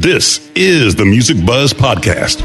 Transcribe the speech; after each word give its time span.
This 0.00 0.50
is 0.54 0.94
the 0.94 1.04
Music 1.04 1.44
Buzz 1.44 1.74
Podcast. 1.74 2.38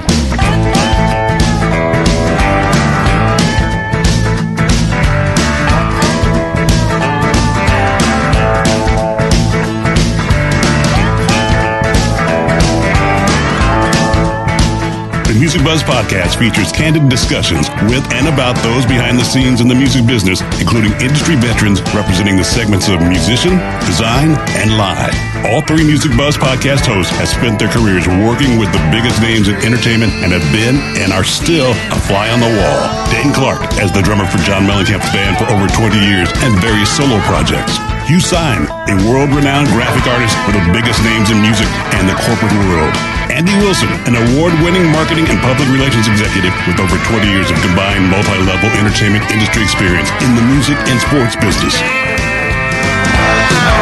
The 15.24 15.34
Music 15.40 15.64
Buzz 15.64 15.82
Podcast 15.82 16.38
features 16.38 16.74
candid 16.74 17.08
discussions 17.08 17.70
with 17.84 18.04
and 18.12 18.28
about 18.28 18.58
those 18.64 18.86
behind 18.86 19.18
the 19.18 19.24
scenes 19.24 19.62
in 19.62 19.70
the 19.70 19.76
music 19.76 20.06
business, 20.06 20.42
including 20.60 20.92
industry 21.00 21.38
veterans 21.38 21.80
representing 21.94 22.36
the 22.36 22.44
segments 22.44 22.90
of 22.90 23.00
musician, 23.00 23.52
design, 23.88 24.32
and 24.58 24.78
live. 24.78 25.35
All 25.46 25.62
three 25.62 25.86
Music 25.86 26.10
Buzz 26.18 26.42
podcast 26.42 26.90
hosts 26.90 27.14
have 27.22 27.30
spent 27.30 27.62
their 27.62 27.70
careers 27.70 28.10
working 28.26 28.58
with 28.58 28.74
the 28.74 28.82
biggest 28.90 29.22
names 29.22 29.46
in 29.46 29.54
entertainment 29.62 30.10
and 30.26 30.34
have 30.34 30.44
been 30.50 30.82
and 30.98 31.14
are 31.14 31.24
still 31.24 31.70
a 31.94 32.00
fly 32.10 32.34
on 32.34 32.42
the 32.42 32.50
wall. 32.50 32.82
Dane 33.14 33.30
Clark 33.30 33.62
as 33.78 33.94
the 33.94 34.02
drummer 34.02 34.26
for 34.26 34.42
John 34.42 34.66
Mellencamp's 34.66 35.06
band 35.14 35.38
for 35.38 35.46
over 35.54 35.70
20 35.70 36.02
years 36.02 36.34
and 36.42 36.58
various 36.66 36.90
solo 36.90 37.22
projects. 37.30 37.78
Hugh 38.10 38.20
Syme, 38.22 38.66
a 38.90 38.98
world-renowned 39.06 39.70
graphic 39.70 40.10
artist 40.10 40.34
for 40.50 40.54
the 40.58 40.66
biggest 40.74 40.98
names 41.06 41.30
in 41.30 41.38
music 41.38 41.70
and 41.94 42.10
the 42.10 42.18
corporate 42.26 42.54
world. 42.66 42.94
Andy 43.30 43.54
Wilson, 43.62 43.94
an 44.10 44.18
award-winning 44.18 44.90
marketing 44.90 45.30
and 45.30 45.38
public 45.46 45.70
relations 45.70 46.10
executive 46.10 46.58
with 46.66 46.82
over 46.82 46.98
20 47.06 47.22
years 47.30 47.54
of 47.54 47.58
combined 47.62 48.10
multi-level 48.10 48.74
entertainment 48.82 49.22
industry 49.30 49.62
experience 49.62 50.10
in 50.26 50.34
the 50.34 50.46
music 50.50 50.78
and 50.90 50.98
sports 51.06 51.38
business. 51.38 51.78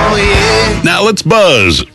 Now 0.04 1.02
let's 1.04 1.22
buzz. 1.22 1.86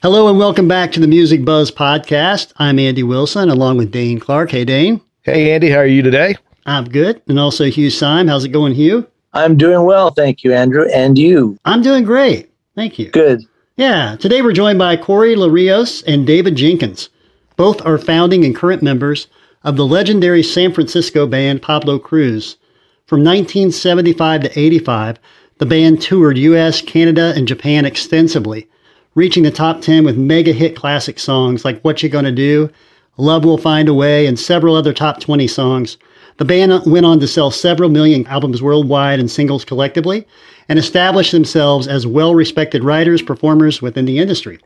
Hello 0.00 0.28
and 0.28 0.38
welcome 0.38 0.68
back 0.68 0.92
to 0.92 1.00
the 1.00 1.08
Music 1.08 1.44
Buzz 1.44 1.72
podcast. 1.72 2.52
I'm 2.56 2.78
Andy 2.78 3.02
Wilson 3.02 3.48
along 3.50 3.78
with 3.78 3.90
Dane 3.90 4.20
Clark. 4.20 4.52
Hey, 4.52 4.64
Dane. 4.64 5.00
Hey, 5.22 5.52
Andy. 5.52 5.68
How 5.68 5.78
are 5.78 5.86
you 5.86 6.02
today? 6.02 6.36
I'm 6.66 6.84
good. 6.84 7.20
And 7.26 7.40
also 7.40 7.64
Hugh 7.64 7.90
Syme. 7.90 8.28
How's 8.28 8.44
it 8.44 8.50
going, 8.50 8.74
Hugh? 8.74 9.08
I'm 9.32 9.56
doing 9.56 9.84
well. 9.84 10.10
Thank 10.10 10.44
you, 10.44 10.54
Andrew. 10.54 10.86
And 10.94 11.18
you? 11.18 11.58
I'm 11.64 11.82
doing 11.82 12.04
great. 12.04 12.48
Thank 12.76 12.98
you. 12.98 13.10
Good. 13.10 13.42
Yeah. 13.76 14.14
Today 14.20 14.40
we're 14.40 14.52
joined 14.52 14.78
by 14.78 14.96
Corey 14.96 15.34
Lerios 15.34 16.04
and 16.06 16.24
David 16.24 16.54
Jenkins. 16.54 17.08
Both 17.56 17.84
are 17.84 17.98
founding 17.98 18.44
and 18.44 18.54
current 18.54 18.82
members 18.82 19.26
of 19.64 19.76
the 19.76 19.86
legendary 19.86 20.44
San 20.44 20.72
Francisco 20.72 21.26
band 21.26 21.60
Pablo 21.60 21.98
Cruise. 21.98 22.56
From 23.06 23.24
1975 23.24 24.42
to 24.42 24.58
85, 24.58 25.18
the 25.62 25.66
band 25.66 26.02
toured 26.02 26.38
US, 26.38 26.82
Canada, 26.82 27.32
and 27.36 27.46
Japan 27.46 27.84
extensively, 27.84 28.66
reaching 29.14 29.44
the 29.44 29.50
top 29.52 29.80
10 29.80 30.04
with 30.04 30.16
mega 30.16 30.52
hit 30.52 30.74
classic 30.74 31.20
songs 31.20 31.64
like 31.64 31.80
What 31.82 32.02
You 32.02 32.08
Gonna 32.08 32.32
Do, 32.32 32.68
Love 33.16 33.44
Will 33.44 33.58
Find 33.58 33.88
a 33.88 33.94
Way, 33.94 34.26
and 34.26 34.36
several 34.36 34.74
other 34.74 34.92
top 34.92 35.20
20 35.20 35.46
songs. 35.46 35.98
The 36.38 36.44
band 36.44 36.84
went 36.84 37.06
on 37.06 37.20
to 37.20 37.28
sell 37.28 37.52
several 37.52 37.90
million 37.90 38.26
albums 38.26 38.60
worldwide 38.60 39.20
and 39.20 39.30
singles 39.30 39.64
collectively, 39.64 40.26
and 40.68 40.80
established 40.80 41.30
themselves 41.30 41.86
as 41.86 42.08
well 42.08 42.34
respected 42.34 42.82
writers, 42.82 43.22
performers 43.22 43.80
within 43.80 44.04
the 44.04 44.18
industry. 44.18 44.58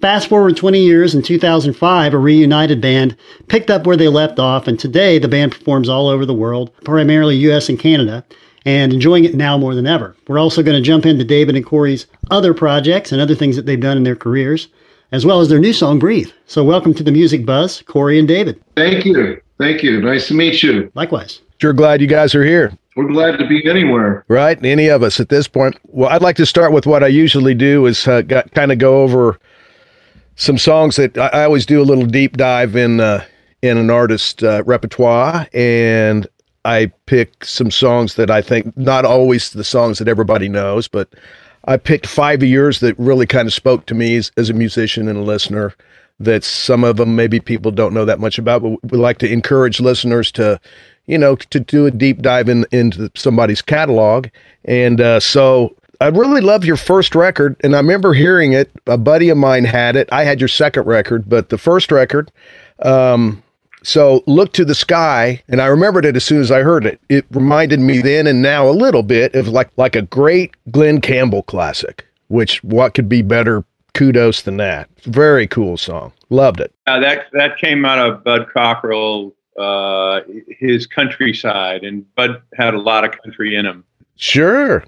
Fast 0.00 0.26
forward 0.26 0.56
20 0.56 0.80
years, 0.80 1.14
in 1.14 1.22
2005, 1.22 2.14
a 2.14 2.18
reunited 2.18 2.80
band 2.80 3.16
picked 3.46 3.70
up 3.70 3.86
where 3.86 3.96
they 3.96 4.08
left 4.08 4.40
off, 4.40 4.66
and 4.66 4.76
today 4.76 5.20
the 5.20 5.28
band 5.28 5.52
performs 5.52 5.88
all 5.88 6.08
over 6.08 6.26
the 6.26 6.34
world, 6.34 6.72
primarily 6.82 7.36
US 7.36 7.68
and 7.68 7.78
Canada, 7.78 8.24
and 8.64 8.92
enjoying 8.92 9.24
it 9.24 9.34
now 9.34 9.58
more 9.58 9.74
than 9.74 9.86
ever. 9.86 10.16
We're 10.28 10.38
also 10.38 10.62
going 10.62 10.76
to 10.76 10.86
jump 10.86 11.06
into 11.06 11.24
David 11.24 11.56
and 11.56 11.64
Corey's 11.64 12.06
other 12.30 12.54
projects 12.54 13.12
and 13.12 13.20
other 13.20 13.34
things 13.34 13.56
that 13.56 13.66
they've 13.66 13.80
done 13.80 13.96
in 13.96 14.02
their 14.02 14.16
careers, 14.16 14.68
as 15.12 15.26
well 15.26 15.40
as 15.40 15.48
their 15.48 15.58
new 15.58 15.72
song, 15.72 15.98
Breathe. 15.98 16.30
So, 16.46 16.64
welcome 16.64 16.94
to 16.94 17.02
the 17.02 17.12
Music 17.12 17.44
Buzz, 17.44 17.82
Corey 17.82 18.18
and 18.18 18.28
David. 18.28 18.62
Thank 18.76 19.04
you. 19.04 19.40
Thank 19.58 19.82
you. 19.82 20.00
Nice 20.00 20.28
to 20.28 20.34
meet 20.34 20.62
you. 20.62 20.90
Likewise. 20.94 21.40
Sure 21.60 21.72
glad 21.72 22.00
you 22.00 22.08
guys 22.08 22.34
are 22.34 22.44
here. 22.44 22.76
We're 22.96 23.08
glad 23.08 23.38
to 23.38 23.46
be 23.46 23.68
anywhere. 23.68 24.24
Right? 24.28 24.62
Any 24.64 24.88
of 24.88 25.02
us 25.02 25.20
at 25.20 25.28
this 25.28 25.48
point. 25.48 25.78
Well, 25.84 26.10
I'd 26.10 26.22
like 26.22 26.36
to 26.36 26.46
start 26.46 26.72
with 26.72 26.86
what 26.86 27.02
I 27.02 27.06
usually 27.06 27.54
do 27.54 27.86
is 27.86 28.06
uh, 28.06 28.22
kind 28.22 28.72
of 28.72 28.78
go 28.78 29.02
over 29.02 29.38
some 30.36 30.58
songs 30.58 30.96
that 30.96 31.16
I, 31.16 31.28
I, 31.28 31.44
always 31.44 31.64
do 31.64 31.80
a 31.80 31.84
little 31.84 32.04
deep 32.04 32.36
dive 32.36 32.74
in 32.76 33.00
uh, 33.00 33.24
in 33.62 33.78
an 33.78 33.90
artist 33.90 34.42
uh, 34.42 34.62
repertoire, 34.66 35.46
and 35.54 36.26
I 36.64 36.92
pick 37.06 37.44
some 37.44 37.70
songs 37.70 38.14
that 38.14 38.30
I 38.30 38.42
think 38.42 38.76
not 38.76 39.04
always 39.04 39.50
the 39.50 39.64
songs 39.64 39.98
that 39.98 40.08
everybody 40.08 40.48
knows, 40.48 40.88
but 40.88 41.08
I 41.64 41.76
picked 41.76 42.06
five 42.06 42.42
years 42.42 42.80
that 42.80 42.98
really 42.98 43.26
kind 43.26 43.46
of 43.46 43.54
spoke 43.54 43.86
to 43.86 43.94
me 43.94 44.16
as, 44.16 44.30
as 44.36 44.50
a 44.50 44.54
musician 44.54 45.08
and 45.08 45.18
a 45.18 45.22
listener. 45.22 45.74
That 46.20 46.44
some 46.44 46.84
of 46.84 46.98
them 46.98 47.16
maybe 47.16 47.40
people 47.40 47.72
don't 47.72 47.94
know 47.94 48.04
that 48.04 48.20
much 48.20 48.38
about, 48.38 48.62
but 48.62 48.78
we 48.92 48.98
like 48.98 49.18
to 49.18 49.32
encourage 49.32 49.80
listeners 49.80 50.30
to 50.32 50.60
you 51.06 51.18
know, 51.18 51.36
to 51.36 51.60
do 51.60 51.86
a 51.86 51.90
deep 51.90 52.22
dive 52.22 52.48
in, 52.48 52.66
into 52.70 53.10
somebody's 53.14 53.62
catalog. 53.62 54.28
And 54.64 55.00
uh, 55.00 55.20
so 55.20 55.76
I 56.00 56.08
really 56.08 56.40
love 56.40 56.64
your 56.64 56.76
first 56.76 57.14
record. 57.14 57.56
And 57.60 57.74
I 57.74 57.78
remember 57.78 58.12
hearing 58.12 58.52
it. 58.52 58.70
A 58.86 58.98
buddy 58.98 59.28
of 59.28 59.38
mine 59.38 59.64
had 59.64 59.96
it. 59.96 60.08
I 60.12 60.24
had 60.24 60.40
your 60.40 60.48
second 60.48 60.86
record, 60.86 61.28
but 61.28 61.48
the 61.48 61.58
first 61.58 61.90
record. 61.90 62.30
Um, 62.80 63.42
so 63.82 64.22
look 64.26 64.52
to 64.54 64.64
the 64.64 64.74
sky, 64.74 65.42
and 65.48 65.60
I 65.60 65.66
remembered 65.66 66.04
it 66.04 66.16
as 66.16 66.24
soon 66.24 66.40
as 66.40 66.50
I 66.50 66.62
heard 66.62 66.86
it. 66.86 67.00
It 67.08 67.26
reminded 67.30 67.80
me 67.80 68.00
then 68.00 68.26
and 68.26 68.42
now 68.42 68.68
a 68.68 68.72
little 68.72 69.02
bit 69.02 69.34
of 69.34 69.48
like 69.48 69.70
like 69.76 69.96
a 69.96 70.02
great 70.02 70.54
Glen 70.70 71.00
Campbell 71.00 71.42
classic. 71.42 72.06
Which 72.28 72.62
what 72.64 72.94
could 72.94 73.08
be 73.08 73.22
better 73.22 73.64
kudos 73.94 74.42
than 74.42 74.56
that? 74.56 74.88
Very 75.02 75.46
cool 75.46 75.76
song. 75.76 76.12
Loved 76.30 76.60
it. 76.60 76.72
Uh, 76.86 77.00
that 77.00 77.26
that 77.32 77.58
came 77.58 77.84
out 77.84 77.98
of 77.98 78.24
Bud 78.24 78.48
Cockrell 78.52 79.34
uh, 79.58 80.20
his 80.48 80.86
countryside, 80.86 81.82
and 81.82 82.12
Bud 82.14 82.42
had 82.54 82.74
a 82.74 82.80
lot 82.80 83.04
of 83.04 83.12
country 83.22 83.54
in 83.54 83.66
him. 83.66 83.84
Sure, 84.16 84.84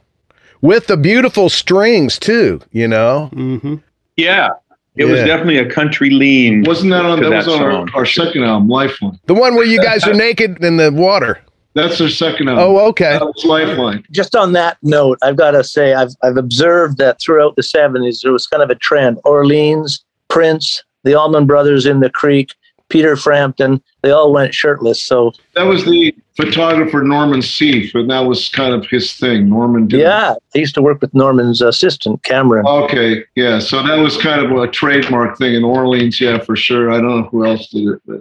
with 0.61 0.87
the 0.87 0.97
beautiful 0.97 1.49
strings 1.49 2.19
too. 2.19 2.61
You 2.73 2.89
know. 2.89 3.31
Mm-hmm. 3.33 3.77
Yeah, 4.17 4.51
it 4.97 5.07
yeah. 5.07 5.11
was 5.11 5.21
definitely 5.23 5.59
a 5.59 5.69
country 5.69 6.11
lean. 6.11 6.63
Wasn't 6.65 6.91
that 6.91 7.05
on 7.05 7.21
that, 7.21 7.31
that 7.31 7.47
was 7.47 7.49
on 7.49 7.63
our, 7.63 7.87
our, 7.95 8.07
second 8.07 8.45
album, 8.45 8.69
Lifeline? 8.69 9.19
The 9.27 9.35
one 9.35 9.57
where 9.57 9.67
you 9.67 9.81
guys 9.81 10.05
are 10.05 10.15
naked 10.15 10.63
in 10.63 10.77
the 10.77 10.93
water. 10.93 11.41
That's 11.75 11.99
their 11.99 12.09
second 12.09 12.49
album. 12.49 12.65
Oh, 12.65 12.79
okay. 12.91 13.19
That 13.19 13.27
was 13.27 13.45
Lifeline. 13.45 14.05
Just 14.13 14.37
on 14.37 14.53
that 14.53 14.79
note, 14.83 15.19
I've 15.23 15.35
got 15.37 15.53
to 15.53 15.65
say 15.65 15.95
I've 15.95 16.13
I've 16.23 16.37
observed 16.37 16.99
that 16.99 17.21
throughout 17.21 17.57
the 17.57 17.63
'70s 17.63 18.23
there 18.23 18.33
was 18.33 18.47
kind 18.47 18.63
of 18.63 18.71
a 18.71 18.77
trend: 18.77 19.19
Orleans, 19.25 20.05
Prince, 20.29 20.85
the 21.03 21.15
Allman 21.15 21.47
Brothers 21.47 21.85
in 21.87 21.99
the 21.99 22.11
Creek, 22.11 22.55
Peter 22.95 23.17
Frampton. 23.17 23.83
They 24.03 24.13
all 24.13 24.33
went 24.33 24.55
shirtless. 24.55 25.03
So 25.03 25.33
that 25.57 25.65
was 25.65 25.85
the 25.85 26.15
photographer 26.37 27.03
Norman 27.03 27.41
Seeff, 27.41 27.93
and 27.93 28.09
that 28.09 28.21
was 28.21 28.49
kind 28.51 28.73
of 28.73 28.87
his 28.87 29.15
thing. 29.15 29.49
Norman 29.49 29.89
did. 29.89 29.99
Yeah, 29.99 30.37
I 30.55 30.59
used 30.59 30.77
to 30.77 30.83
work 30.83 31.01
with 31.01 31.13
Norman's 31.13 31.61
assistant, 31.61 32.23
Cameron. 32.23 32.65
Okay, 32.65 33.25
yeah. 33.35 33.59
So 33.59 33.83
that 33.83 33.97
was 33.97 34.17
kind 34.17 34.47
of 34.47 34.57
a 34.57 34.69
trademark 34.69 35.37
thing 35.39 35.57
in 35.57 35.65
Orleans. 35.65 36.21
Yeah, 36.21 36.39
for 36.39 36.55
sure. 36.55 36.93
I 36.93 37.01
don't 37.01 37.23
know 37.23 37.29
who 37.33 37.45
else 37.45 37.67
did 37.71 37.89
it, 37.89 38.03
but 38.07 38.21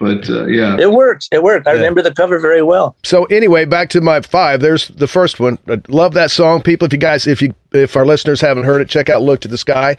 but 0.00 0.28
uh, 0.28 0.46
yeah, 0.46 0.76
it 0.80 0.90
works. 0.90 1.28
It 1.30 1.44
worked. 1.44 1.68
I 1.68 1.74
yeah. 1.74 1.76
remember 1.76 2.02
the 2.02 2.12
cover 2.12 2.40
very 2.40 2.62
well. 2.62 2.96
So 3.04 3.26
anyway, 3.26 3.66
back 3.66 3.88
to 3.90 4.00
my 4.00 4.20
five. 4.20 4.58
There's 4.58 4.88
the 4.88 5.06
first 5.06 5.38
one. 5.38 5.60
I 5.68 5.80
love 5.86 6.14
that 6.14 6.32
song, 6.32 6.60
people. 6.60 6.86
If 6.86 6.92
you 6.92 6.98
guys, 6.98 7.28
if 7.28 7.40
you, 7.40 7.54
if 7.70 7.94
our 7.94 8.04
listeners 8.04 8.40
haven't 8.40 8.64
heard 8.64 8.80
it, 8.80 8.88
check 8.88 9.08
out 9.08 9.22
"Look 9.22 9.42
to 9.42 9.48
the 9.48 9.58
Sky." 9.58 9.96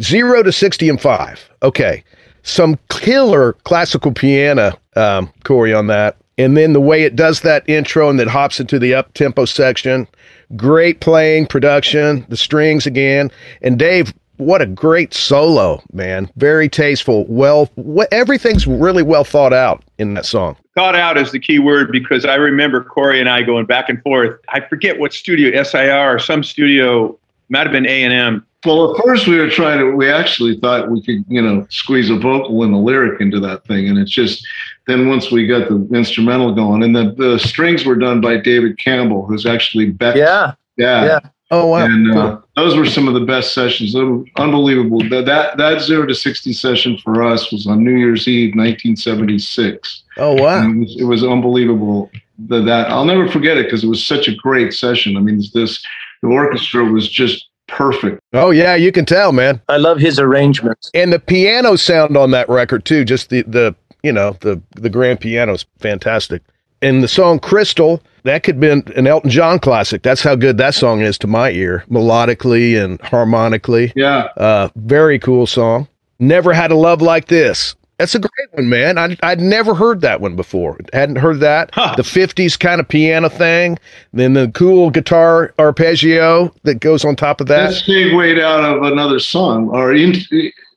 Zero 0.00 0.44
to 0.44 0.52
sixty 0.52 0.88
and 0.88 1.00
five. 1.00 1.50
Okay, 1.64 2.04
some 2.42 2.78
killer 2.88 3.54
classical 3.64 4.12
piano, 4.12 4.72
um, 4.96 5.32
Corey, 5.44 5.72
on 5.72 5.86
that, 5.88 6.16
and 6.38 6.56
then 6.56 6.72
the 6.72 6.80
way 6.80 7.02
it 7.02 7.16
does 7.16 7.40
that 7.40 7.68
intro 7.68 8.08
and 8.08 8.18
then 8.18 8.28
hops 8.28 8.60
into 8.60 8.78
the 8.78 8.94
up 8.94 9.12
tempo 9.14 9.44
section. 9.44 10.06
Great 10.56 11.00
playing, 11.00 11.46
production, 11.46 12.26
the 12.28 12.36
strings 12.36 12.86
again, 12.86 13.30
and 13.62 13.78
Dave 13.78 14.12
what 14.40 14.62
a 14.62 14.66
great 14.66 15.12
solo, 15.12 15.82
man. 15.92 16.30
Very 16.36 16.68
tasteful. 16.68 17.26
Well, 17.28 17.68
everything's 18.10 18.66
really 18.66 19.02
well 19.02 19.22
thought 19.22 19.52
out 19.52 19.84
in 19.98 20.14
that 20.14 20.24
song. 20.24 20.56
Thought 20.74 20.96
out 20.96 21.18
is 21.18 21.30
the 21.30 21.38
key 21.38 21.58
word 21.58 21.92
because 21.92 22.24
I 22.24 22.36
remember 22.36 22.82
Corey 22.82 23.20
and 23.20 23.28
I 23.28 23.42
going 23.42 23.66
back 23.66 23.90
and 23.90 24.02
forth. 24.02 24.40
I 24.48 24.60
forget 24.60 24.98
what 24.98 25.12
studio, 25.12 25.62
SIR, 25.62 26.14
or 26.14 26.18
some 26.18 26.42
studio, 26.42 27.18
might 27.50 27.64
have 27.64 27.72
been 27.72 27.86
A&M. 27.86 28.46
Well, 28.64 28.94
at 28.94 29.02
first 29.04 29.26
we 29.26 29.38
were 29.38 29.48
trying 29.48 29.78
to, 29.78 29.90
we 29.92 30.10
actually 30.10 30.58
thought 30.58 30.90
we 30.90 31.02
could, 31.02 31.24
you 31.28 31.40
know, 31.40 31.66
squeeze 31.70 32.10
a 32.10 32.16
vocal 32.16 32.62
and 32.62 32.74
a 32.74 32.78
lyric 32.78 33.20
into 33.20 33.40
that 33.40 33.64
thing. 33.64 33.88
And 33.88 33.98
it's 33.98 34.10
just, 34.10 34.46
then 34.86 35.08
once 35.08 35.30
we 35.30 35.46
got 35.46 35.68
the 35.68 35.88
instrumental 35.94 36.54
going, 36.54 36.82
and 36.82 36.94
the, 36.94 37.14
the 37.16 37.38
strings 37.38 37.86
were 37.86 37.96
done 37.96 38.20
by 38.20 38.36
David 38.36 38.78
Campbell, 38.78 39.24
who's 39.24 39.46
actually 39.46 39.90
Beck. 39.90 40.16
Yeah. 40.16 40.54
Yeah. 40.76 41.04
Yeah. 41.04 41.20
Oh 41.52 41.66
wow! 41.66 41.84
And 41.84 42.16
uh, 42.16 42.38
those 42.54 42.76
were 42.76 42.86
some 42.86 43.08
of 43.08 43.14
the 43.14 43.26
best 43.26 43.54
sessions. 43.54 43.96
Unbelievable. 44.36 45.00
That, 45.08 45.24
that 45.26 45.56
that 45.56 45.82
zero 45.82 46.06
to 46.06 46.14
sixty 46.14 46.52
session 46.52 46.96
for 46.98 47.24
us 47.24 47.50
was 47.50 47.66
on 47.66 47.82
New 47.82 47.96
Year's 47.96 48.28
Eve, 48.28 48.54
nineteen 48.54 48.94
seventy 48.94 49.36
six. 49.40 50.04
Oh 50.16 50.40
wow! 50.40 50.62
It 50.62 50.78
was, 50.78 50.96
it 51.00 51.04
was, 51.04 51.24
unbelievable. 51.24 52.08
That, 52.46 52.66
that 52.66 52.88
I'll 52.90 53.04
never 53.04 53.26
forget 53.28 53.56
it 53.56 53.64
because 53.64 53.82
it 53.82 53.88
was 53.88 54.06
such 54.06 54.28
a 54.28 54.34
great 54.36 54.72
session. 54.72 55.16
I 55.16 55.20
mean, 55.20 55.42
this 55.52 55.84
the 56.22 56.28
orchestra 56.28 56.84
was 56.84 57.08
just 57.10 57.48
perfect. 57.70 58.20
Oh 58.32 58.50
yeah, 58.50 58.74
you 58.74 58.92
can 58.92 59.04
tell, 59.04 59.32
man. 59.32 59.60
I 59.68 59.76
love 59.76 59.98
his 59.98 60.18
arrangements 60.18 60.90
and 60.94 61.12
the 61.12 61.18
piano 61.18 61.76
sound 61.76 62.16
on 62.16 62.30
that 62.32 62.48
record 62.48 62.84
too. 62.84 63.04
Just 63.04 63.30
the 63.30 63.42
the 63.42 63.74
you 64.02 64.12
know 64.12 64.36
the 64.40 64.60
the 64.76 64.90
grand 64.90 65.20
piano 65.20 65.54
is 65.54 65.64
fantastic. 65.78 66.42
And 66.82 67.02
the 67.02 67.08
song 67.08 67.38
Crystal 67.38 68.02
that 68.24 68.42
could 68.42 68.60
be 68.60 68.68
an 68.70 69.06
Elton 69.06 69.30
John 69.30 69.58
classic. 69.58 70.02
That's 70.02 70.22
how 70.22 70.34
good 70.34 70.58
that 70.58 70.74
song 70.74 71.00
is 71.00 71.18
to 71.18 71.26
my 71.26 71.50
ear, 71.50 71.84
melodically 71.90 72.82
and 72.82 73.00
harmonically. 73.00 73.92
Yeah. 73.96 74.28
Uh, 74.36 74.68
very 74.76 75.18
cool 75.18 75.46
song. 75.46 75.88
Never 76.18 76.52
had 76.52 76.70
a 76.70 76.76
love 76.76 77.00
like 77.00 77.28
this. 77.28 77.74
That's 78.00 78.14
a 78.14 78.18
great 78.18 78.52
one, 78.52 78.70
man. 78.70 78.96
I, 78.96 79.14
I'd 79.22 79.42
never 79.42 79.74
heard 79.74 80.00
that 80.00 80.22
one 80.22 80.34
before. 80.34 80.78
Hadn't 80.94 81.16
heard 81.16 81.40
that. 81.40 81.68
Huh. 81.74 81.92
The 81.96 82.02
50s 82.02 82.58
kind 82.58 82.80
of 82.80 82.88
piano 82.88 83.28
thing. 83.28 83.78
Then 84.14 84.32
the 84.32 84.50
cool 84.54 84.88
guitar 84.88 85.52
arpeggio 85.58 86.50
that 86.62 86.76
goes 86.76 87.04
on 87.04 87.14
top 87.14 87.42
of 87.42 87.46
that. 87.48 87.68
That 87.68 87.74
segued 87.74 88.38
out 88.38 88.64
of 88.64 88.82
another 88.84 89.18
song, 89.18 89.68
or 89.68 89.92
in, 89.92 90.14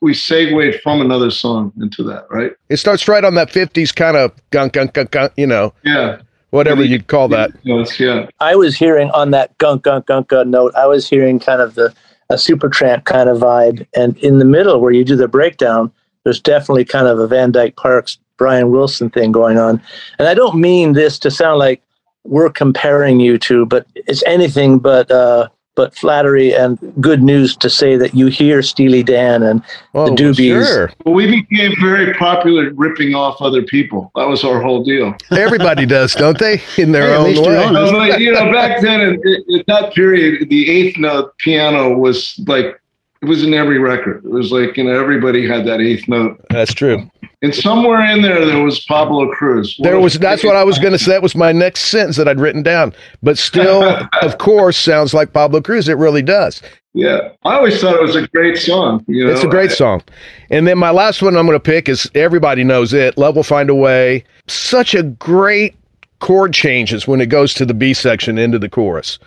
we 0.02 0.12
segued 0.12 0.82
from 0.82 1.00
another 1.00 1.30
song 1.30 1.72
into 1.80 2.02
that, 2.02 2.26
right? 2.28 2.52
It 2.68 2.76
starts 2.76 3.08
right 3.08 3.24
on 3.24 3.36
that 3.36 3.48
50s 3.48 3.96
kind 3.96 4.18
of 4.18 4.30
gunk, 4.50 4.74
gunk, 4.74 4.92
gunk, 4.92 5.10
gunk, 5.10 5.32
you 5.38 5.46
know. 5.46 5.72
Yeah 5.82 6.20
whatever 6.50 6.84
you'd 6.84 7.08
call 7.08 7.26
that. 7.26 7.50
yeah. 7.98 8.28
I 8.38 8.54
was 8.54 8.76
hearing 8.76 9.10
on 9.10 9.32
that 9.32 9.58
gunk 9.58 9.82
gunk 9.82 10.06
gunk 10.06 10.28
gunk 10.28 10.46
note. 10.46 10.72
I 10.76 10.86
was 10.86 11.10
hearing 11.10 11.40
kind 11.40 11.60
of 11.60 11.74
the 11.74 11.92
a 12.30 12.34
Supertramp 12.34 13.04
kind 13.04 13.28
of 13.28 13.38
vibe, 13.38 13.86
and 13.96 14.16
in 14.18 14.38
the 14.38 14.44
middle 14.44 14.80
where 14.80 14.92
you 14.92 15.04
do 15.04 15.16
the 15.16 15.26
breakdown, 15.26 15.92
there's 16.24 16.40
definitely 16.40 16.84
kind 16.84 17.06
of 17.06 17.18
a 17.18 17.26
Van 17.26 17.52
Dyke 17.52 17.76
Parks 17.76 18.18
Brian 18.36 18.70
Wilson 18.70 19.10
thing 19.10 19.32
going 19.32 19.58
on. 19.58 19.80
And 20.18 20.28
I 20.28 20.34
don't 20.34 20.56
mean 20.56 20.92
this 20.92 21.18
to 21.20 21.30
sound 21.30 21.58
like 21.58 21.80
we're 22.24 22.50
comparing 22.50 23.20
you 23.20 23.38
two, 23.38 23.66
but 23.66 23.86
it's 23.94 24.22
anything 24.24 24.78
but 24.78 25.10
uh, 25.10 25.48
but 25.76 25.94
flattery 25.96 26.54
and 26.54 26.78
good 27.00 27.22
news 27.22 27.56
to 27.56 27.68
say 27.68 27.96
that 27.96 28.14
you 28.14 28.26
hear 28.26 28.62
Steely 28.62 29.02
Dan 29.02 29.42
and 29.42 29.60
the 29.92 30.10
Doobies. 30.10 30.54
Well, 30.54 30.66
sure. 30.66 30.92
well, 31.04 31.14
we 31.14 31.42
became 31.42 31.72
very 31.80 32.14
popular 32.14 32.72
ripping 32.74 33.14
off 33.14 33.42
other 33.42 33.62
people. 33.62 34.12
That 34.14 34.28
was 34.28 34.44
our 34.44 34.60
whole 34.60 34.84
deal. 34.84 35.16
Everybody 35.32 35.84
does, 35.84 36.14
don't 36.14 36.38
they? 36.38 36.62
In 36.78 36.92
their 36.92 37.08
hey, 37.08 37.16
own 37.16 37.44
way. 37.44 37.72
No, 37.72 37.92
but, 37.92 38.20
you 38.20 38.32
know, 38.32 38.52
back 38.52 38.82
then, 38.82 39.00
in, 39.00 39.44
in 39.48 39.64
that 39.66 39.92
period, 39.94 40.48
the 40.48 40.70
eighth 40.70 40.96
note 40.96 41.36
piano 41.38 41.96
was 41.96 42.38
like 42.46 42.80
it 43.24 43.28
was 43.28 43.42
in 43.42 43.54
every 43.54 43.78
record. 43.78 44.24
It 44.24 44.30
was 44.30 44.52
like 44.52 44.76
you 44.76 44.84
know 44.84 44.98
everybody 44.98 45.46
had 45.46 45.66
that 45.66 45.80
eighth 45.80 46.06
note. 46.08 46.44
That's 46.50 46.74
true. 46.74 47.10
And 47.42 47.54
somewhere 47.54 48.04
in 48.10 48.22
there, 48.22 48.44
there 48.44 48.62
was 48.62 48.80
Pablo 48.84 49.30
Cruise. 49.32 49.74
What 49.78 49.88
there 49.88 50.00
was. 50.00 50.18
That's 50.18 50.44
what 50.44 50.56
I 50.56 50.64
was 50.64 50.78
going 50.78 50.92
to 50.92 50.98
say. 50.98 51.12
That 51.12 51.22
was 51.22 51.34
my 51.34 51.52
next 51.52 51.86
sentence 51.86 52.16
that 52.16 52.28
I'd 52.28 52.40
written 52.40 52.62
down. 52.62 52.94
But 53.22 53.38
still, 53.38 53.82
of 54.22 54.38
course, 54.38 54.76
sounds 54.76 55.14
like 55.14 55.32
Pablo 55.32 55.60
Cruise. 55.60 55.88
It 55.88 55.96
really 55.96 56.22
does. 56.22 56.62
Yeah, 56.92 57.30
I 57.44 57.56
always 57.56 57.80
thought 57.80 57.96
it 57.96 58.02
was 58.02 58.14
a 58.14 58.28
great 58.28 58.56
song. 58.56 59.04
You 59.08 59.26
know? 59.26 59.32
It's 59.32 59.42
a 59.42 59.48
great 59.48 59.72
song. 59.72 60.02
And 60.50 60.66
then 60.66 60.78
my 60.78 60.90
last 60.90 61.22
one 61.22 61.36
I'm 61.36 61.46
going 61.46 61.56
to 61.56 61.60
pick 61.60 61.88
is 61.88 62.08
everybody 62.14 62.62
knows 62.62 62.92
it. 62.92 63.18
Love 63.18 63.36
will 63.36 63.42
find 63.42 63.68
a 63.68 63.74
way. 63.74 64.22
Such 64.46 64.94
a 64.94 65.02
great 65.02 65.74
chord 66.20 66.54
changes 66.54 67.08
when 67.08 67.20
it 67.20 67.26
goes 67.26 67.52
to 67.54 67.66
the 67.66 67.74
B 67.74 67.94
section 67.94 68.38
into 68.38 68.58
the 68.58 68.68
chorus. 68.68 69.18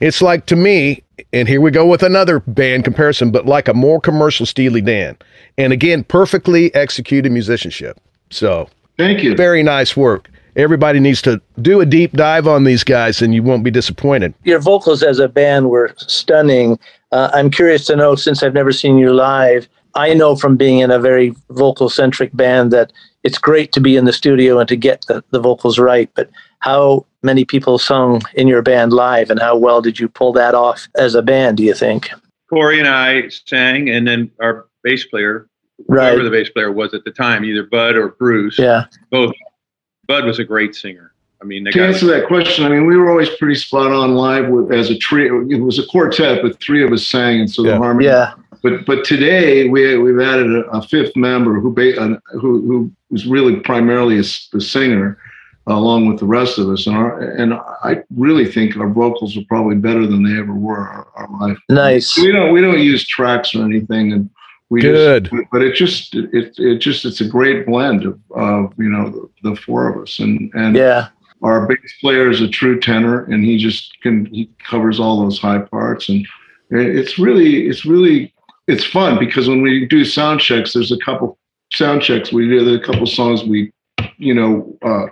It's 0.00 0.22
like 0.22 0.46
to 0.46 0.56
me, 0.56 1.02
and 1.32 1.48
here 1.48 1.60
we 1.60 1.70
go 1.70 1.86
with 1.86 2.02
another 2.02 2.40
band 2.40 2.84
comparison, 2.84 3.30
but 3.30 3.46
like 3.46 3.68
a 3.68 3.74
more 3.74 4.00
commercial 4.00 4.46
Steely 4.46 4.80
Dan. 4.80 5.16
And 5.58 5.72
again, 5.72 6.04
perfectly 6.04 6.74
executed 6.74 7.32
musicianship. 7.32 7.98
So 8.30 8.68
thank 8.98 9.22
you. 9.22 9.34
Very 9.34 9.62
nice 9.62 9.96
work. 9.96 10.30
Everybody 10.56 10.98
needs 11.00 11.22
to 11.22 11.40
do 11.62 11.80
a 11.80 11.86
deep 11.86 12.12
dive 12.12 12.48
on 12.48 12.64
these 12.64 12.82
guys, 12.82 13.22
and 13.22 13.34
you 13.34 13.42
won't 13.42 13.62
be 13.62 13.70
disappointed. 13.70 14.34
Your 14.44 14.58
vocals 14.58 15.02
as 15.02 15.18
a 15.18 15.28
band 15.28 15.70
were 15.70 15.94
stunning. 15.96 16.78
Uh, 17.12 17.30
I'm 17.32 17.50
curious 17.50 17.86
to 17.86 17.96
know, 17.96 18.16
since 18.16 18.42
I've 18.42 18.54
never 18.54 18.72
seen 18.72 18.98
you 18.98 19.12
live, 19.12 19.68
I 19.94 20.14
know 20.14 20.36
from 20.36 20.56
being 20.56 20.80
in 20.80 20.90
a 20.90 20.98
very 20.98 21.34
vocal 21.50 21.88
centric 21.88 22.34
band 22.36 22.72
that 22.72 22.92
it's 23.22 23.38
great 23.38 23.72
to 23.72 23.80
be 23.80 23.96
in 23.96 24.04
the 24.04 24.12
studio 24.12 24.58
and 24.58 24.68
to 24.68 24.76
get 24.76 25.04
the, 25.06 25.22
the 25.30 25.40
vocals 25.40 25.78
right. 25.78 26.10
But 26.14 26.30
how 26.60 27.06
many 27.22 27.44
people 27.44 27.78
sung 27.78 28.22
in 28.34 28.48
your 28.48 28.62
band 28.62 28.92
live, 28.92 29.30
and 29.30 29.40
how 29.40 29.56
well 29.56 29.82
did 29.82 29.98
you 29.98 30.08
pull 30.08 30.32
that 30.34 30.54
off 30.54 30.88
as 30.96 31.14
a 31.14 31.22
band? 31.22 31.56
Do 31.56 31.62
you 31.62 31.74
think? 31.74 32.10
Corey 32.48 32.78
and 32.78 32.88
I 32.88 33.28
sang, 33.28 33.88
and 33.88 34.06
then 34.06 34.30
our 34.40 34.66
bass 34.82 35.04
player, 35.04 35.48
right. 35.86 36.12
whoever 36.12 36.24
the 36.24 36.30
bass 36.30 36.50
player 36.50 36.72
was 36.72 36.94
at 36.94 37.04
the 37.04 37.12
time, 37.12 37.44
either 37.44 37.62
Bud 37.64 37.96
or 37.96 38.08
Bruce. 38.10 38.58
Yeah, 38.58 38.86
both. 39.10 39.34
Bud 40.06 40.24
was 40.24 40.38
a 40.38 40.44
great 40.44 40.74
singer. 40.74 41.12
I 41.42 41.46
mean, 41.46 41.64
to 41.64 41.82
answer 41.82 42.04
that 42.06 42.26
question, 42.26 42.66
I 42.66 42.68
mean, 42.68 42.84
we 42.86 42.96
were 42.98 43.08
always 43.08 43.30
pretty 43.36 43.54
spot 43.54 43.92
on 43.92 44.14
live 44.14 44.48
with, 44.48 44.72
as 44.72 44.90
a 44.90 44.98
trio. 44.98 45.40
It 45.48 45.60
was 45.60 45.78
a 45.78 45.86
quartet, 45.86 46.42
but 46.42 46.60
three 46.60 46.84
of 46.84 46.92
us 46.92 47.06
sang, 47.06 47.40
and 47.40 47.50
so 47.50 47.64
yeah. 47.64 47.72
the 47.72 47.78
harmony. 47.78 48.06
Yeah. 48.06 48.34
But 48.62 48.84
but 48.84 49.04
today 49.04 49.68
we 49.68 49.96
we've 49.96 50.20
added 50.20 50.52
a, 50.54 50.68
a 50.70 50.82
fifth 50.82 51.16
member 51.16 51.58
who 51.60 51.72
ba- 51.72 52.20
who 52.32 52.60
who 52.66 52.92
was 53.10 53.26
really 53.26 53.56
primarily 53.56 54.16
a, 54.16 54.24
a 54.54 54.60
singer, 54.60 55.18
along 55.66 56.06
with 56.06 56.18
the 56.18 56.26
rest 56.26 56.58
of 56.58 56.68
us. 56.68 56.86
And 56.86 56.96
our, 56.96 57.20
and 57.20 57.54
I 57.54 58.02
really 58.14 58.50
think 58.50 58.76
our 58.76 58.88
vocals 58.88 59.36
are 59.36 59.44
probably 59.48 59.76
better 59.76 60.06
than 60.06 60.22
they 60.22 60.38
ever 60.38 60.54
were 60.54 60.78
our, 60.78 61.08
our 61.14 61.28
life. 61.40 61.58
Nice. 61.68 62.16
We 62.16 62.32
don't 62.32 62.52
we 62.52 62.60
don't 62.60 62.80
use 62.80 63.06
tracks 63.06 63.54
or 63.54 63.64
anything, 63.64 64.12
and 64.12 64.30
we 64.68 64.80
good. 64.80 65.30
Just, 65.30 65.50
but 65.52 65.62
it 65.62 65.74
just 65.74 66.14
it 66.14 66.58
it 66.58 66.78
just 66.78 67.04
it's 67.04 67.20
a 67.20 67.28
great 67.28 67.66
blend 67.66 68.04
of, 68.04 68.18
of 68.30 68.72
you 68.78 68.88
know 68.88 69.10
the, 69.10 69.50
the 69.50 69.56
four 69.56 69.88
of 69.88 70.02
us 70.02 70.18
and 70.18 70.50
and 70.54 70.76
yeah. 70.76 71.08
Our 71.42 71.66
bass 71.66 71.94
player 72.02 72.28
is 72.28 72.42
a 72.42 72.48
true 72.48 72.78
tenor, 72.78 73.24
and 73.24 73.42
he 73.42 73.56
just 73.56 73.98
can 74.02 74.26
he 74.26 74.50
covers 74.58 75.00
all 75.00 75.22
those 75.22 75.38
high 75.38 75.60
parts, 75.60 76.10
and 76.10 76.26
it's 76.68 77.18
really 77.18 77.66
it's 77.66 77.86
really 77.86 78.34
it's 78.66 78.84
fun 78.84 79.18
because 79.18 79.48
when 79.48 79.62
we 79.62 79.86
do 79.86 80.04
sound 80.04 80.40
checks, 80.40 80.74
there's 80.74 80.92
a 80.92 80.98
couple 80.98 81.38
sound 81.72 82.02
checks 82.02 82.32
we 82.32 82.48
do. 82.48 82.74
a 82.74 82.84
couple 82.84 83.06
songs 83.06 83.44
we, 83.44 83.72
you 84.18 84.34
know, 84.34 84.76
uh, 84.82 85.06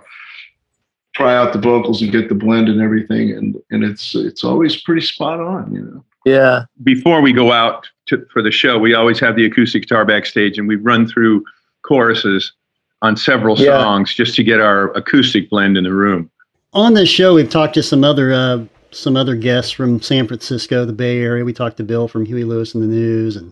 try 1.19 1.35
out 1.35 1.51
the 1.51 1.59
vocals 1.59 2.01
and 2.01 2.11
get 2.11 2.29
the 2.29 2.35
blend 2.35 2.69
and 2.69 2.81
everything, 2.81 3.31
and 3.31 3.57
and 3.71 3.83
it's 3.83 4.15
it's 4.15 4.43
always 4.43 4.81
pretty 4.81 5.01
spot 5.01 5.39
on, 5.39 5.73
you 5.73 5.81
know. 5.81 6.03
Yeah. 6.25 6.65
Before 6.83 7.21
we 7.21 7.33
go 7.33 7.51
out 7.51 7.87
to, 8.07 8.25
for 8.31 8.41
the 8.41 8.51
show, 8.51 8.77
we 8.77 8.93
always 8.93 9.19
have 9.19 9.35
the 9.35 9.45
acoustic 9.45 9.83
guitar 9.83 10.05
backstage, 10.05 10.57
and 10.57 10.67
we 10.67 10.75
run 10.75 11.07
through 11.07 11.43
choruses 11.81 12.53
on 13.01 13.15
several 13.15 13.57
yeah. 13.57 13.81
songs 13.81 14.13
just 14.13 14.35
to 14.35 14.43
get 14.43 14.59
our 14.59 14.91
acoustic 14.93 15.49
blend 15.49 15.77
in 15.77 15.83
the 15.83 15.93
room. 15.93 16.29
On 16.73 16.93
this 16.93 17.09
show, 17.09 17.33
we've 17.33 17.49
talked 17.49 17.73
to 17.73 17.83
some 17.83 18.03
other 18.03 18.31
uh, 18.31 18.63
some 18.91 19.17
other 19.17 19.35
guests 19.35 19.71
from 19.71 20.01
San 20.01 20.27
Francisco, 20.27 20.85
the 20.85 20.93
Bay 20.93 21.19
Area. 21.19 21.43
We 21.43 21.53
talked 21.53 21.77
to 21.77 21.83
Bill 21.83 22.07
from 22.07 22.25
Huey 22.25 22.43
Lewis 22.43 22.73
and 22.73 22.83
the 22.83 22.87
News, 22.87 23.35
and 23.35 23.51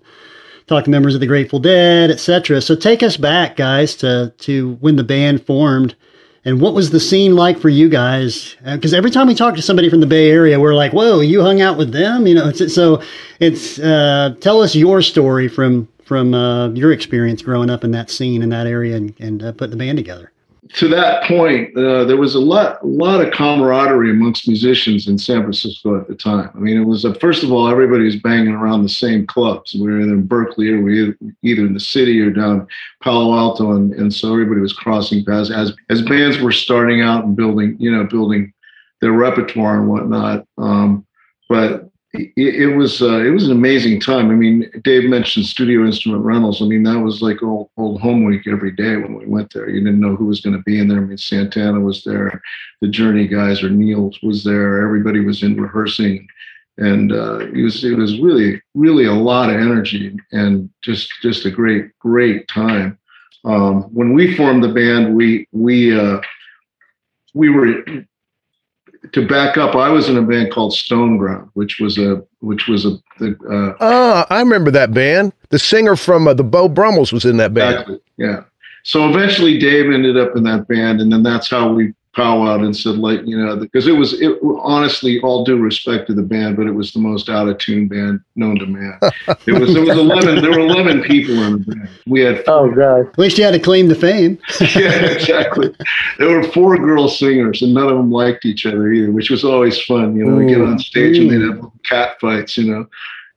talked 0.68 0.86
to 0.86 0.92
members 0.92 1.16
of 1.16 1.22
the 1.22 1.28
Grateful 1.28 1.60
Dead, 1.60 2.12
etc. 2.12 2.62
So 2.62 2.76
take 2.76 3.04
us 3.04 3.18
back, 3.18 3.58
guys, 3.58 3.96
to 3.98 4.34
to 4.38 4.78
when 4.80 4.96
the 4.96 5.04
band 5.04 5.46
formed, 5.46 5.96
and 6.48 6.62
what 6.62 6.74
was 6.74 6.92
the 6.92 7.00
scene 7.00 7.36
like 7.36 7.60
for 7.60 7.68
you 7.68 7.90
guys? 7.90 8.56
Because 8.64 8.94
uh, 8.94 8.98
every 8.98 9.12
time 9.12 9.28
we 9.28 9.36
talk 9.36 9.54
to 9.56 9.62
somebody 9.62 9.90
from 9.90 10.00
the 10.00 10.08
Bay 10.08 10.32
Area, 10.32 10.58
we're 10.58 10.74
like, 10.74 10.94
"Whoa, 10.94 11.20
you 11.20 11.42
hung 11.42 11.60
out 11.60 11.78
with 11.78 11.92
them?" 11.92 12.26
You 12.26 12.36
know. 12.36 12.48
It's, 12.48 12.74
so 12.74 13.04
it's 13.42 13.78
uh, 13.80 14.34
tell 14.40 14.62
us 14.62 14.74
your 14.74 15.02
story 15.02 15.50
from 15.50 15.90
from 16.06 16.34
uh, 16.34 16.70
your 16.70 16.94
experience 16.94 17.42
growing 17.42 17.70
up 17.70 17.84
in 17.84 17.92
that 17.92 18.10
scene 18.10 18.42
in 18.42 18.48
that 18.50 18.66
area 18.66 18.96
and, 18.96 19.14
and 19.20 19.44
uh, 19.44 19.52
putting 19.52 19.72
the 19.72 19.78
band 19.78 19.98
together 19.98 20.32
to 20.74 20.88
that 20.90 21.24
point, 21.24 21.76
uh, 21.78 22.04
there 22.06 22.18
was 22.18 22.36
a 22.36 22.40
lot, 22.40 22.82
a 22.82 22.86
lot 22.86 23.22
of 23.22 23.34
camaraderie 23.34 24.12
amongst 24.12 24.48
musicians 24.48 25.08
in 25.08 25.18
San 25.18 25.42
Francisco 25.42 26.00
at 26.00 26.08
the 26.08 26.16
time. 26.16 26.50
I 26.56 26.60
mean, 26.60 26.78
it 26.78 26.86
was 26.86 27.06
uh, 27.06 27.14
first 27.16 27.44
of 27.44 27.52
all, 27.52 27.68
everybody 27.70 28.06
was 28.06 28.16
banging 28.18 28.54
around 28.54 28.84
the 28.84 28.90
same 28.90 29.26
clubs. 29.28 29.74
We 29.74 29.82
were 29.82 30.02
either 30.02 30.14
in 30.14 30.28
Berkeley 30.28 30.70
or 30.70 30.82
we 30.82 31.08
were 31.08 31.16
either 31.44 31.66
in 31.66 31.74
the 31.74 31.80
city 31.80 32.20
or 32.20 32.32
down 32.32 32.68
Palo 33.02 33.36
Alto, 33.36 33.72
and, 33.72 33.94
and 33.94 34.14
so 34.14 34.32
everybody 34.32 34.62
was 34.62 34.74
crossing 34.74 35.24
paths 35.24 35.52
as 35.52 35.74
as 35.90 36.02
bands 36.02 36.40
were 36.40 36.52
starting 36.52 37.02
out 37.02 37.24
and 37.24 37.36
building, 37.36 37.76
you 37.80 37.92
know, 37.92 38.04
building 38.04 38.54
their 39.02 39.14
repertoire 39.14 39.80
and 39.80 39.88
whatnot. 39.88 40.46
Um, 40.58 41.06
but 41.50 41.90
it, 42.14 42.32
it 42.38 42.76
was 42.76 43.02
uh, 43.02 43.20
it 43.20 43.30
was 43.30 43.46
an 43.46 43.52
amazing 43.52 44.00
time. 44.00 44.30
I 44.30 44.36
mean, 44.36 44.70
Dave 44.84 45.10
mentioned 45.10 45.46
studio 45.46 45.86
instrument 45.86 46.24
rentals. 46.24 46.62
I 46.62 46.66
mean, 46.66 46.84
that 46.84 47.00
was 47.00 47.22
like 47.22 47.44
old, 47.44 47.70
old 47.78 48.02
home 48.02 48.24
week 48.24 48.48
every 48.48 48.72
day 48.72 48.96
when 48.96 49.16
we 49.16 49.26
went 49.26 49.54
there. 49.54 49.70
You 49.70 49.82
didn't 49.84 50.00
know 50.00 50.16
who 50.16 50.26
was 50.26 50.42
going 50.42 50.56
to 50.56 50.64
be 50.64 50.80
in 50.80 50.88
there. 50.88 51.00
I 51.00 51.02
mean, 51.02 51.18
Santana 51.18 51.80
was 51.80 52.04
there, 52.04 52.42
the 52.82 52.88
Journey 52.88 53.28
guys 53.28 53.62
or 53.62 53.70
Neil 53.70 54.12
was 54.24 54.44
there. 54.44 54.82
Everybody 54.84 55.20
was 55.20 55.44
in 55.44 55.60
rehearsing, 55.60 56.28
and 56.78 57.12
uh, 57.12 57.40
it 57.40 57.62
was 57.62 57.84
it 57.84 57.98
was 57.98 58.20
really 58.20 58.62
really 58.74 59.06
a 59.06 59.14
lot 59.14 59.50
of 59.50 59.58
energy 59.58 60.16
and 60.32 60.70
just 60.82 61.12
just 61.22 61.46
a 61.46 61.52
great 61.52 61.98
great 62.00 62.48
time. 62.48 62.98
Um, 63.44 63.84
when 63.94 64.14
we 64.14 64.36
formed 64.36 64.64
the 64.64 64.70
band, 64.70 65.14
we 65.14 65.48
we 65.52 65.98
uh, 65.98 66.22
we 67.34 67.50
were 67.50 67.84
to 69.14 69.28
back 69.28 69.58
up, 69.58 69.76
I 69.76 69.90
was 69.90 70.10
in 70.10 70.18
a 70.18 70.22
band 70.22 70.52
called 70.52 70.74
Stoneground, 70.74 71.50
which 71.54 71.80
was 71.80 71.98
a 71.98 72.24
which 72.40 72.68
was 72.68 72.86
a. 72.86 72.94
Uh, 73.22 73.74
oh, 73.80 74.26
I 74.30 74.40
remember 74.40 74.72
that 74.72 74.94
band. 74.94 75.34
The 75.50 75.60
singer 75.60 75.96
from 75.96 76.28
uh, 76.28 76.34
the 76.34 76.44
Beau 76.44 76.68
Brummels 76.68 77.12
was 77.12 77.26
in 77.26 77.38
that 77.38 77.54
band. 77.54 77.74
Exactly. 77.74 78.00
Yeah. 78.18 78.44
So 78.84 79.10
eventually, 79.10 79.58
Dave 79.58 79.92
ended 79.92 80.18
up 80.18 80.36
in 80.36 80.44
that 80.44 80.68
band, 80.68 81.02
and 81.02 81.12
then 81.12 81.24
that's 81.24 81.50
how 81.50 81.72
we 81.72 81.94
powwowed 82.18 82.66
and 82.66 82.76
said, 82.76 82.96
like, 82.96 83.22
you 83.26 83.38
know, 83.38 83.56
because 83.56 83.88
it 83.88 83.92
was 83.92 84.20
it, 84.20 84.40
honestly 84.60 85.20
all 85.22 85.44
due 85.44 85.58
respect 85.58 86.08
to 86.08 86.14
the 86.14 86.24
band, 86.24 86.58
but 86.58 86.66
it 86.66 86.72
was 86.72 86.92
the 86.92 87.00
most 87.00 87.30
out 87.30 87.48
of 87.48 87.58
tune 87.60 87.88
band 87.88 88.20
known 88.36 88.58
to 88.60 88.66
man. 88.66 89.00
It 89.46 89.60
was 89.60 89.74
there 89.74 89.84
was 89.84 89.98
eleven 89.98 90.42
there 90.42 90.52
were 90.52 90.60
eleven 90.60 91.02
people 91.04 91.36
in 91.44 91.54
the 91.54 91.60
band. 91.60 91.90
We 92.08 92.22
had 92.22 92.44
oh 92.48 92.72
god, 92.74 93.08
at 93.08 93.20
least 93.20 93.38
you 93.38 93.44
had 93.44 93.52
to 93.52 93.60
claim 93.60 93.88
the 93.88 93.96
fame. 93.96 94.40
yeah, 94.76 95.06
exactly. 95.06 95.74
There 96.18 96.30
were 96.30 96.44
four 96.52 96.78
girl 96.78 97.08
singers, 97.08 97.62
and 97.62 97.74
none 97.74 97.88
of 97.88 97.98
them 97.98 98.12
liked 98.12 98.46
each 98.46 98.66
other 98.66 98.92
either, 98.92 99.12
which 99.12 99.30
was 99.30 99.44
always 99.44 99.80
fun. 99.84 100.16
You 100.16 100.26
know, 100.26 100.36
we 100.36 100.48
get 100.48 100.62
on 100.62 100.80
stage 100.80 101.20
and 101.20 101.30
they'd 101.30 101.42
have 101.42 101.72
cat 101.84 102.20
fights. 102.20 102.58
You 102.58 102.72
know. 102.72 102.88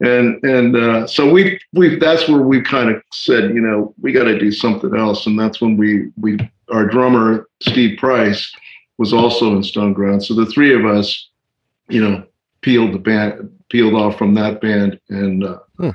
And 0.03 0.43
and 0.43 0.77
uh, 0.77 1.07
so 1.07 1.31
we 1.31 1.61
we 1.75 1.97
that's 1.97 2.27
where 2.27 2.41
we 2.41 2.63
kind 2.63 2.89
of 2.89 3.03
said 3.13 3.55
you 3.55 3.61
know 3.61 3.95
we 4.01 4.13
got 4.13 4.25
to 4.25 4.39
do 4.39 4.51
something 4.51 4.97
else 4.97 5.27
and 5.27 5.39
that's 5.39 5.61
when 5.61 5.77
we 5.77 6.11
we 6.19 6.39
our 6.73 6.87
drummer 6.87 7.47
Steve 7.61 7.99
Price 7.99 8.51
was 9.01 9.15
also 9.15 9.57
in 9.57 9.63
Stone 9.63 9.95
Stoneground. 9.95 10.23
So 10.23 10.35
the 10.35 10.45
three 10.45 10.75
of 10.75 10.85
us, 10.85 11.31
you 11.89 12.07
know, 12.07 12.23
peeled 12.61 12.93
the 12.93 12.99
band, 12.99 13.51
peeled 13.71 13.95
off 13.95 14.19
from 14.19 14.35
that 14.35 14.61
band, 14.61 15.01
and 15.09 15.43
uh, 15.43 15.59
hmm. 15.79 15.91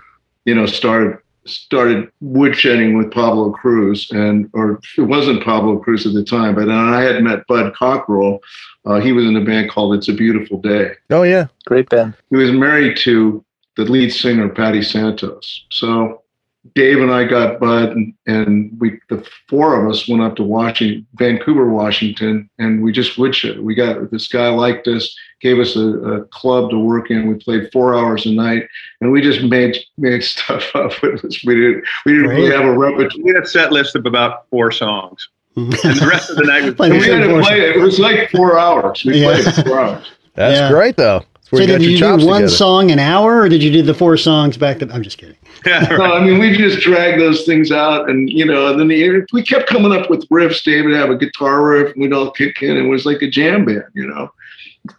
you 0.46 0.56
know, 0.56 0.66
started 0.66 1.20
started 1.46 2.10
woodshedding 2.24 2.98
with 2.98 3.12
Pablo 3.12 3.52
Cruise, 3.52 4.10
and 4.10 4.50
or 4.54 4.82
it 4.98 5.04
wasn't 5.04 5.44
Pablo 5.44 5.78
Cruise 5.78 6.08
at 6.08 6.14
the 6.14 6.24
time, 6.24 6.56
but 6.56 6.68
I 6.68 7.04
had 7.04 7.24
met 7.24 7.46
Bud 7.46 7.76
Cockrell. 7.76 8.40
Uh, 8.86 9.00
he 9.00 9.12
was 9.12 9.26
in 9.26 9.38
a 9.38 9.46
band 9.46 9.70
called 9.70 9.94
It's 9.94 10.10
a 10.10 10.14
Beautiful 10.14 10.60
Day. 10.60 10.96
Oh 11.12 11.22
yeah, 11.22 11.46
great 11.66 11.88
band. 11.90 12.16
He 12.32 12.38
was 12.38 12.52
married 12.52 12.98
to 13.02 13.46
the 13.78 13.84
lead 13.84 14.10
singer 14.10 14.50
Patty 14.50 14.82
Santos. 14.82 15.68
So 15.70 16.24
Dave 16.74 17.00
and 17.00 17.12
I 17.12 17.25
got 17.25 17.60
Bud, 17.60 17.91
and, 17.91 18.13
and, 18.25 18.72
we 18.79 19.00
the 19.10 19.25
four 19.48 19.79
of 19.79 19.89
us 19.89 20.07
went 20.07 20.24
up 20.24 20.36
to 20.38 20.43
Washington, 20.43 21.05
Vancouver, 21.13 21.69
Washington, 21.69 22.50
and 22.57 22.81
we 22.81 22.91
just 22.91 23.17
woodshed. 23.17 23.60
We 23.60 23.75
got 23.75 24.10
this 24.10 24.27
guy 24.27 24.50
liked 24.50 24.88
us, 24.88 25.15
gave 25.41 25.60
us 25.60 25.75
a, 25.75 25.88
a, 25.88 26.25
club 26.25 26.72
to 26.72 26.79
work 26.79 27.12
in. 27.12 27.27
We 27.27 27.36
played 27.36 27.69
four 27.72 27.95
hours 27.95 28.25
a 28.25 28.31
night, 28.31 28.67
and 29.00 29.12
we 29.12 29.22
just 29.22 29.43
made 29.43 29.77
made 29.98 30.24
stuff 30.24 30.75
up. 30.75 30.91
It 31.03 31.22
was, 31.22 31.43
we 31.43 31.55
didn't 31.55 31.84
we 32.05 32.13
didn't 32.13 32.29
really 32.29 32.51
have 32.51 32.65
a 32.65 32.75
repertoire. 32.75 33.24
We 33.24 33.34
had 33.34 33.43
a 33.43 33.48
set 33.48 33.72
list 33.72 33.95
of 33.95 34.05
about 34.07 34.50
four 34.50 34.72
songs, 34.72 35.29
mm-hmm. 35.55 35.88
and 35.88 36.00
the 36.00 36.07
rest 36.07 36.31
of 36.31 36.38
the 36.38 36.43
night 36.43 36.63
was. 36.63 36.89
we 36.89 37.07
had 37.07 37.19
to 37.19 37.41
play 37.41 37.62
it. 37.62 37.75
It 37.75 37.79
was 37.79 38.00
like 38.00 38.31
four 38.31 38.57
hours. 38.57 39.05
We 39.05 39.22
yeah. 39.22 39.39
played 39.39 39.65
four 39.65 39.79
hours. 39.79 40.12
That's 40.34 40.60
yeah. 40.60 40.69
great, 40.69 40.98
though. 40.98 41.24
So 41.46 41.58
did 41.58 41.82
you 41.84 41.98
do 41.98 42.06
one 42.06 42.20
together. 42.20 42.48
song 42.50 42.92
an 42.92 42.98
hour, 42.98 43.42
or 43.42 43.50
did 43.50 43.62
you 43.62 43.72
do 43.72 43.84
the 43.84 43.94
four 43.94 44.18
songs 44.18 44.58
back 44.58 44.80
to? 44.80 44.92
I'm 44.92 45.04
just 45.04 45.18
kidding. 45.18 45.36
Yeah, 45.66 45.80
no, 45.90 46.14
I 46.14 46.24
mean 46.24 46.38
we 46.38 46.56
just 46.56 46.82
dragged 46.82 47.20
those 47.20 47.44
things 47.44 47.72
out, 47.72 48.08
and 48.08 48.30
you 48.30 48.46
know, 48.46 48.68
and 48.68 48.80
then 48.80 48.88
the, 48.88 49.25
we 49.34 49.42
kept 49.42 49.68
coming 49.68 49.92
up 49.94 50.12
with 50.12 50.30
riffs. 50.30 50.64
David 50.64 50.94
have 50.94 51.10
a 51.10 51.16
guitar 51.16 51.64
riff, 51.64 51.94
and 51.94 52.04
we'd 52.04 52.14
all 52.14 52.30
kick 52.30 52.62
in. 52.62 52.78
It 52.78 52.88
was 52.88 53.04
like 53.08 53.24
a 53.24 53.30
jam 53.30 53.66
band, 53.66 53.86
you 53.96 54.06
know. 54.06 54.32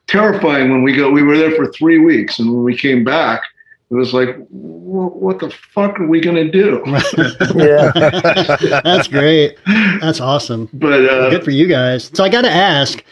Terrifying 0.08 0.72
when 0.72 0.82
we 0.82 0.92
go. 0.92 1.08
We 1.08 1.22
were 1.22 1.38
there 1.38 1.54
for 1.54 1.70
three 1.70 1.98
weeks, 1.98 2.40
and 2.40 2.52
when 2.52 2.64
we 2.64 2.76
came 2.76 3.04
back, 3.04 3.42
it 3.90 3.94
was 3.94 4.12
like, 4.12 4.36
what 4.48 5.38
the 5.38 5.50
fuck 5.50 6.00
are 6.00 6.06
we 6.08 6.20
gonna 6.20 6.50
do? 6.50 6.82
yeah, 7.54 7.92
that's 8.82 9.06
great. 9.06 9.56
That's 10.00 10.20
awesome. 10.20 10.68
But 10.72 11.08
uh, 11.08 11.30
good 11.30 11.44
for 11.44 11.52
you 11.52 11.68
guys. 11.68 12.10
So 12.12 12.24
I 12.24 12.28
got 12.28 12.42
to 12.42 12.50
ask 12.50 13.04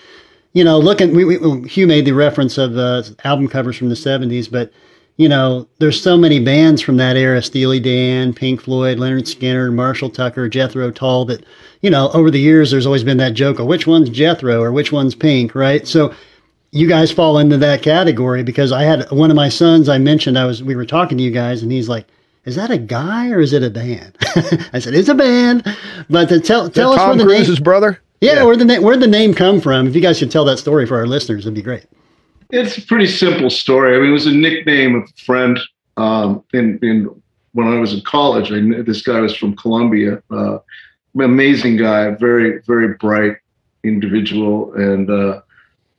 you 0.54 0.64
know, 0.64 0.78
looking, 0.78 1.14
we, 1.14 1.24
we, 1.24 1.68
Hugh 1.68 1.86
made 1.86 2.06
the 2.06 2.12
reference 2.12 2.56
of 2.58 2.72
the 2.72 3.14
album 3.24 3.48
covers 3.48 3.76
from 3.76 3.88
the 3.88 3.94
70s, 3.94 4.50
but, 4.50 4.72
you 5.16 5.28
know, 5.28 5.68
there's 5.80 6.00
so 6.00 6.16
many 6.16 6.40
bands 6.40 6.80
from 6.80 6.96
that 6.96 7.16
era 7.16 7.42
Steely 7.42 7.80
Dan, 7.80 8.32
Pink 8.32 8.62
Floyd, 8.62 8.98
Lynyrd 8.98 9.24
Skynyrd, 9.24 9.74
Marshall 9.74 10.10
Tucker, 10.10 10.48
Jethro 10.48 10.90
Tull 10.90 11.24
that, 11.26 11.44
you 11.82 11.90
know, 11.90 12.08
over 12.12 12.30
the 12.30 12.40
years, 12.40 12.70
there's 12.70 12.86
always 12.86 13.04
been 13.04 13.18
that 13.18 13.34
joke 13.34 13.58
of 13.58 13.66
which 13.66 13.86
one's 13.86 14.08
Jethro 14.08 14.62
or 14.62 14.72
which 14.72 14.92
one's 14.92 15.14
Pink, 15.14 15.54
right? 15.54 15.86
So 15.86 16.14
you 16.70 16.88
guys 16.88 17.10
fall 17.10 17.38
into 17.38 17.56
that 17.58 17.82
category 17.82 18.44
because 18.44 18.70
I 18.72 18.84
had 18.84 19.10
one 19.10 19.30
of 19.30 19.36
my 19.36 19.48
sons, 19.48 19.88
I 19.88 19.98
mentioned, 19.98 20.38
I 20.38 20.44
was, 20.44 20.62
we 20.62 20.76
were 20.76 20.86
talking 20.86 21.18
to 21.18 21.24
you 21.24 21.30
guys, 21.32 21.62
and 21.62 21.70
he's 21.70 21.88
like, 21.88 22.06
is 22.44 22.56
that 22.56 22.70
a 22.70 22.78
guy 22.78 23.30
or 23.30 23.40
is 23.40 23.52
it 23.52 23.62
a 23.62 23.70
band? 23.70 24.16
I 24.72 24.78
said, 24.78 24.94
it's 24.94 25.08
a 25.08 25.14
band. 25.14 25.64
But 26.10 26.28
to 26.28 26.38
tell, 26.40 26.68
tell 26.68 26.92
us 26.92 26.98
Tom 26.98 27.10
where 27.10 27.18
the 27.18 27.24
Cruise's 27.24 27.58
name, 27.58 27.64
brother? 27.64 28.00
Yeah, 28.24 28.34
yeah. 28.34 28.44
where 28.44 28.56
the 28.56 28.78
where 28.78 28.96
the 28.96 29.06
name 29.06 29.34
come 29.34 29.60
from? 29.60 29.86
If 29.86 29.94
you 29.94 30.00
guys 30.00 30.18
could 30.18 30.30
tell 30.30 30.44
that 30.46 30.58
story 30.58 30.86
for 30.86 30.96
our 30.96 31.06
listeners, 31.06 31.44
it'd 31.44 31.54
be 31.54 31.62
great. 31.62 31.86
It's 32.50 32.78
a 32.78 32.82
pretty 32.82 33.06
simple 33.06 33.50
story. 33.50 33.96
I 33.96 34.00
mean, 34.00 34.10
it 34.10 34.12
was 34.12 34.26
a 34.26 34.34
nickname 34.34 34.94
of 34.94 35.04
a 35.04 35.22
friend. 35.24 35.58
Um, 35.96 36.44
in, 36.52 36.78
in 36.82 37.22
when 37.52 37.68
I 37.68 37.78
was 37.78 37.92
in 37.92 38.00
college, 38.02 38.50
I 38.50 38.60
knew 38.60 38.82
this 38.82 39.02
guy 39.02 39.20
was 39.20 39.36
from 39.36 39.56
Colombia. 39.56 40.22
Uh, 40.30 40.58
amazing 41.20 41.76
guy, 41.76 42.10
very 42.10 42.60
very 42.62 42.94
bright 42.94 43.36
individual, 43.84 44.72
and 44.74 45.10
uh, 45.10 45.40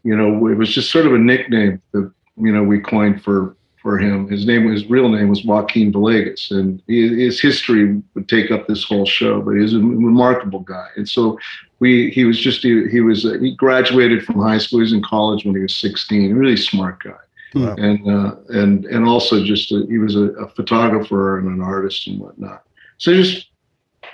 you 0.03 0.15
know, 0.15 0.47
it 0.47 0.55
was 0.55 0.73
just 0.73 0.91
sort 0.91 1.05
of 1.05 1.13
a 1.13 1.17
nickname 1.17 1.81
that 1.91 2.11
you 2.37 2.51
know 2.51 2.63
we 2.63 2.79
coined 2.79 3.23
for 3.23 3.55
for 3.81 3.99
him. 3.99 4.27
His 4.27 4.47
name, 4.47 4.69
his 4.71 4.87
real 4.87 5.09
name 5.09 5.29
was 5.29 5.45
Joaquin 5.45 5.93
Villegas, 5.93 6.51
and 6.51 6.81
his 6.87 7.39
history 7.39 8.01
would 8.15 8.27
take 8.27 8.49
up 8.49 8.67
this 8.67 8.83
whole 8.83 9.05
show. 9.05 9.41
But 9.41 9.57
he's 9.57 9.73
a 9.73 9.79
remarkable 9.79 10.61
guy, 10.61 10.87
and 10.95 11.07
so 11.07 11.37
we 11.79 12.09
he 12.11 12.25
was 12.25 12.39
just 12.39 12.63
he, 12.63 12.87
he 12.89 13.01
was 13.01 13.25
uh, 13.25 13.37
he 13.39 13.55
graduated 13.55 14.23
from 14.23 14.41
high 14.41 14.57
school. 14.57 14.79
He 14.79 14.83
was 14.83 14.93
in 14.93 15.03
college 15.03 15.45
when 15.45 15.55
he 15.55 15.61
was 15.61 15.75
16. 15.75 16.31
A 16.31 16.35
really 16.35 16.57
smart 16.57 17.03
guy. 17.03 17.13
Wow. 17.53 17.75
And 17.77 18.09
uh, 18.09 18.35
and 18.49 18.85
and 18.85 19.05
also 19.05 19.43
just 19.43 19.71
a, 19.71 19.85
he 19.89 19.97
was 19.97 20.15
a, 20.15 20.31
a, 20.33 20.49
photographer 20.49 21.37
and 21.37 21.47
an 21.47 21.61
artist 21.61 22.07
and 22.07 22.19
whatnot. 22.19 22.63
So 22.97 23.13
just 23.13 23.47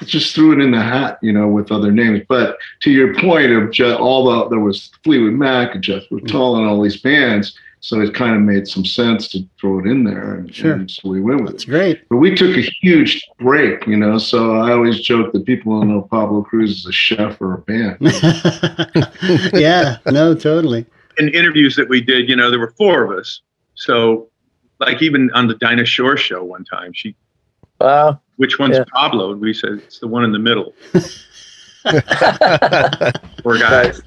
just 0.03 0.34
threw 0.34 0.53
it 0.53 0.63
in 0.63 0.72
the 0.72 0.82
hat, 0.82 1.20
you 1.22 1.32
know, 1.32 1.48
with 1.48 1.72
other 1.72 1.91
names. 1.91 2.22
But 2.27 2.58
to 2.82 2.91
your 2.91 3.15
point 3.15 3.51
of 3.51 3.72
just 3.72 4.00
all 4.00 4.25
the 4.25 4.50
there 4.50 4.60
was 4.60 4.91
Fleetwood 5.03 5.34
Mac 5.34 5.75
and 5.75 5.84
Jeff 5.84 6.03
Tull 6.27 6.58
and 6.58 6.68
all 6.68 6.82
these 6.82 7.01
bands 7.01 7.58
so 7.84 8.00
it 8.00 8.14
kind 8.14 8.36
of 8.36 8.44
made 8.44 8.68
some 8.68 8.86
sense 8.86 9.28
to 9.30 9.40
throw 9.60 9.80
it 9.80 9.88
in 9.88 10.04
there. 10.04 10.36
And, 10.36 10.54
sure. 10.54 10.74
and 10.74 10.90
so 10.90 11.10
we 11.10 11.20
went 11.20 11.42
with 11.42 11.50
it. 11.50 11.54
That's 11.54 11.64
it. 11.64 11.70
great. 11.70 12.10
But 12.10 12.18
we 12.18 12.36
took 12.36 12.56
a 12.56 12.62
huge 12.62 13.28
break, 13.40 13.88
you 13.88 13.98
know. 13.98 14.20
So 14.20 14.56
I 14.56 14.72
always 14.72 15.02
joke 15.02 15.34
that 15.34 15.48
people 15.48 15.80
don't 15.80 15.90
know 15.90 16.04
Pablo 16.04 16.44
Cruise 16.44 16.78
is 16.78 16.86
a 16.86 16.92
chef 16.92 17.42
or 17.42 17.56
a 17.56 17.58
band. 17.58 17.98
yeah, 19.54 19.98
no, 20.06 20.36
totally. 20.36 20.86
In 21.18 21.30
interviews 21.30 21.76
that 21.76 21.90
we 21.90 22.02
did, 22.02 22.30
you 22.30 22.36
know, 22.36 22.52
there 22.52 22.60
were 22.60 22.74
four 22.78 23.04
of 23.04 23.18
us. 23.18 23.42
So, 23.74 24.30
like 24.80 25.02
even 25.02 25.32
on 25.34 25.48
the 25.48 25.56
Dinah 25.56 25.86
Shore 25.86 26.18
show 26.18 26.44
one 26.44 26.64
time, 26.64 26.94
she, 26.94 27.16
wow, 27.80 28.22
which 28.36 28.60
one's 28.60 28.78
yeah. 28.78 28.84
Pablo? 28.94 29.32
And 29.32 29.42
we 29.42 29.56
said 29.56 29.74
it's 29.74 29.98
the 29.98 30.08
one 30.08 30.24
in 30.24 30.32
the 30.32 30.40
middle. 30.40 30.76
Poor 33.44 33.58
guys. 33.58 34.02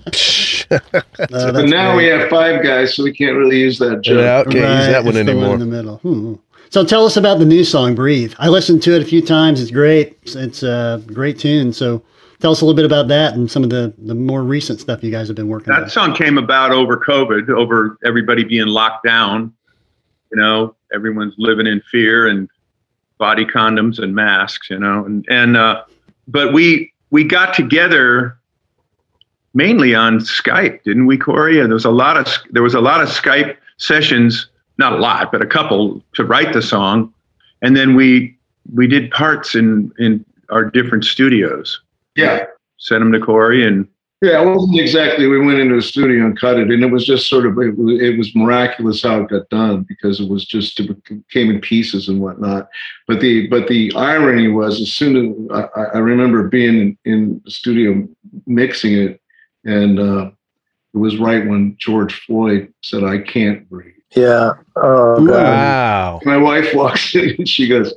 no, 1.30 1.62
now 1.64 1.94
great. 1.94 1.96
we 1.96 2.04
have 2.06 2.28
five 2.28 2.62
guys, 2.62 2.94
so 2.94 3.02
we 3.02 3.12
can't 3.12 3.36
really 3.36 3.58
use 3.58 3.78
that 3.78 4.00
joke. 4.02 4.18
Yeah, 4.18 4.44
okay, 4.46 4.62
right, 4.62 4.78
use 4.78 4.86
that 4.86 5.04
one 5.04 5.16
anymore. 5.16 5.50
One 5.50 5.60
in 5.62 5.70
the 5.70 5.76
middle. 5.76 5.96
Hmm. 5.98 6.34
So 6.70 6.84
tell 6.84 7.06
us 7.06 7.16
about 7.16 7.38
the 7.38 7.44
new 7.44 7.62
song, 7.62 7.94
Breathe. 7.94 8.34
I 8.38 8.48
listened 8.48 8.82
to 8.82 8.94
it 8.96 9.02
a 9.02 9.04
few 9.04 9.22
times. 9.22 9.60
It's 9.60 9.70
great. 9.70 10.18
It's, 10.22 10.34
it's 10.34 10.62
a 10.62 11.02
great 11.06 11.38
tune. 11.38 11.72
So 11.72 12.02
tell 12.40 12.50
us 12.50 12.62
a 12.62 12.64
little 12.64 12.76
bit 12.76 12.84
about 12.84 13.08
that 13.08 13.34
and 13.34 13.50
some 13.50 13.62
of 13.62 13.70
the, 13.70 13.94
the 13.98 14.14
more 14.14 14.42
recent 14.42 14.80
stuff 14.80 15.04
you 15.04 15.10
guys 15.10 15.28
have 15.28 15.36
been 15.36 15.48
working 15.48 15.72
on. 15.72 15.80
that 15.80 15.84
on. 15.84 15.90
song 15.90 16.14
came 16.14 16.36
about 16.36 16.72
over 16.72 16.96
COVID, 16.96 17.48
over 17.50 17.98
everybody 18.04 18.44
being 18.44 18.66
locked 18.66 19.04
down. 19.04 19.54
You 20.32 20.40
know, 20.40 20.74
everyone's 20.92 21.34
living 21.38 21.66
in 21.66 21.80
fear 21.92 22.26
and 22.26 22.48
body 23.18 23.44
condoms 23.44 24.00
and 24.00 24.14
masks, 24.14 24.68
you 24.70 24.78
know, 24.78 25.04
and, 25.04 25.24
and, 25.28 25.56
uh, 25.56 25.84
but 26.26 26.52
we, 26.52 26.92
we 27.14 27.22
got 27.22 27.54
together 27.54 28.36
mainly 29.54 29.94
on 29.94 30.18
Skype, 30.18 30.82
didn't 30.82 31.06
we, 31.06 31.16
Corey? 31.16 31.60
And 31.60 31.68
there 31.68 31.74
was 31.74 31.84
a 31.84 31.92
lot 31.92 32.16
of, 32.16 32.26
there 32.50 32.64
was 32.64 32.74
a 32.74 32.80
lot 32.80 33.00
of 33.00 33.08
Skype 33.08 33.56
sessions 33.76 34.48
not 34.78 34.94
a 34.94 34.96
lot, 34.96 35.30
but 35.30 35.40
a 35.40 35.46
couple 35.46 36.02
to 36.14 36.24
write 36.24 36.52
the 36.52 36.60
song, 36.60 37.14
and 37.62 37.76
then 37.76 37.94
we 37.94 38.36
we 38.74 38.88
did 38.88 39.12
parts 39.12 39.54
in 39.54 39.92
in 40.00 40.24
our 40.50 40.64
different 40.64 41.04
studios. 41.04 41.80
Yeah, 42.16 42.46
sent 42.78 43.00
them 43.00 43.12
to 43.12 43.20
Corey, 43.20 43.64
and 43.64 43.86
yeah, 44.22 44.40
it 44.40 44.46
wasn't 44.46 44.80
exactly. 44.80 45.26
We 45.26 45.44
went 45.44 45.58
into 45.58 45.76
a 45.76 45.82
studio 45.82 46.24
and 46.24 46.38
cut 46.38 46.58
it, 46.58 46.70
and 46.70 46.82
it 46.82 46.90
was 46.90 47.04
just 47.04 47.28
sort 47.28 47.46
of 47.46 47.58
it 47.58 47.76
was, 47.76 48.00
it 48.00 48.16
was 48.16 48.34
miraculous 48.34 49.02
how 49.02 49.20
it 49.20 49.28
got 49.28 49.48
done 49.50 49.84
because 49.86 50.20
it 50.20 50.28
was 50.30 50.46
just 50.46 50.80
it 50.80 50.96
came 51.30 51.50
in 51.50 51.60
pieces 51.60 52.08
and 52.08 52.20
whatnot. 52.20 52.68
But 53.06 53.20
the 53.20 53.48
but 53.48 53.68
the 53.68 53.92
irony 53.94 54.48
was, 54.48 54.80
as 54.80 54.92
soon 54.92 55.50
as 55.50 55.68
I, 55.76 55.96
I 55.96 55.98
remember 55.98 56.48
being 56.48 56.80
in, 56.80 56.98
in 57.12 57.42
the 57.44 57.50
studio 57.50 58.08
mixing 58.46 58.94
it, 58.94 59.20
and 59.64 59.98
uh, 59.98 60.30
it 60.94 60.98
was 60.98 61.18
right 61.18 61.46
when 61.46 61.76
George 61.78 62.14
Floyd 62.24 62.72
said, 62.82 63.04
"I 63.04 63.18
can't 63.18 63.68
breathe." 63.68 63.92
Yeah. 64.16 64.54
Oh, 64.76 65.22
wow. 65.24 66.20
My 66.24 66.36
wife 66.36 66.72
walks 66.74 67.14
in 67.14 67.34
and 67.36 67.48
she 67.48 67.68
goes, 67.68 67.92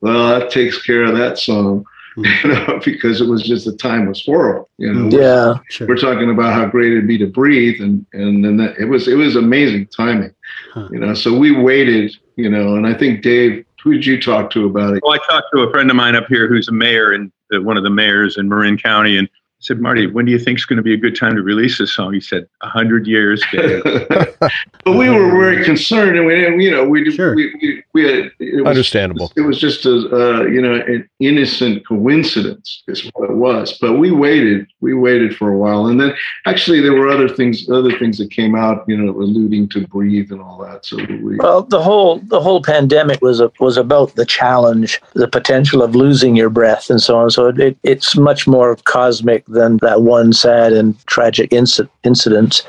"Well, 0.00 0.38
that 0.38 0.50
takes 0.50 0.80
care 0.82 1.04
of 1.04 1.16
that 1.16 1.38
song." 1.38 1.86
You 2.16 2.50
know, 2.50 2.80
because 2.84 3.20
it 3.20 3.28
was 3.28 3.42
just 3.42 3.64
the 3.64 3.76
time 3.76 4.06
was 4.06 4.24
horrible. 4.24 4.68
You 4.76 4.92
know, 4.92 5.08
mm-hmm. 5.08 5.18
yeah. 5.18 5.54
We're, 5.80 5.94
we're 5.94 6.00
talking 6.00 6.30
about 6.30 6.52
how 6.52 6.66
great 6.66 6.92
it'd 6.92 7.06
be 7.06 7.18
to 7.18 7.26
breathe, 7.26 7.80
and 7.80 8.04
and 8.12 8.44
then 8.44 8.56
that, 8.58 8.76
it 8.78 8.84
was 8.84 9.08
it 9.08 9.14
was 9.14 9.36
amazing 9.36 9.86
timing. 9.86 10.34
Huh. 10.72 10.88
You 10.90 10.98
know, 10.98 11.14
so 11.14 11.36
we 11.36 11.52
waited. 11.52 12.14
You 12.36 12.50
know, 12.50 12.76
and 12.76 12.86
I 12.86 12.94
think 12.94 13.22
Dave, 13.22 13.64
who 13.82 13.92
did 13.92 14.06
you 14.06 14.20
talk 14.20 14.50
to 14.52 14.66
about 14.66 14.94
it? 14.94 15.02
Well, 15.02 15.14
I 15.14 15.18
talked 15.18 15.48
to 15.54 15.60
a 15.62 15.70
friend 15.70 15.90
of 15.90 15.96
mine 15.96 16.14
up 16.14 16.26
here 16.28 16.48
who's 16.48 16.68
a 16.68 16.72
mayor 16.72 17.12
and 17.12 17.30
uh, 17.54 17.60
one 17.60 17.76
of 17.76 17.82
the 17.82 17.90
mayors 17.90 18.36
in 18.36 18.48
Marin 18.48 18.78
County, 18.78 19.16
and 19.18 19.28
I 19.28 19.41
said, 19.62 19.80
Marty, 19.80 20.06
when 20.06 20.24
do 20.24 20.32
you 20.32 20.38
think 20.38 20.58
is 20.58 20.64
going 20.64 20.76
to 20.76 20.82
be 20.82 20.92
a 20.92 20.96
good 20.96 21.16
time 21.16 21.36
to 21.36 21.42
release 21.42 21.78
this 21.78 21.92
song? 21.92 22.12
He 22.12 22.20
said, 22.20 22.48
a 22.62 22.68
hundred 22.68 23.06
years, 23.06 23.42
but 23.52 24.52
we 24.86 25.08
were 25.08 25.30
very 25.30 25.64
concerned, 25.64 26.16
and 26.16 26.26
we, 26.26 26.64
you 26.64 26.70
know, 26.70 26.84
we, 26.84 27.10
sure. 27.12 27.34
we, 27.36 27.54
we, 27.62 27.82
we 27.94 28.04
had 28.04 28.30
it 28.40 28.62
was, 28.62 28.66
understandable. 28.66 29.32
It 29.36 29.42
was 29.42 29.60
just 29.60 29.86
a, 29.86 29.92
uh, 29.92 30.42
you 30.46 30.60
know, 30.60 30.74
an 30.74 31.08
innocent 31.20 31.86
coincidence 31.86 32.82
is 32.88 33.08
what 33.14 33.30
it 33.30 33.36
was. 33.36 33.78
But 33.80 33.94
we 33.94 34.10
waited, 34.10 34.66
we 34.80 34.94
waited 34.94 35.36
for 35.36 35.50
a 35.50 35.56
while, 35.56 35.86
and 35.86 36.00
then 36.00 36.12
actually 36.46 36.80
there 36.80 36.94
were 36.94 37.08
other 37.08 37.28
things, 37.28 37.68
other 37.70 37.96
things 37.98 38.18
that 38.18 38.30
came 38.30 38.56
out, 38.56 38.84
you 38.88 38.96
know, 38.96 39.12
alluding 39.12 39.68
to 39.70 39.86
breathe 39.86 40.32
and 40.32 40.40
all 40.40 40.58
that. 40.58 40.84
So 40.84 40.96
we, 40.96 41.36
well, 41.36 41.62
the 41.62 41.82
whole 41.82 42.18
the 42.18 42.40
whole 42.40 42.62
pandemic 42.62 43.20
was 43.22 43.40
a, 43.40 43.52
was 43.60 43.76
about 43.76 44.16
the 44.16 44.26
challenge, 44.26 45.00
the 45.14 45.28
potential 45.28 45.82
of 45.82 45.94
losing 45.94 46.34
your 46.34 46.50
breath, 46.50 46.90
and 46.90 47.00
so 47.00 47.18
on. 47.18 47.30
So 47.30 47.46
it, 47.46 47.60
it, 47.60 47.78
it's 47.84 48.16
much 48.16 48.46
more 48.46 48.76
cosmic 48.84 49.44
than 49.52 49.78
that 49.78 50.02
one 50.02 50.32
sad 50.32 50.72
and 50.72 50.98
tragic 51.06 51.50
inc- 51.50 51.88
incident. 52.04 52.66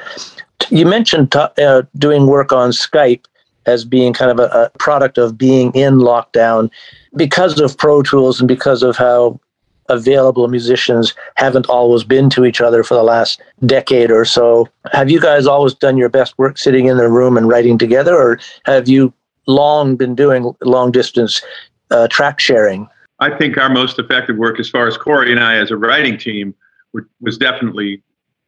You 0.70 0.86
mentioned 0.86 1.32
t- 1.32 1.40
uh, 1.40 1.84
doing 1.98 2.28
work 2.28 2.54
on 2.54 2.72
Skype 2.72 3.26
as 3.66 3.86
being 3.86 4.14
kind 4.14 4.32
of 4.32 4.40
a, 4.40 4.50
a, 4.52 4.78
product 4.78 5.18
of 5.18 5.38
being 5.38 5.72
in 5.74 5.96
lockdown 5.96 6.70
because 7.16 7.60
of 7.60 7.78
Pro 7.78 8.02
Tools 8.02 8.40
and 8.40 8.48
because 8.48 8.84
of 8.84 8.98
how 8.98 9.40
available 9.90 10.48
musicians 10.48 11.14
haven't 11.36 11.68
always 11.68 12.04
been 12.04 12.30
to 12.32 12.46
each 12.46 12.62
other 12.62 12.84
for 12.84 12.96
the 12.96 13.04
last 13.04 13.42
decade 13.66 14.12
or 14.12 14.26
so. 14.26 14.68
Have 14.92 15.10
you 15.10 15.20
guys 15.20 15.46
always 15.46 15.74
done 15.74 15.98
your 15.98 16.10
best 16.10 16.38
work 16.38 16.58
sitting 16.58 16.88
in 16.88 16.98
the 16.98 17.10
room 17.10 17.38
and 17.38 17.48
writing 17.48 17.78
together, 17.78 18.16
or 18.16 18.40
have 18.66 18.88
you 18.88 19.14
long 19.48 19.96
been 19.96 20.16
doing 20.16 20.56
long 20.62 20.92
distance 20.92 21.42
uh, 21.92 22.08
track 22.08 22.40
sharing? 22.40 22.88
I 23.20 23.36
think 23.38 23.58
our 23.58 23.70
most 23.70 24.00
effective 24.00 24.38
work, 24.38 24.60
as 24.60 24.70
far 24.70 24.88
as 24.88 24.98
Corey 24.98 25.32
and 25.32 25.40
I 25.40 25.56
as 25.56 25.72
a 25.72 25.78
writing 25.78 26.18
team, 26.18 26.54
was 27.22 27.38
definitely 27.38 28.04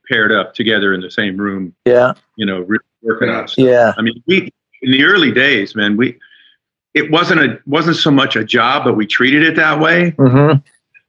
paired 0.07 0.31
up 0.31 0.53
together 0.53 0.93
in 0.93 1.01
the 1.01 1.11
same 1.11 1.37
room. 1.37 1.75
Yeah. 1.85 2.13
You 2.37 2.45
know, 2.45 2.65
working 3.01 3.29
on 3.29 3.47
stuff. 3.47 3.65
Yeah. 3.65 3.93
I 3.97 4.01
mean, 4.01 4.21
we 4.27 4.49
in 4.81 4.91
the 4.91 5.03
early 5.03 5.31
days, 5.31 5.75
man, 5.75 5.97
we 5.97 6.17
it 6.93 7.11
wasn't 7.11 7.41
a 7.41 7.59
wasn't 7.65 7.97
so 7.97 8.11
much 8.11 8.35
a 8.35 8.43
job, 8.43 8.83
but 8.83 8.95
we 8.95 9.05
treated 9.05 9.43
it 9.43 9.55
that 9.55 9.79
way. 9.79 10.11
Mm-hmm. 10.11 10.59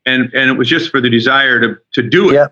And 0.06 0.34
and 0.34 0.50
it 0.50 0.54
was 0.56 0.68
just 0.68 0.90
for 0.90 1.00
the 1.00 1.10
desire 1.10 1.60
to 1.60 1.78
to 1.94 2.02
do 2.02 2.30
it. 2.30 2.34
Yeah. 2.34 2.48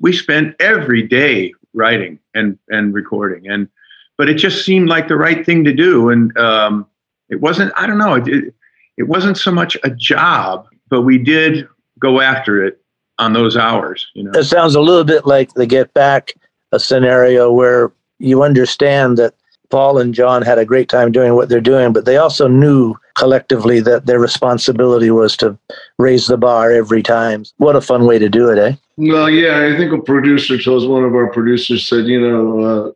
We 0.00 0.12
spent 0.12 0.54
every 0.60 1.02
day 1.02 1.54
writing 1.74 2.18
and 2.34 2.58
and 2.68 2.94
recording, 2.94 3.48
and 3.48 3.68
but 4.16 4.28
it 4.28 4.34
just 4.34 4.64
seemed 4.64 4.88
like 4.88 5.08
the 5.08 5.16
right 5.16 5.44
thing 5.44 5.64
to 5.64 5.72
do. 5.72 6.10
And 6.10 6.36
um, 6.38 6.86
it 7.28 7.40
wasn't. 7.40 7.72
I 7.76 7.86
don't 7.86 7.98
know. 7.98 8.14
It, 8.14 8.54
it 8.96 9.04
wasn't 9.04 9.38
so 9.38 9.52
much 9.52 9.76
a 9.84 9.90
job, 9.90 10.66
but 10.88 11.02
we 11.02 11.18
did 11.18 11.68
go 12.00 12.20
after 12.20 12.64
it 12.64 12.80
on 13.18 13.32
those 13.32 13.56
hours. 13.56 14.06
You 14.14 14.24
know, 14.24 14.30
it 14.34 14.44
sounds 14.44 14.74
a 14.74 14.80
little 14.80 15.04
bit 15.04 15.26
like 15.26 15.54
the 15.54 15.66
Get 15.66 15.92
Back, 15.94 16.34
a 16.72 16.78
scenario 16.78 17.52
where 17.52 17.92
you 18.18 18.42
understand 18.42 19.16
that 19.18 19.34
Paul 19.70 19.98
and 19.98 20.14
John 20.14 20.42
had 20.42 20.58
a 20.58 20.64
great 20.64 20.88
time 20.88 21.12
doing 21.12 21.34
what 21.34 21.48
they're 21.48 21.60
doing, 21.60 21.92
but 21.92 22.04
they 22.04 22.16
also 22.16 22.48
knew 22.48 22.94
collectively 23.14 23.80
that 23.80 24.06
their 24.06 24.18
responsibility 24.18 25.10
was 25.10 25.36
to 25.38 25.58
raise 25.98 26.26
the 26.26 26.36
bar 26.36 26.70
every 26.72 27.02
time. 27.02 27.44
What 27.58 27.76
a 27.76 27.80
fun 27.80 28.06
way 28.06 28.18
to 28.18 28.28
do 28.28 28.48
it, 28.48 28.58
eh? 28.58 28.76
Well, 28.96 29.28
yeah, 29.28 29.68
I 29.72 29.76
think 29.76 29.92
a 29.92 30.02
producer 30.02 30.56
told 30.58 30.88
one 30.88 31.04
of 31.04 31.14
our 31.14 31.30
producers 31.32 31.86
said, 31.86 32.06
you 32.06 32.20
know, 32.20 32.60
uh, 32.60 32.92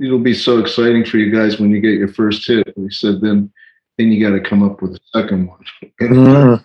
it'll 0.00 0.18
be 0.18 0.34
so 0.34 0.58
exciting 0.58 1.04
for 1.04 1.18
you 1.18 1.34
guys 1.34 1.58
when 1.58 1.70
you 1.70 1.80
get 1.80 1.94
your 1.94 2.08
first 2.08 2.46
hit. 2.46 2.72
And 2.76 2.90
he 2.90 2.94
said, 2.94 3.20
then 3.20 3.52
then 3.98 4.10
you 4.10 4.24
got 4.26 4.34
to 4.34 4.48
come 4.48 4.62
up 4.62 4.82
with 4.82 4.94
a 4.94 5.00
second 5.12 5.46
one. 5.46 5.58
Mm. 6.00 6.64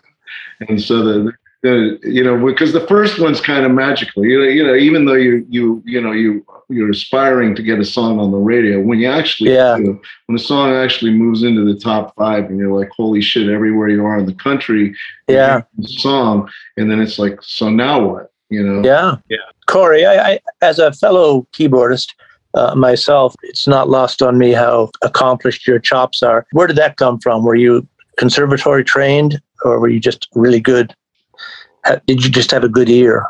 and 0.68 0.82
so 0.82 1.04
the, 1.04 1.32
the 1.62 2.00
you 2.04 2.24
know 2.24 2.46
because 2.46 2.72
the 2.72 2.88
first 2.88 3.20
one's 3.20 3.42
kind 3.42 3.66
of 3.66 3.72
magical. 3.72 4.26
You 4.26 4.40
know 4.40 4.46
you 4.46 4.64
know 4.64 4.76
even 4.76 5.06
though 5.06 5.16
you 5.16 5.46
you 5.50 5.84
you 5.86 6.00
know 6.00 6.12
you 6.12 6.46
you're 6.70 6.90
aspiring 6.90 7.56
to 7.56 7.64
get 7.64 7.80
a 7.80 7.86
song 7.86 8.20
on 8.20 8.32
the 8.32 8.38
radio 8.38 8.80
when 8.80 9.00
you 9.00 9.10
actually 9.10 9.52
yeah. 9.52 9.76
you 9.76 9.84
know, 9.84 10.02
when 10.28 10.36
a 10.38 10.40
song 10.40 10.72
actually 10.72 11.12
moves 11.12 11.44
into 11.44 11.66
the 11.66 11.78
top 11.78 12.16
five 12.16 12.46
and 12.46 12.58
you're 12.58 12.78
like 12.78 12.90
holy 12.96 13.22
shit 13.22 13.50
everywhere 13.50 13.90
you 13.90 14.06
are 14.06 14.20
in 14.20 14.26
the 14.26 14.34
country 14.34 14.96
yeah. 15.28 15.62
song 15.82 16.50
and 16.78 16.90
then 16.90 17.02
it's 17.02 17.20
like 17.20 17.42
so 17.42 17.70
now 17.70 18.06
what? 18.06 18.32
You 18.50 18.64
know? 18.64 18.82
Yeah. 18.84 19.18
Yeah. 19.30 19.38
Corey 19.68 20.06
i, 20.06 20.34
I 20.34 20.40
as 20.62 20.80
a 20.80 20.94
fellow 20.94 21.46
keyboardist 21.52 22.14
uh, 22.54 22.74
myself 22.74 23.36
it's 23.44 23.68
not 23.68 23.90
lost 23.90 24.22
on 24.22 24.38
me 24.38 24.52
how 24.52 24.90
accomplished 25.04 25.68
your 25.68 25.80
chops 25.80 26.24
are. 26.24 26.48
Where 26.52 26.68
did 26.68 26.78
that 26.78 26.98
come 26.98 27.20
from? 27.20 27.44
Were 27.44 27.56
you 27.56 27.88
conservatory 28.18 28.84
trained 28.84 29.42
or 29.64 29.80
were 29.80 29.90
you 29.90 30.00
just 30.00 30.28
really 30.34 30.60
good 30.60 30.94
Uh, 31.86 32.00
did 32.06 32.24
you 32.24 32.30
just 32.30 32.52
have 32.52 32.64
a 32.64 32.70
good 32.70 32.90
ear? 32.90 33.26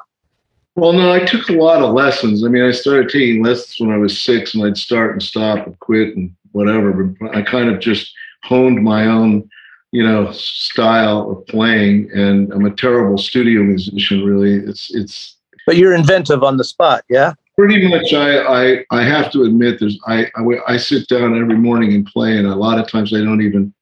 Well, 0.75 0.93
no, 0.93 1.11
I 1.11 1.25
took 1.25 1.49
a 1.49 1.53
lot 1.53 1.81
of 1.81 1.93
lessons. 1.93 2.45
I 2.45 2.47
mean, 2.47 2.63
I 2.63 2.71
started 2.71 3.09
taking 3.09 3.43
lessons 3.43 3.75
when 3.79 3.91
I 3.91 3.97
was 3.97 4.21
six, 4.21 4.53
and 4.53 4.63
I'd 4.63 4.77
start 4.77 5.11
and 5.11 5.21
stop 5.21 5.65
and 5.65 5.77
quit 5.79 6.15
and 6.15 6.33
whatever. 6.51 7.03
But 7.03 7.35
I 7.35 7.41
kind 7.41 7.69
of 7.69 7.79
just 7.79 8.13
honed 8.43 8.81
my 8.81 9.05
own, 9.05 9.49
you 9.91 10.03
know, 10.03 10.31
style 10.31 11.31
of 11.31 11.47
playing. 11.47 12.09
And 12.13 12.51
I'm 12.53 12.65
a 12.65 12.73
terrible 12.73 13.17
studio 13.17 13.61
musician, 13.63 14.23
really. 14.23 14.53
It's 14.53 14.93
it's. 14.95 15.35
But 15.65 15.77
you're 15.77 15.93
inventive 15.93 16.43
on 16.43 16.57
the 16.57 16.63
spot, 16.63 17.03
yeah. 17.09 17.33
Pretty 17.57 17.85
much, 17.89 18.13
I 18.13 18.39
I, 18.39 18.85
I 18.91 19.03
have 19.03 19.31
to 19.33 19.43
admit, 19.43 19.81
there's 19.81 19.99
I, 20.07 20.31
I 20.37 20.43
I 20.65 20.77
sit 20.77 21.09
down 21.09 21.37
every 21.37 21.57
morning 21.57 21.93
and 21.93 22.05
play, 22.05 22.37
and 22.37 22.47
a 22.47 22.55
lot 22.55 22.79
of 22.79 22.87
times 22.87 23.13
I 23.13 23.17
don't 23.17 23.41
even 23.41 23.73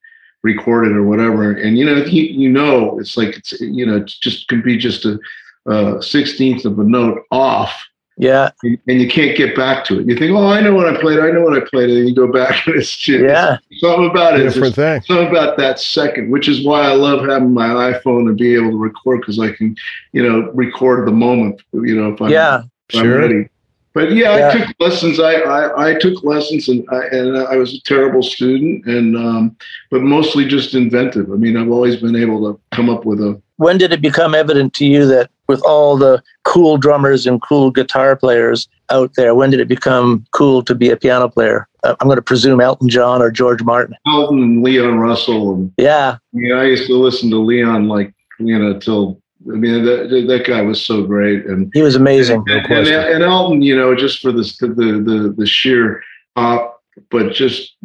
record 0.47 0.87
it 0.87 0.95
or 0.95 1.03
whatever. 1.03 1.51
And 1.51 1.77
you 1.77 1.85
know, 1.85 1.95
you, 2.03 2.23
you 2.23 2.49
know, 2.49 2.99
it's 2.99 3.17
like 3.17 3.37
it's 3.37 3.59
you 3.59 3.85
know, 3.85 3.97
it 3.97 4.07
just 4.07 4.47
can 4.47 4.61
be 4.61 4.77
just 4.77 5.05
a 5.05 6.01
sixteenth 6.01 6.65
of 6.65 6.79
a 6.79 6.83
note 6.83 7.23
off. 7.31 7.83
Yeah. 8.19 8.49
And, 8.63 8.79
and, 8.87 8.99
you 8.99 9.07
can't 9.07 9.37
get 9.37 9.55
back 9.55 9.85
to 9.85 9.99
it. 9.99 10.07
You 10.07 10.17
think, 10.17 10.35
oh, 10.35 10.47
I 10.47 10.59
know 10.59 10.73
what 10.73 10.87
I 10.87 10.99
played. 10.99 11.19
I 11.19 11.29
know 11.29 11.41
what 11.41 11.55
I 11.55 11.63
played. 11.63 11.91
And 11.91 12.09
you 12.09 12.15
go 12.15 12.31
back 12.31 12.65
and 12.67 12.75
it's 12.75 12.97
just 12.97 13.23
yeah. 13.23 13.57
something 13.77 14.09
about 14.09 14.39
it. 14.39 14.43
Different 14.43 14.73
thing. 14.73 15.01
Something 15.03 15.27
about 15.27 15.55
that 15.57 15.79
second, 15.79 16.31
which 16.31 16.47
is 16.47 16.65
why 16.65 16.81
I 16.81 16.93
love 16.93 17.27
having 17.27 17.53
my 17.53 17.67
iPhone 17.93 18.27
and 18.27 18.35
be 18.35 18.55
able 18.55 18.71
to 18.71 18.77
record 18.77 19.21
because 19.21 19.39
I 19.39 19.51
can, 19.51 19.75
you 20.13 20.27
know, 20.27 20.51
record 20.53 21.07
the 21.07 21.11
moment. 21.11 21.61
You 21.73 21.95
know, 21.95 22.13
if 22.13 22.19
I'm, 22.19 22.29
yeah. 22.31 22.63
if 22.89 22.99
I'm 22.99 23.07
ready. 23.07 23.49
But 23.97 24.11
yeah, 24.11 24.37
yeah, 24.37 24.49
I 24.49 24.51
took 24.59 24.75
lessons. 24.79 25.19
I, 25.19 25.33
I, 25.33 25.89
I, 25.89 25.93
took 25.95 26.23
lessons, 26.23 26.69
and 26.69 26.87
I, 26.91 27.05
and 27.07 27.35
I 27.35 27.55
was 27.55 27.73
a 27.73 27.81
terrible 27.81 28.21
student, 28.21 28.85
and 28.85 29.17
um, 29.17 29.57
but 29.89 30.03
mostly 30.03 30.45
just 30.45 30.75
inventive. 30.75 31.31
I 31.31 31.35
mean, 31.35 31.57
I've 31.57 31.71
always 31.71 31.95
been 31.95 32.15
able 32.15 32.41
to 32.41 32.61
come 32.75 32.91
up 32.91 33.05
with 33.05 33.19
a 33.21 33.41
when 33.55 33.79
did 33.79 33.91
it 33.91 33.99
become 34.03 34.35
evident 34.35 34.75
to 34.75 34.85
you 34.85 35.07
that 35.07 35.31
with 35.47 35.63
all 35.63 35.97
the 35.97 36.21
cool 36.43 36.77
drummers 36.77 37.25
and 37.25 37.41
cool 37.41 37.71
guitar 37.71 38.15
players 38.15 38.69
out 38.91 39.15
there, 39.15 39.33
when 39.33 39.49
did 39.49 39.59
it 39.59 39.67
become 39.67 40.27
cool 40.31 40.61
to 40.65 40.75
be 40.75 40.91
a 40.91 40.95
piano 40.95 41.27
player? 41.27 41.67
Uh, 41.83 41.95
I'm 41.99 42.07
going 42.07 42.17
to 42.17 42.21
presume 42.21 42.61
Elton 42.61 42.89
John 42.89 43.19
or 43.19 43.31
George 43.31 43.63
Martin. 43.63 43.95
Elton 44.05 44.43
and 44.43 44.63
Leon 44.63 44.99
Russell. 44.99 45.55
And, 45.55 45.73
yeah. 45.77 46.17
Yeah, 46.33 46.57
I 46.57 46.65
used 46.65 46.85
to 46.85 46.93
listen 46.93 47.31
to 47.31 47.37
Leon 47.37 47.87
like, 47.87 48.13
you 48.37 48.59
know, 48.59 48.77
till 48.77 49.19
I 49.45 49.55
mean, 49.55 49.85
that, 49.85 50.09
that 50.27 50.45
guy 50.47 50.61
was 50.61 50.83
so 50.83 51.03
great, 51.03 51.45
and 51.45 51.71
he 51.73 51.81
was 51.81 51.95
amazing. 51.95 52.43
And, 52.47 52.65
and, 52.71 52.87
and, 52.87 53.23
Elton, 53.23 53.61
you 53.61 53.77
know, 53.77 53.95
just 53.95 54.19
for 54.19 54.31
this, 54.31 54.57
the 54.57 54.67
the 54.67 55.33
the 55.37 55.45
sheer 55.45 56.01
pop, 56.35 56.81
but 57.11 57.33
just 57.33 57.75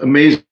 amazing. 0.00 0.42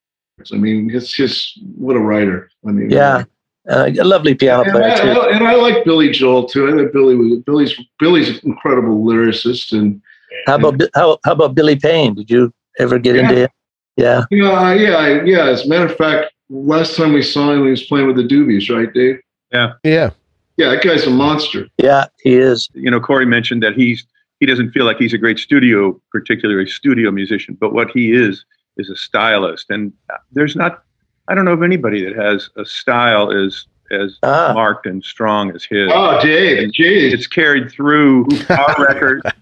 I 0.53 0.57
mean, 0.57 0.91
it's 0.93 1.13
just 1.13 1.61
what 1.77 1.97
a 1.97 2.01
writer. 2.01 2.51
I 2.67 2.73
mean, 2.73 2.91
yeah, 2.91 3.25
uh, 3.69 3.91
a 3.99 4.05
lovely 4.05 4.35
piano 4.35 4.63
and 4.65 4.73
player 4.73 4.93
I, 4.93 5.01
too. 5.01 5.21
And 5.33 5.47
I 5.47 5.55
like 5.55 5.85
Billy 5.85 6.11
Joel 6.11 6.47
too. 6.47 6.69
I 6.69 6.77
think 6.77 6.93
Billy 6.93 7.15
was 7.15 7.39
Billy's 7.47 7.75
Billy's 7.99 8.45
incredible 8.45 9.03
lyricist. 9.03 9.73
And 9.73 10.03
how 10.47 10.57
about 10.57 10.81
how 10.95 11.19
how 11.25 11.33
about 11.33 11.55
Billy 11.55 11.77
Payne? 11.77 12.15
Did 12.15 12.31
you 12.31 12.53
ever 12.79 12.99
get 12.99 13.17
yeah. 13.17 13.23
into 13.23 13.35
him? 13.37 13.49
Yeah. 13.97 14.25
Yeah, 14.31 14.75
yeah, 14.75 15.23
yeah. 15.25 15.47
As 15.47 15.65
a 15.65 15.69
matter 15.69 15.87
of 15.87 15.97
fact, 15.97 16.33
last 16.49 16.97
time 16.97 17.13
we 17.13 17.23
saw 17.23 17.53
him, 17.53 17.65
he 17.65 17.71
was 17.71 17.85
playing 17.85 18.07
with 18.07 18.17
the 18.17 18.25
Doobies, 18.25 18.75
right, 18.75 18.93
Dave? 18.93 19.21
Yeah. 19.53 19.73
Yeah. 19.85 20.11
Yeah, 20.57 20.71
that 20.71 20.83
guy's 20.83 21.07
a 21.07 21.11
monster. 21.11 21.67
Yeah, 21.79 22.07
he 22.23 22.37
is. 22.37 22.69
You 22.75 22.90
know, 22.90 23.01
Corey 23.01 23.27
mentioned 23.27 23.62
that 23.62 23.75
he's 23.75 24.07
he 24.40 24.47
doesn't 24.47 24.73
feel 24.73 24.85
like 24.85 24.99
he's 24.99 25.14
a 25.14 25.19
great 25.19 25.38
studio, 25.38 26.01
particularly 26.11 26.67
studio 26.67 27.11
musician, 27.11 27.57
but 27.61 27.73
what 27.73 27.90
he 27.90 28.12
is 28.12 28.45
is 28.77 28.90
a 28.90 28.97
stylist. 28.97 29.71
And 29.71 29.93
there's 30.33 30.57
not 30.57 30.85
I 31.29 31.35
don't 31.35 31.45
know 31.45 31.53
of 31.53 31.62
anybody 31.62 32.05
that 32.05 32.17
has 32.17 32.51
a 32.57 32.64
style 32.64 33.31
as 33.31 33.67
as 33.90 34.19
ah. 34.23 34.53
marked 34.55 34.87
and 34.87 35.05
strong 35.05 35.55
as 35.55 35.64
his. 35.64 35.90
Oh, 35.93 36.21
Dave, 36.21 36.73
Dave. 36.73 37.12
It's 37.12 37.27
carried 37.27 37.71
through 37.71 38.29
our 38.51 38.77
record. 38.79 39.23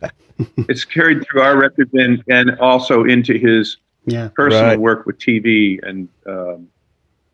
It's 0.68 0.84
carried 0.84 1.24
through 1.24 1.42
our 1.42 1.56
records 1.56 1.92
and 1.94 2.24
and 2.28 2.58
also 2.58 3.04
into 3.04 3.38
his 3.38 3.76
yeah, 4.06 4.28
personal 4.34 4.64
right. 4.64 4.80
work 4.80 5.06
with 5.06 5.18
TV 5.18 5.78
and 5.86 6.08
um, 6.26 6.68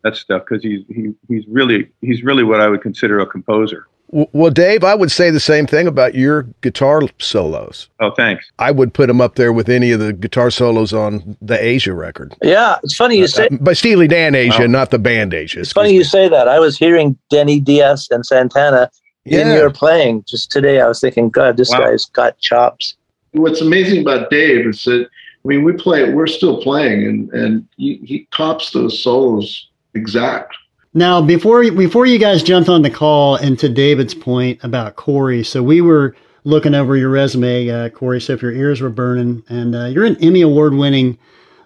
that 0.03 0.17
stuff 0.17 0.43
because 0.49 0.63
he's 0.63 0.85
he, 0.89 1.15
he's 1.29 1.47
really 1.49 1.89
he's 2.01 2.23
really 2.23 2.45
what 2.45 2.61
I 2.61 2.69
would 2.69 2.83
consider 2.83 3.21
a 3.21 3.27
composer. 3.27 3.87
Well, 4.11 4.51
Dave, 4.51 4.85
I 4.85 4.95
would 4.95 5.11
say 5.11 5.31
the 5.31 5.39
same 5.39 5.67
thing 5.67 5.87
about 5.87 6.15
your 6.15 6.45
guitar 6.63 7.03
solos. 7.19 7.91
Oh, 8.01 8.11
thanks. 8.13 8.51
I 8.59 8.71
would 8.71 8.95
put 8.95 9.07
them 9.07 9.21
up 9.21 9.35
there 9.35 9.53
with 9.53 9.69
any 9.69 9.91
of 9.93 10.01
the 10.01 10.15
guitar 10.15 10.51
solos 10.51 10.95
on 10.95 11.37
the 11.43 11.59
Aja 11.77 11.93
record. 11.93 12.35
Yeah, 12.43 12.79
it's 12.83 12.97
funny 12.97 13.19
you 13.19 13.25
uh, 13.25 13.29
say. 13.29 13.49
Uh, 13.49 13.57
by 13.61 13.75
Steely 13.75 14.09
Dan 14.09 14.35
Aja, 14.35 14.63
oh. 14.63 14.67
not 14.67 14.91
the 14.91 14.99
band 14.99 15.35
Asia. 15.35 15.61
It's 15.61 15.73
funny 15.73 15.91
me. 15.91 15.97
you 15.97 16.05
say 16.05 16.27
that. 16.27 16.49
I 16.49 16.59
was 16.59 16.79
hearing 16.79 17.19
Denny 17.29 17.61
Dias 17.61 18.11
and 18.11 18.25
Santana 18.25 18.91
yeah. 19.27 19.41
in 19.41 19.49
your 19.49 19.71
playing 19.71 20.25
just 20.27 20.51
today. 20.51 20.81
I 20.81 20.89
was 20.89 21.01
thinking, 21.01 21.29
God, 21.29 21.59
this 21.59 21.71
wow. 21.71 21.81
guy's 21.81 22.07
got 22.07 22.39
chops. 22.39 22.97
What's 23.33 23.61
amazing 23.61 24.01
about 24.01 24.31
Dave 24.31 24.67
is 24.69 24.85
that 24.85 25.07
I 25.45 25.49
mean, 25.49 25.65
we 25.65 25.73
play. 25.73 26.13
We're 26.13 26.27
still 26.27 26.63
playing, 26.63 27.07
and 27.07 27.31
and 27.33 27.69
he, 27.77 28.01
he 28.05 28.29
cops 28.33 28.71
those 28.71 29.03
solos 29.03 29.69
exact. 29.99 30.57
Now, 30.95 31.21
before 31.21 31.71
before 31.71 32.07
you 32.07 32.19
guys 32.19 32.43
jumped 32.43 32.69
on 32.69 32.83
the 32.83 32.91
call, 32.91 33.37
and 33.37 33.59
to 33.59 33.69
David's 33.69 34.15
point 34.15 34.59
about 34.63 34.97
Corey, 34.97 35.45
so 35.45 35.63
we 35.63 35.81
were 35.81 36.17
looking 36.45 36.75
over 36.75 36.97
your 36.97 37.11
resume, 37.11 37.69
uh, 37.69 37.89
Corey. 37.91 38.21
So 38.21 38.33
if 38.33 38.43
your 38.43 38.53
ears 38.53 38.81
were 38.81 38.91
burning, 38.91 39.43
and 39.49 39.75
uh, 39.75 39.85
you're 39.87 40.07
an 40.07 40.17
Emmy 40.23 40.41
award 40.41 40.75
winning, 40.75 41.19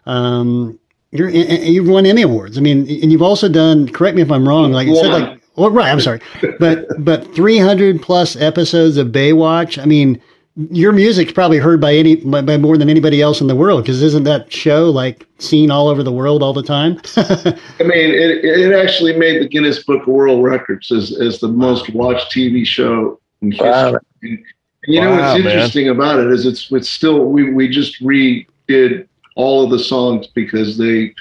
um, 0.06 0.78
you're 1.12 1.28
you've 1.28 1.88
won 1.88 2.04
Emmy 2.04 2.22
awards. 2.22 2.58
I 2.58 2.60
mean, 2.60 2.80
and 2.80 3.12
you've 3.12 3.22
also 3.22 3.48
done. 3.48 3.88
Correct 3.88 4.16
me 4.16 4.22
if 4.22 4.30
I'm 4.30 4.46
wrong. 4.46 4.72
Like 4.72 4.88
you 4.88 4.96
said, 4.96 5.08
like 5.08 5.42
well, 5.56 5.70
right. 5.70 5.90
I'm 5.90 6.00
sorry, 6.00 6.20
but 6.58 6.86
but 6.98 7.34
300 7.34 8.02
plus 8.02 8.34
episodes 8.36 8.96
of 8.96 9.08
Baywatch. 9.08 9.80
I 9.80 9.84
mean, 9.84 10.20
your 10.56 10.92
music's 10.92 11.32
probably 11.32 11.58
heard 11.58 11.80
by 11.80 11.94
any 11.94 12.16
by, 12.16 12.42
by 12.42 12.58
more 12.58 12.76
than 12.76 12.90
anybody 12.90 13.22
else 13.22 13.40
in 13.40 13.46
the 13.46 13.56
world 13.56 13.82
because 13.82 14.02
isn't 14.02 14.24
that 14.24 14.52
show 14.52 14.90
like 14.90 15.26
seen 15.38 15.70
all 15.70 15.88
over 15.88 16.02
the 16.02 16.12
world 16.12 16.42
all 16.42 16.52
the 16.52 16.62
time? 16.62 17.00
I 17.16 17.84
mean, 17.84 18.10
it, 18.10 18.44
it 18.44 18.72
actually 18.74 19.16
made 19.16 19.40
the 19.40 19.48
Guinness 19.48 19.82
Book 19.82 20.02
of 20.02 20.08
World 20.08 20.42
Records 20.42 20.92
as, 20.92 21.18
as 21.18 21.40
the 21.40 21.48
most 21.48 21.94
watched 21.94 22.32
TV 22.32 22.66
show 22.66 23.18
in 23.40 23.52
history. 23.52 23.68
Wow. 23.68 23.98
And, 24.22 24.44
you 24.86 25.00
know 25.00 25.12
what's 25.12 25.38
interesting 25.38 25.86
man. 25.86 25.96
about 25.96 26.18
it 26.20 26.32
is 26.32 26.44
it's 26.44 26.70
it's 26.72 26.90
still 26.90 27.26
we 27.26 27.52
we 27.52 27.68
just 27.68 28.02
redid 28.02 29.06
all 29.36 29.64
of 29.64 29.70
the 29.70 29.78
songs 29.78 30.26
because 30.26 30.76
they 30.76 31.14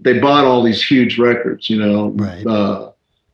they 0.00 0.18
bought 0.18 0.44
all 0.44 0.62
these 0.62 0.84
huge 0.84 1.18
records. 1.18 1.70
You 1.70 1.78
know, 1.78 2.08
right. 2.10 2.46
Uh, 2.46 2.90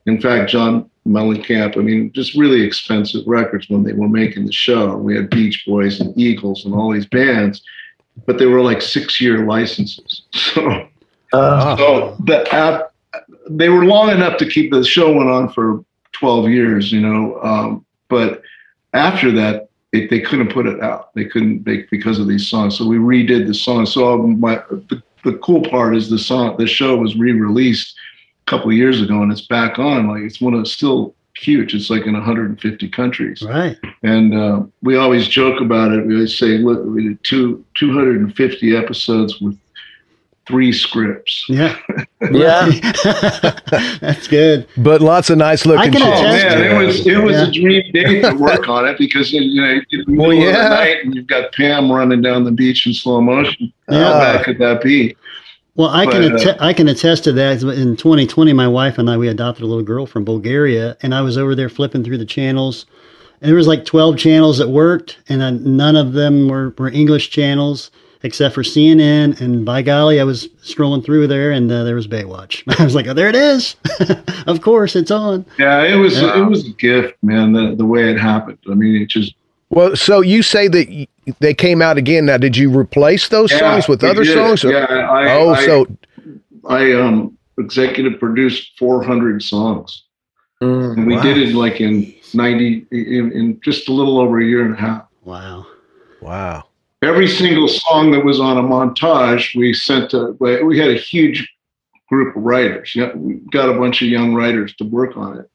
in 0.06 0.20
fact, 0.20 0.50
John 0.50 0.90
Mellencamp. 1.06 1.76
I 1.76 1.80
mean, 1.80 2.12
just 2.12 2.34
really 2.34 2.62
expensive 2.62 3.26
records 3.26 3.68
when 3.68 3.82
they 3.82 3.92
were 3.92 4.08
making 4.08 4.46
the 4.46 4.52
show. 4.52 4.96
We 4.96 5.16
had 5.16 5.30
Beach 5.30 5.64
Boys 5.66 6.00
and 6.00 6.16
Eagles 6.18 6.64
and 6.64 6.74
all 6.74 6.92
these 6.92 7.06
bands, 7.06 7.62
but 8.26 8.38
they 8.38 8.46
were 8.46 8.62
like 8.62 8.80
six 8.80 9.20
year 9.20 9.46
licenses. 9.46 10.22
So, 11.34 11.40
uh, 11.40 11.76
so 11.76 12.16
the 12.20 12.46
app, 12.54 12.92
they 13.48 13.68
were 13.68 13.86
long 13.86 14.10
enough 14.10 14.36
to 14.38 14.48
keep 14.48 14.70
the 14.70 14.84
show 14.84 15.12
went 15.12 15.28
on 15.28 15.48
for 15.48 15.84
12 16.12 16.48
years, 16.48 16.92
you 16.92 17.00
know. 17.00 17.40
Um, 17.42 17.84
but 18.08 18.42
after 18.92 19.32
that, 19.32 19.68
they, 19.90 20.06
they 20.06 20.20
couldn't 20.20 20.52
put 20.52 20.66
it 20.66 20.80
out. 20.80 21.12
They 21.14 21.24
couldn't 21.24 21.64
they, 21.64 21.86
because 21.90 22.20
of 22.20 22.28
these 22.28 22.48
songs. 22.48 22.78
So 22.78 22.86
we 22.86 22.98
redid 22.98 23.48
the 23.48 23.54
song. 23.54 23.86
So 23.86 24.16
my 24.18 24.62
the, 24.70 25.02
the 25.24 25.38
cool 25.38 25.62
part 25.62 25.96
is 25.96 26.08
the 26.08 26.18
song. 26.18 26.56
The 26.56 26.66
show 26.66 26.96
was 26.96 27.16
re-released 27.16 27.96
couple 28.46 28.70
of 28.70 28.76
years 28.76 29.00
ago 29.00 29.22
and 29.22 29.32
it's 29.32 29.46
back 29.46 29.78
on 29.78 30.06
like 30.08 30.22
it's 30.22 30.40
one 30.40 30.54
of 30.54 30.68
still 30.68 31.14
huge. 31.36 31.74
It's 31.74 31.90
like 31.90 32.06
in 32.06 32.12
150 32.14 32.88
countries. 32.90 33.42
Right. 33.42 33.76
And 34.02 34.34
uh, 34.34 34.62
we 34.82 34.96
always 34.96 35.26
joke 35.26 35.60
about 35.60 35.92
it. 35.92 36.06
We 36.06 36.14
always 36.14 36.36
say 36.36 36.58
look 36.58 36.84
we 36.84 37.08
did 37.08 37.24
two 37.24 37.64
250 37.76 38.76
episodes 38.76 39.40
with 39.40 39.58
three 40.46 40.72
scripts. 40.72 41.44
Yeah. 41.48 41.76
Yeah. 42.32 42.70
That's 44.00 44.28
good. 44.28 44.66
But 44.78 45.02
lots 45.02 45.28
of 45.28 45.36
nice 45.36 45.66
looking 45.66 45.94
oh, 45.94 46.22
man, 46.22 46.64
it 46.64 46.86
was 46.86 47.06
it 47.06 47.18
was 47.18 47.32
yeah. 47.32 47.48
a 47.48 47.50
dream 47.52 47.92
day 47.92 48.22
to 48.22 48.32
work 48.32 48.66
on 48.66 48.88
it 48.88 48.96
because 48.96 49.30
you 49.30 49.60
know 49.60 49.78
you 49.90 50.04
well, 50.08 50.32
yeah. 50.32 50.68
night 50.70 51.04
and 51.04 51.14
you've 51.14 51.26
got 51.26 51.52
pam 51.52 51.92
running 51.92 52.22
down 52.22 52.44
the 52.44 52.50
beach 52.50 52.86
in 52.86 52.94
slow 52.94 53.20
motion 53.20 53.70
yeah. 53.90 54.04
how 54.04 54.12
bad 54.12 54.44
could 54.46 54.58
that 54.58 54.82
be 54.82 55.14
well, 55.76 55.88
I 55.88 56.06
can 56.06 56.34
att- 56.34 56.46
uh, 56.46 56.56
I 56.60 56.72
can 56.72 56.88
attest 56.88 57.24
to 57.24 57.32
that. 57.32 57.62
In 57.62 57.96
2020, 57.96 58.52
my 58.52 58.68
wife 58.68 58.98
and 58.98 59.10
I 59.10 59.16
we 59.16 59.28
adopted 59.28 59.64
a 59.64 59.66
little 59.66 59.82
girl 59.82 60.06
from 60.06 60.24
Bulgaria, 60.24 60.96
and 61.02 61.14
I 61.14 61.22
was 61.22 61.36
over 61.36 61.54
there 61.54 61.68
flipping 61.68 62.04
through 62.04 62.18
the 62.18 62.24
channels, 62.24 62.86
and 63.40 63.48
there 63.48 63.56
was 63.56 63.66
like 63.66 63.84
12 63.84 64.16
channels 64.16 64.58
that 64.58 64.68
worked, 64.68 65.18
and 65.28 65.42
uh, 65.42 65.50
none 65.50 65.96
of 65.96 66.12
them 66.12 66.48
were, 66.48 66.74
were 66.78 66.88
English 66.88 67.30
channels 67.30 67.90
except 68.22 68.54
for 68.54 68.62
CNN. 68.62 69.38
And 69.40 69.64
by 69.64 69.82
golly, 69.82 70.18
I 70.18 70.24
was 70.24 70.48
scrolling 70.62 71.04
through 71.04 71.26
there, 71.26 71.52
and 71.52 71.70
uh, 71.70 71.84
there 71.84 71.94
was 71.94 72.08
Baywatch. 72.08 72.62
I 72.80 72.84
was 72.84 72.94
like, 72.94 73.06
oh, 73.06 73.12
there 73.12 73.28
it 73.28 73.36
is. 73.36 73.76
of 74.46 74.62
course, 74.62 74.96
it's 74.96 75.10
on. 75.10 75.44
Yeah, 75.58 75.82
it 75.82 75.96
was 75.96 76.20
yeah. 76.20 76.40
it 76.40 76.48
was 76.48 76.66
a 76.66 76.72
gift, 76.72 77.16
man. 77.22 77.52
The 77.52 77.74
the 77.76 77.86
way 77.86 78.10
it 78.10 78.18
happened. 78.18 78.58
I 78.70 78.74
mean, 78.74 79.00
it 79.00 79.08
just 79.08 79.34
well, 79.70 79.96
so 79.96 80.20
you 80.20 80.42
say 80.42 80.68
that 80.68 81.06
they 81.40 81.54
came 81.54 81.82
out 81.82 81.96
again. 81.96 82.26
Now, 82.26 82.36
did 82.36 82.56
you 82.56 82.76
replace 82.76 83.28
those 83.28 83.50
yeah, 83.50 83.58
songs 83.58 83.88
with 83.88 84.04
other 84.04 84.24
did. 84.24 84.34
songs? 84.34 84.64
Or? 84.64 84.72
Yeah. 84.72 84.84
I, 84.84 85.32
oh, 85.36 85.50
I, 85.50 85.66
so 85.66 85.86
I 86.68 86.92
um 86.92 87.36
executive 87.58 88.18
produced 88.18 88.78
400 88.78 89.42
songs, 89.42 90.04
mm, 90.62 90.96
and 90.96 91.06
we 91.06 91.16
wow. 91.16 91.22
did 91.22 91.38
it 91.38 91.54
like 91.54 91.80
in 91.80 92.14
90 92.32 92.86
in, 92.90 93.32
in 93.32 93.60
just 93.62 93.88
a 93.88 93.92
little 93.92 94.18
over 94.18 94.40
a 94.40 94.44
year 94.44 94.64
and 94.64 94.74
a 94.74 94.80
half. 94.80 95.06
Wow. 95.24 95.66
Wow. 96.20 96.64
Every 97.02 97.28
single 97.28 97.68
song 97.68 98.12
that 98.12 98.24
was 98.24 98.40
on 98.40 98.56
a 98.56 98.62
montage, 98.62 99.54
we 99.54 99.74
sent 99.74 100.10
to. 100.10 100.36
We 100.40 100.78
had 100.78 100.90
a 100.90 100.96
huge 100.96 101.50
group 102.08 102.36
of 102.36 102.42
writers. 102.42 102.94
Yeah, 102.94 103.12
we 103.14 103.34
got 103.52 103.68
a 103.68 103.78
bunch 103.78 104.00
of 104.00 104.08
young 104.08 104.34
writers 104.34 104.74
to 104.76 104.84
work 104.84 105.16
on 105.16 105.38
it, 105.38 105.50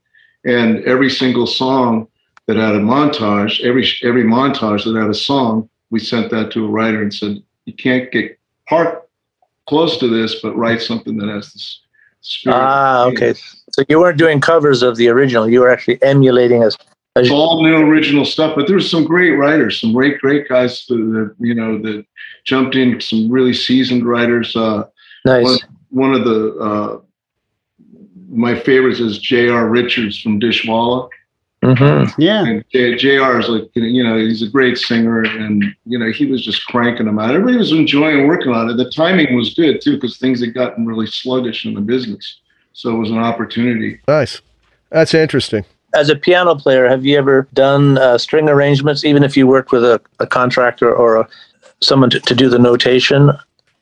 and 0.46 0.84
every 0.86 1.10
single 1.10 1.48
song 1.48 2.08
that 2.50 2.58
had 2.58 2.74
a 2.74 2.80
montage, 2.80 3.62
every 3.64 3.88
every 4.02 4.24
montage 4.24 4.84
that 4.84 5.00
had 5.00 5.08
a 5.08 5.14
song, 5.14 5.70
we 5.92 6.00
sent 6.00 6.32
that 6.32 6.50
to 6.52 6.66
a 6.66 6.68
writer 6.68 7.04
and 7.04 7.14
said, 7.14 7.44
you 7.66 7.74
can't 7.74 8.12
get 8.12 8.40
part 8.68 9.08
close 9.68 10.00
to 10.00 10.08
this, 10.08 10.42
but 10.42 10.58
write 10.58 10.82
something 10.82 11.16
that 11.18 11.30
has 11.30 11.54
this 11.54 11.82
spirit. 12.22 12.56
Ah, 12.56 13.06
okay. 13.06 13.36
So 13.70 13.84
you 13.88 14.00
weren't 14.00 14.18
doing 14.18 14.42
covers 14.42 14.82
of 14.82 14.98
the 14.98 15.10
original; 15.10 15.48
you 15.48 15.60
were 15.60 15.70
actually 15.70 16.02
emulating 16.02 16.64
a. 16.64 16.72
It's 17.16 17.30
all 17.30 17.62
new 17.62 17.76
original 17.76 18.26
stuff, 18.26 18.56
but 18.56 18.68
there's 18.68 18.90
some 18.90 19.04
great 19.04 19.32
writers, 19.32 19.80
some 19.80 19.94
great, 19.94 20.20
great 20.20 20.50
guys 20.50 20.88
that 20.88 21.36
you 21.40 21.54
know 21.54 21.78
that 21.84 22.04
jumped 22.46 22.76
in. 22.76 23.00
Some 23.00 23.30
really 23.30 23.54
seasoned 23.54 24.08
writers. 24.08 24.56
Uh, 24.56 24.86
nice. 25.24 25.44
One, 25.44 25.60
one 25.90 26.14
of 26.16 26.24
the 26.24 26.56
uh, 26.56 27.00
my 28.28 28.60
favorites 28.60 29.00
is 29.00 29.20
J.R. 29.20 29.70
Richards 29.70 30.20
from 30.20 30.40
Dishwalla. 30.40 31.10
Mm-hmm. 31.64 32.22
Yeah. 32.22 32.46
And 32.46 32.66
J- 32.72 32.96
JR 32.96 33.40
is 33.40 33.50
like, 33.50 33.70
you 33.76 34.04
know, 34.04 34.18
he's 34.18 34.42
a 34.42 34.48
great 34.50 34.78
singer 34.78 35.24
and, 35.24 35.64
you 35.86 36.00
know, 36.00 36.12
he 36.12 36.26
was 36.26 36.44
just 36.44 36.66
cranking 36.68 37.06
them 37.06 37.20
out. 37.20 37.32
Everybody 37.32 37.58
was 37.58 37.72
enjoying 37.72 38.28
working 38.28 38.54
on 38.54 38.70
it. 38.70 38.78
The 38.78 38.90
timing 38.92 39.36
was 39.36 39.54
good 39.54 39.82
too, 39.82 39.96
because 39.96 40.18
things 40.18 40.40
had 40.40 40.54
gotten 40.54 40.86
really 40.86 41.08
sluggish 41.08 41.66
in 41.66 41.74
the 41.74 41.82
business. 41.82 42.40
So 42.74 42.96
it 42.96 42.98
was 42.98 43.12
an 43.12 43.18
opportunity. 43.18 44.00
Nice. 44.08 44.42
That's 44.90 45.14
interesting. 45.14 45.66
As 45.94 46.10
a 46.10 46.16
piano 46.16 46.56
player, 46.56 46.88
have 46.88 47.06
you 47.06 47.18
ever 47.18 47.48
done 47.54 47.98
uh, 47.98 48.18
string 48.18 48.48
arrangements, 48.48 49.04
even 49.04 49.24
if 49.24 49.36
you 49.36 49.48
worked 49.48 49.72
with 49.72 49.84
a, 49.84 50.00
a 50.20 50.28
contractor 50.28 50.94
or 50.94 51.18
a, 51.18 51.28
someone 51.82 52.10
to, 52.12 52.20
to 52.22 52.36
do 52.36 52.48
the 52.48 52.60
notation? 52.60 53.32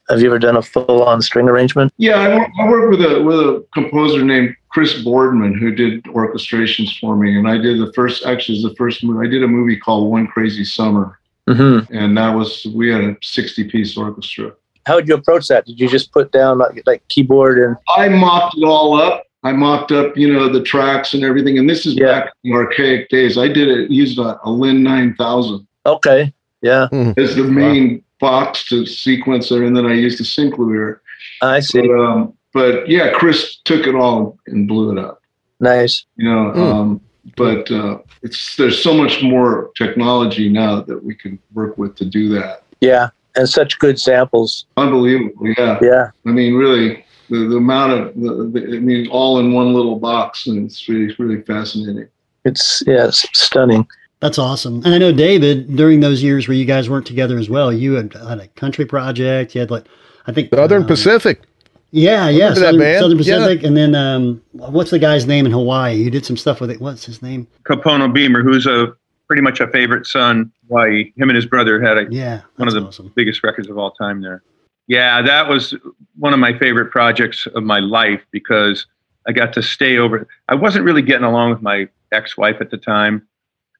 Have 0.09 0.21
you 0.21 0.27
ever 0.27 0.39
done 0.39 0.55
a 0.55 0.61
full-on 0.61 1.21
string 1.21 1.49
arrangement? 1.49 1.93
Yeah, 1.97 2.15
I, 2.15 2.35
wor- 2.35 2.51
I 2.61 2.69
worked 2.69 2.97
with 2.97 3.11
a 3.11 3.21
with 3.21 3.39
a 3.39 3.65
composer 3.73 4.23
named 4.23 4.55
Chris 4.77 5.01
Boardman 5.01 5.55
who 5.57 5.71
did 5.73 6.03
orchestrations 6.03 6.99
for 6.99 7.15
me, 7.15 7.35
and 7.35 7.47
I 7.47 7.57
did 7.57 7.79
the 7.79 7.91
first. 7.93 8.27
Actually, 8.27 8.61
the 8.61 8.75
first 8.75 9.03
movie. 9.03 9.27
I 9.27 9.29
did 9.31 9.41
a 9.41 9.47
movie 9.47 9.75
called 9.75 10.11
One 10.11 10.27
Crazy 10.27 10.63
Summer, 10.63 11.17
Mm-hmm. 11.49 11.91
and 11.95 12.15
that 12.15 12.29
was 12.35 12.63
we 12.75 12.87
had 12.91 13.01
a 13.01 13.17
sixty-piece 13.23 13.97
orchestra. 13.97 14.51
How 14.85 14.93
would 14.93 15.07
you 15.07 15.15
approach 15.15 15.47
that? 15.47 15.65
Did 15.65 15.79
you 15.79 15.89
just 15.89 16.11
put 16.11 16.31
down 16.31 16.59
like, 16.59 16.83
like 16.85 17.07
keyboard 17.07 17.57
and 17.57 17.75
I 17.97 18.07
mocked 18.09 18.55
it 18.55 18.65
all 18.65 19.01
up. 19.01 19.23
I 19.43 19.51
mocked 19.51 19.91
up, 19.91 20.15
you 20.15 20.31
know, 20.31 20.47
the 20.47 20.61
tracks 20.61 21.15
and 21.15 21.23
everything. 21.23 21.57
And 21.57 21.67
this 21.67 21.87
is 21.87 21.95
Yeah. 21.95 22.05
back 22.19 22.33
in 22.43 22.53
archaic 22.53 23.09
days. 23.09 23.35
I 23.37 23.47
did 23.47 23.67
it 23.67 23.89
used 23.89 24.19
a, 24.19 24.39
a 24.43 24.51
Linn 24.51 24.83
9000 24.83 25.65
okay, 25.87 26.31
yeah, 26.61 26.87
as 27.17 27.35
the 27.35 27.43
main 27.45 28.03
box 28.19 28.69
to 28.69 28.85
sequence 28.85 29.49
it, 29.49 29.63
and 29.63 29.75
then 29.75 29.87
I 29.87 29.93
used 29.93 30.19
a 30.21 30.23
synclavier. 30.23 30.99
I 31.41 31.61
see. 31.61 31.81
But, 31.81 31.99
um, 31.99 32.33
but 32.57 32.89
yeah, 32.89 33.11
Chris 33.11 33.57
took 33.65 33.85
it 33.85 33.93
all 33.93 34.37
and 34.47 34.67
blew 34.67 34.91
it 34.91 34.97
up. 34.97 35.21
Nice. 35.59 36.05
You 36.15 36.25
know, 36.27 36.51
Mm. 36.55 36.73
um, 36.73 37.01
but 37.35 37.69
uh, 37.71 37.99
it's 38.23 38.55
there's 38.55 38.81
so 38.81 38.93
much 38.95 39.21
more 39.21 39.69
technology 39.75 40.49
now 40.49 40.81
that 40.81 41.03
we 41.03 41.13
can 41.13 41.37
work 41.53 41.77
with 41.77 41.95
to 41.97 42.05
do 42.05 42.29
that. 42.29 42.63
Yeah, 42.81 43.09
and 43.35 43.47
such 43.47 43.77
good 43.77 43.99
samples. 43.99 44.65
Unbelievable, 44.77 45.47
yeah. 45.57 45.77
Yeah, 45.81 46.09
I 46.25 46.29
mean, 46.31 46.55
really, 46.55 47.05
the, 47.29 47.47
the 47.47 47.57
amount 47.57 47.91
of, 47.93 48.01
the, 48.15 48.31
the, 48.53 48.77
I 48.77 48.79
mean, 48.79 49.07
all 49.09 49.37
in 49.39 49.51
one 49.53 49.73
little 49.73 49.99
box, 49.99 50.47
and 50.47 50.65
it's 50.65 50.87
really, 50.89 51.13
really 51.19 51.41
fascinating. 51.43 52.07
it's 52.45 52.81
yeah, 52.87 53.07
it's 53.07 53.23
stunning. 53.37 53.85
That's 54.19 54.39
awesome. 54.39 54.77
And 54.83 54.95
I 54.95 54.97
know 54.97 55.11
David, 55.11 55.75
during 55.75 55.99
those 55.99 56.23
years 56.23 56.47
where 56.47 56.57
you 56.57 56.65
guys 56.65 56.89
weren't 56.89 57.05
together 57.05 57.37
as 57.37 57.49
well, 57.51 57.71
you 57.71 57.93
had, 57.93 58.13
had 58.13 58.39
a 58.39 58.47
country 58.47 58.85
project. 58.85 59.53
You 59.53 59.61
had 59.61 59.69
like, 59.69 59.85
I 60.25 60.31
think 60.31 60.49
Southern 60.49 60.81
um, 60.81 60.87
Pacific. 60.87 61.43
Yeah, 61.91 62.29
yeah, 62.29 62.49
Remember 62.49 62.59
that 62.59 62.65
Southern, 62.65 62.79
band? 62.79 62.99
Southern 62.99 63.17
Yeah. 63.19 63.37
Pacific, 63.45 63.63
and 63.63 63.77
then 63.77 63.95
um, 63.95 64.41
what's 64.51 64.91
the 64.91 64.99
guy's 64.99 65.25
name 65.25 65.45
in 65.45 65.51
Hawaii? 65.51 65.95
You 65.95 66.11
did 66.11 66.25
some 66.25 66.37
stuff 66.37 66.59
with 66.59 66.69
it. 66.69 66.81
What's 66.81 67.05
his 67.05 67.21
name? 67.21 67.47
Kapono 67.63 68.11
Beamer, 68.13 68.43
who's 68.43 68.65
a 68.67 68.93
pretty 69.27 69.41
much 69.41 69.59
a 69.59 69.67
favorite 69.67 70.05
son. 70.05 70.51
Why 70.67 71.11
him 71.15 71.29
and 71.29 71.35
his 71.35 71.45
brother 71.45 71.81
had 71.81 71.97
a, 71.97 72.05
Yeah, 72.09 72.41
one 72.57 72.67
of 72.67 72.73
the 72.73 72.81
awesome. 72.81 73.11
biggest 73.15 73.43
records 73.43 73.69
of 73.69 73.77
all 73.77 73.91
time 73.91 74.21
there. 74.21 74.43
Yeah, 74.87 75.21
that 75.21 75.47
was 75.49 75.73
one 76.17 76.33
of 76.33 76.39
my 76.39 76.57
favorite 76.57 76.91
projects 76.91 77.45
of 77.47 77.63
my 77.63 77.79
life 77.79 78.21
because 78.31 78.85
I 79.27 79.31
got 79.33 79.51
to 79.53 79.61
stay 79.63 79.97
over. 79.97 80.27
I 80.49 80.55
wasn't 80.55 80.85
really 80.85 81.01
getting 81.01 81.25
along 81.25 81.49
with 81.51 81.61
my 81.61 81.87
ex-wife 82.13 82.57
at 82.61 82.69
the 82.71 82.77
time, 82.77 83.27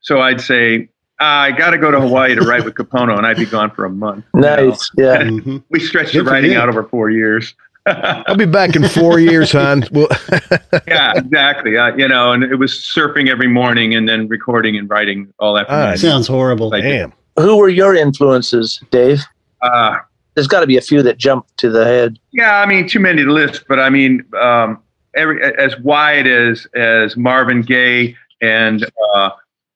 so 0.02 0.20
I'd 0.20 0.42
say 0.42 0.90
"Ah, 1.22 1.42
I 1.44 1.52
got 1.52 1.70
to 1.72 1.78
go 1.78 1.92
to 1.92 2.00
Hawaii 2.02 2.36
to 2.36 2.42
write 2.42 2.66
with 2.66 2.74
Kapono, 2.80 3.18
and 3.18 3.26
I'd 3.26 3.38
be 3.38 3.46
gone 3.46 3.72
for 3.72 3.86
a 3.86 3.90
month. 3.90 4.26
you 4.34 4.42
know. 4.42 4.56
Nice. 4.70 4.92
Yeah. 4.98 5.24
Mhm. 5.24 5.64
We 5.70 5.80
stretched 5.80 6.12
Good 6.14 6.26
the 6.26 6.32
writing 6.32 6.56
out 6.56 6.68
over 6.70 6.84
four 6.84 7.10
years. 7.10 7.54
I'll 8.28 8.36
be 8.36 8.46
back 8.46 8.76
in 8.76 8.88
four 8.88 9.20
years, 9.20 9.52
hon. 9.52 9.86
Well, 9.92 10.08
yeah, 10.88 11.14
exactly. 11.16 11.78
Uh, 11.78 11.96
you 11.96 12.08
know, 12.08 12.32
and 12.32 12.44
it 12.44 12.56
was 12.56 12.74
surfing 12.74 13.30
every 13.30 13.48
morning 13.48 13.96
and 13.96 14.08
then 14.08 14.28
recording 14.28 14.76
and 14.78 14.90
writing 14.90 15.34
all 15.40 15.58
afternoon. 15.58 15.86
Nice. 15.86 16.02
Sounds 16.02 16.28
horrible. 16.28 16.70
Like- 16.70 16.84
damn. 16.84 17.14
Who 17.38 17.58
were 17.58 17.70
your 17.70 17.96
influences, 17.96 18.82
Dave? 18.90 19.24
Uh, 19.62 19.98
There's 20.34 20.48
got 20.48 20.62
to 20.62 20.68
be 20.68 20.76
a 20.76 20.82
few 20.82 21.04
that 21.04 21.18
jump 21.18 21.46
to 21.58 21.70
the 21.70 21.86
head. 21.86 22.18
Yeah, 22.32 22.60
I 22.62 22.66
mean, 22.66 22.90
too 22.90 23.00
many 23.00 23.24
to 23.24 23.32
list, 23.32 23.66
but 23.70 23.80
I 23.80 23.90
mean, 23.92 24.26
um, 24.40 24.82
every 25.16 25.44
as 25.56 25.80
wide 25.80 26.26
as 26.28 26.66
as 26.76 27.16
Marvin 27.16 27.62
Gaye 27.62 28.16
and 28.42 28.90
uh, 29.14 29.30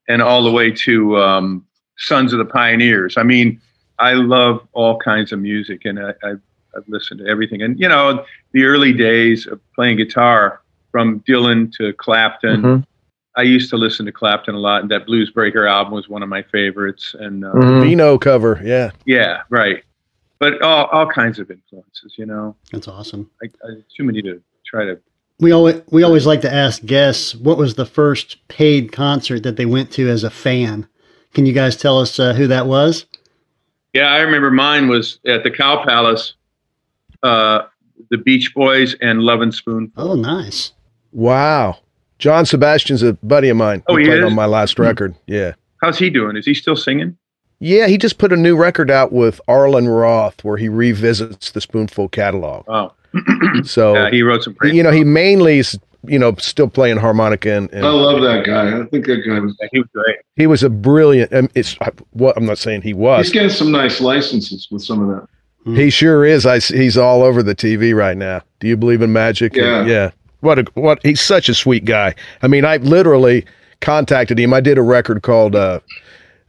and 0.08 0.21
all 0.21 0.43
the 0.43 0.52
way 0.52 0.71
to 0.71 1.17
um, 1.17 1.65
Sons 1.97 2.34
of 2.34 2.39
the 2.39 2.45
Pioneers. 2.45 3.15
I 3.17 3.24
mean, 3.24 3.62
I 4.00 4.13
love 4.13 4.67
all 4.74 4.97
kinds 4.97 5.32
of 5.32 5.39
music, 5.39 5.86
and 5.86 6.00
I, 6.00 6.13
I've, 6.24 6.41
I've 6.76 6.88
listened 6.88 7.20
to 7.20 7.28
everything. 7.28 7.62
And 7.62 7.80
you 7.80 7.88
know, 7.88 8.26
the 8.54 8.64
early 8.66 8.94
days 8.94 9.48
of 9.48 9.60
playing 9.76 9.98
guitar, 9.98 10.62
from 10.92 11.22
Dylan 11.22 11.72
to 11.78 11.94
Clapton. 11.94 12.62
Mhm. 12.62 12.86
I 13.38 13.44
used 13.44 13.70
to 13.70 13.78
listen 13.78 14.06
to 14.08 14.12
Clapton 14.12 14.56
a 14.56 14.60
lot, 14.60 14.82
and 14.82 14.92
that 14.92 15.06
Blues 15.06 15.30
Breaker 15.32 15.66
album 15.66 15.94
was 15.94 16.10
one 16.10 16.22
of 16.22 16.28
my 16.28 16.42
favorites. 16.42 17.16
And 17.18 17.46
uh, 17.46 17.54
Mhm. 17.54 17.82
Beano 17.84 18.18
cover. 18.18 18.60
Yeah. 18.62 18.92
yeah, 19.06 19.44
right. 19.50 19.84
But 20.38 20.62
all, 20.62 20.88
all 20.88 21.08
kinds 21.08 21.40
of 21.40 21.50
influences, 21.50 22.16
you 22.18 22.26
know. 22.26 22.58
That's 22.74 22.90
awesome. 22.90 23.30
I, 23.42 23.46
I, 23.66 23.76
too 23.96 24.04
many 24.04 24.22
to 24.24 24.42
try 24.66 24.84
to 24.84 25.00
We 25.40 25.54
always 25.54 25.82
we 25.92 26.04
always 26.04 26.26
like 26.28 26.42
to 26.42 26.54
ask 26.54 26.84
guests 26.86 27.36
what 27.36 27.58
was 27.58 27.76
the 27.76 27.86
first 27.86 28.46
paid 28.50 28.92
concert 28.92 29.44
that 29.44 29.56
they 29.56 29.66
went 29.66 29.92
to 29.92 30.10
as 30.10 30.26
a 30.26 30.30
fan. 30.30 30.88
Can 31.34 31.46
you 31.46 31.54
guys 31.54 31.78
tell 31.78 32.00
us 32.00 32.20
uh, 32.20 32.34
who 32.34 32.48
that 32.48 32.66
was? 32.68 33.06
Yeah, 33.94 34.12
I 34.12 34.20
remember 34.20 34.52
mine 34.52 34.90
was 34.90 35.20
at 35.26 35.44
the 35.44 35.52
Cow 35.52 35.86
Palace, 35.86 36.34
uh, 37.24 37.64
the 38.10 38.18
Beach 38.18 38.54
Boys 38.54 38.96
and 39.02 39.22
Love 39.22 39.42
and 39.42 39.54
Spoon. 39.54 39.92
Oh, 39.98 40.16
nice. 40.16 40.74
Wow. 41.12 41.78
John 42.20 42.46
Sebastian's 42.46 43.04
a 43.04 43.14
buddy 43.14 43.50
of 43.50 43.58
mine. 43.58 43.84
Oh, 43.88 43.96
he 43.96 44.06
played 44.06 44.20
is? 44.20 44.26
on 44.26 44.36
my 44.36 44.46
last 44.46 44.78
record. 44.78 45.16
Yeah. 45.26 45.54
How's 45.82 45.98
he 45.98 46.10
doing? 46.10 46.38
Is 46.38 46.46
he 46.46 46.54
still 46.54 46.76
singing? 46.76 47.18
Yeah, 47.60 47.88
he 47.88 47.98
just 47.98 48.18
put 48.18 48.32
a 48.32 48.38
new 48.38 48.56
record 48.56 48.90
out 48.90 49.12
with 49.12 49.40
Arlen 49.48 49.88
Roth 49.88 50.44
where 50.44 50.58
he 50.58 50.68
revisits 50.68 51.52
the 51.52 51.62
Spoonful 51.62 52.10
catalog. 52.10 52.66
Oh, 52.68 52.94
So, 53.64 53.94
yeah, 53.94 54.10
he 54.10 54.24
wrote 54.24 54.44
some 54.44 54.56
you 54.64 54.82
know, 54.84 54.92
he 54.92 55.04
mainly 55.04 55.60
is, 55.60 55.78
you 56.08 56.18
know, 56.18 56.34
still 56.36 56.68
playing 56.68 56.98
harmonica 56.98 57.52
and, 57.52 57.72
and 57.72 57.86
I 57.86 57.90
love 57.90 58.22
that 58.22 58.46
guy. 58.46 58.80
I 58.80 58.86
think 58.86 59.06
that 59.06 59.24
guy 59.28 59.40
was. 59.40 59.56
he 59.72 59.80
was 59.80 59.88
great. 59.94 60.18
he 60.36 60.48
was 60.48 60.64
a 60.64 60.70
brilliant 60.70 61.32
um, 61.34 61.50
it's 61.54 61.78
what 62.12 62.36
I'm 62.38 62.46
not 62.46 62.58
saying 62.58 62.82
he 62.82 62.94
was. 62.94 63.26
He's 63.28 63.34
getting 63.34 63.50
some 63.50 63.72
nice 63.72 64.02
licenses 64.02 64.68
with 64.72 64.84
some 64.84 65.02
of 65.02 65.16
that. 65.16 65.28
He 65.65 65.89
sure 65.89 66.26
is. 66.26 66.45
I, 66.45 66.60
he's 66.60 66.97
all 66.97 67.21
over 67.21 67.43
the 67.43 67.56
TV 67.56 67.95
right 67.95 68.17
now. 68.17 68.41
Do 68.60 68.67
you 68.67 68.76
believe 68.76 69.02
in 69.02 69.13
magic? 69.13 69.56
Yeah. 69.56 69.86
yeah. 69.86 70.12
What 70.39 70.58
a 70.60 70.65
what 70.74 71.00
he's 71.04 71.21
such 71.21 71.50
a 71.50 71.54
sweet 71.54 71.86
guy. 71.86 72.15
I 72.41 72.47
mean, 72.47 72.65
I 72.65 72.78
literally 72.78 73.45
contacted 73.80 74.39
him. 74.39 74.54
I 74.54 74.60
did 74.60 74.80
a 74.80 74.82
record 74.82 75.21
called 75.21 75.56
uh, 75.56 75.80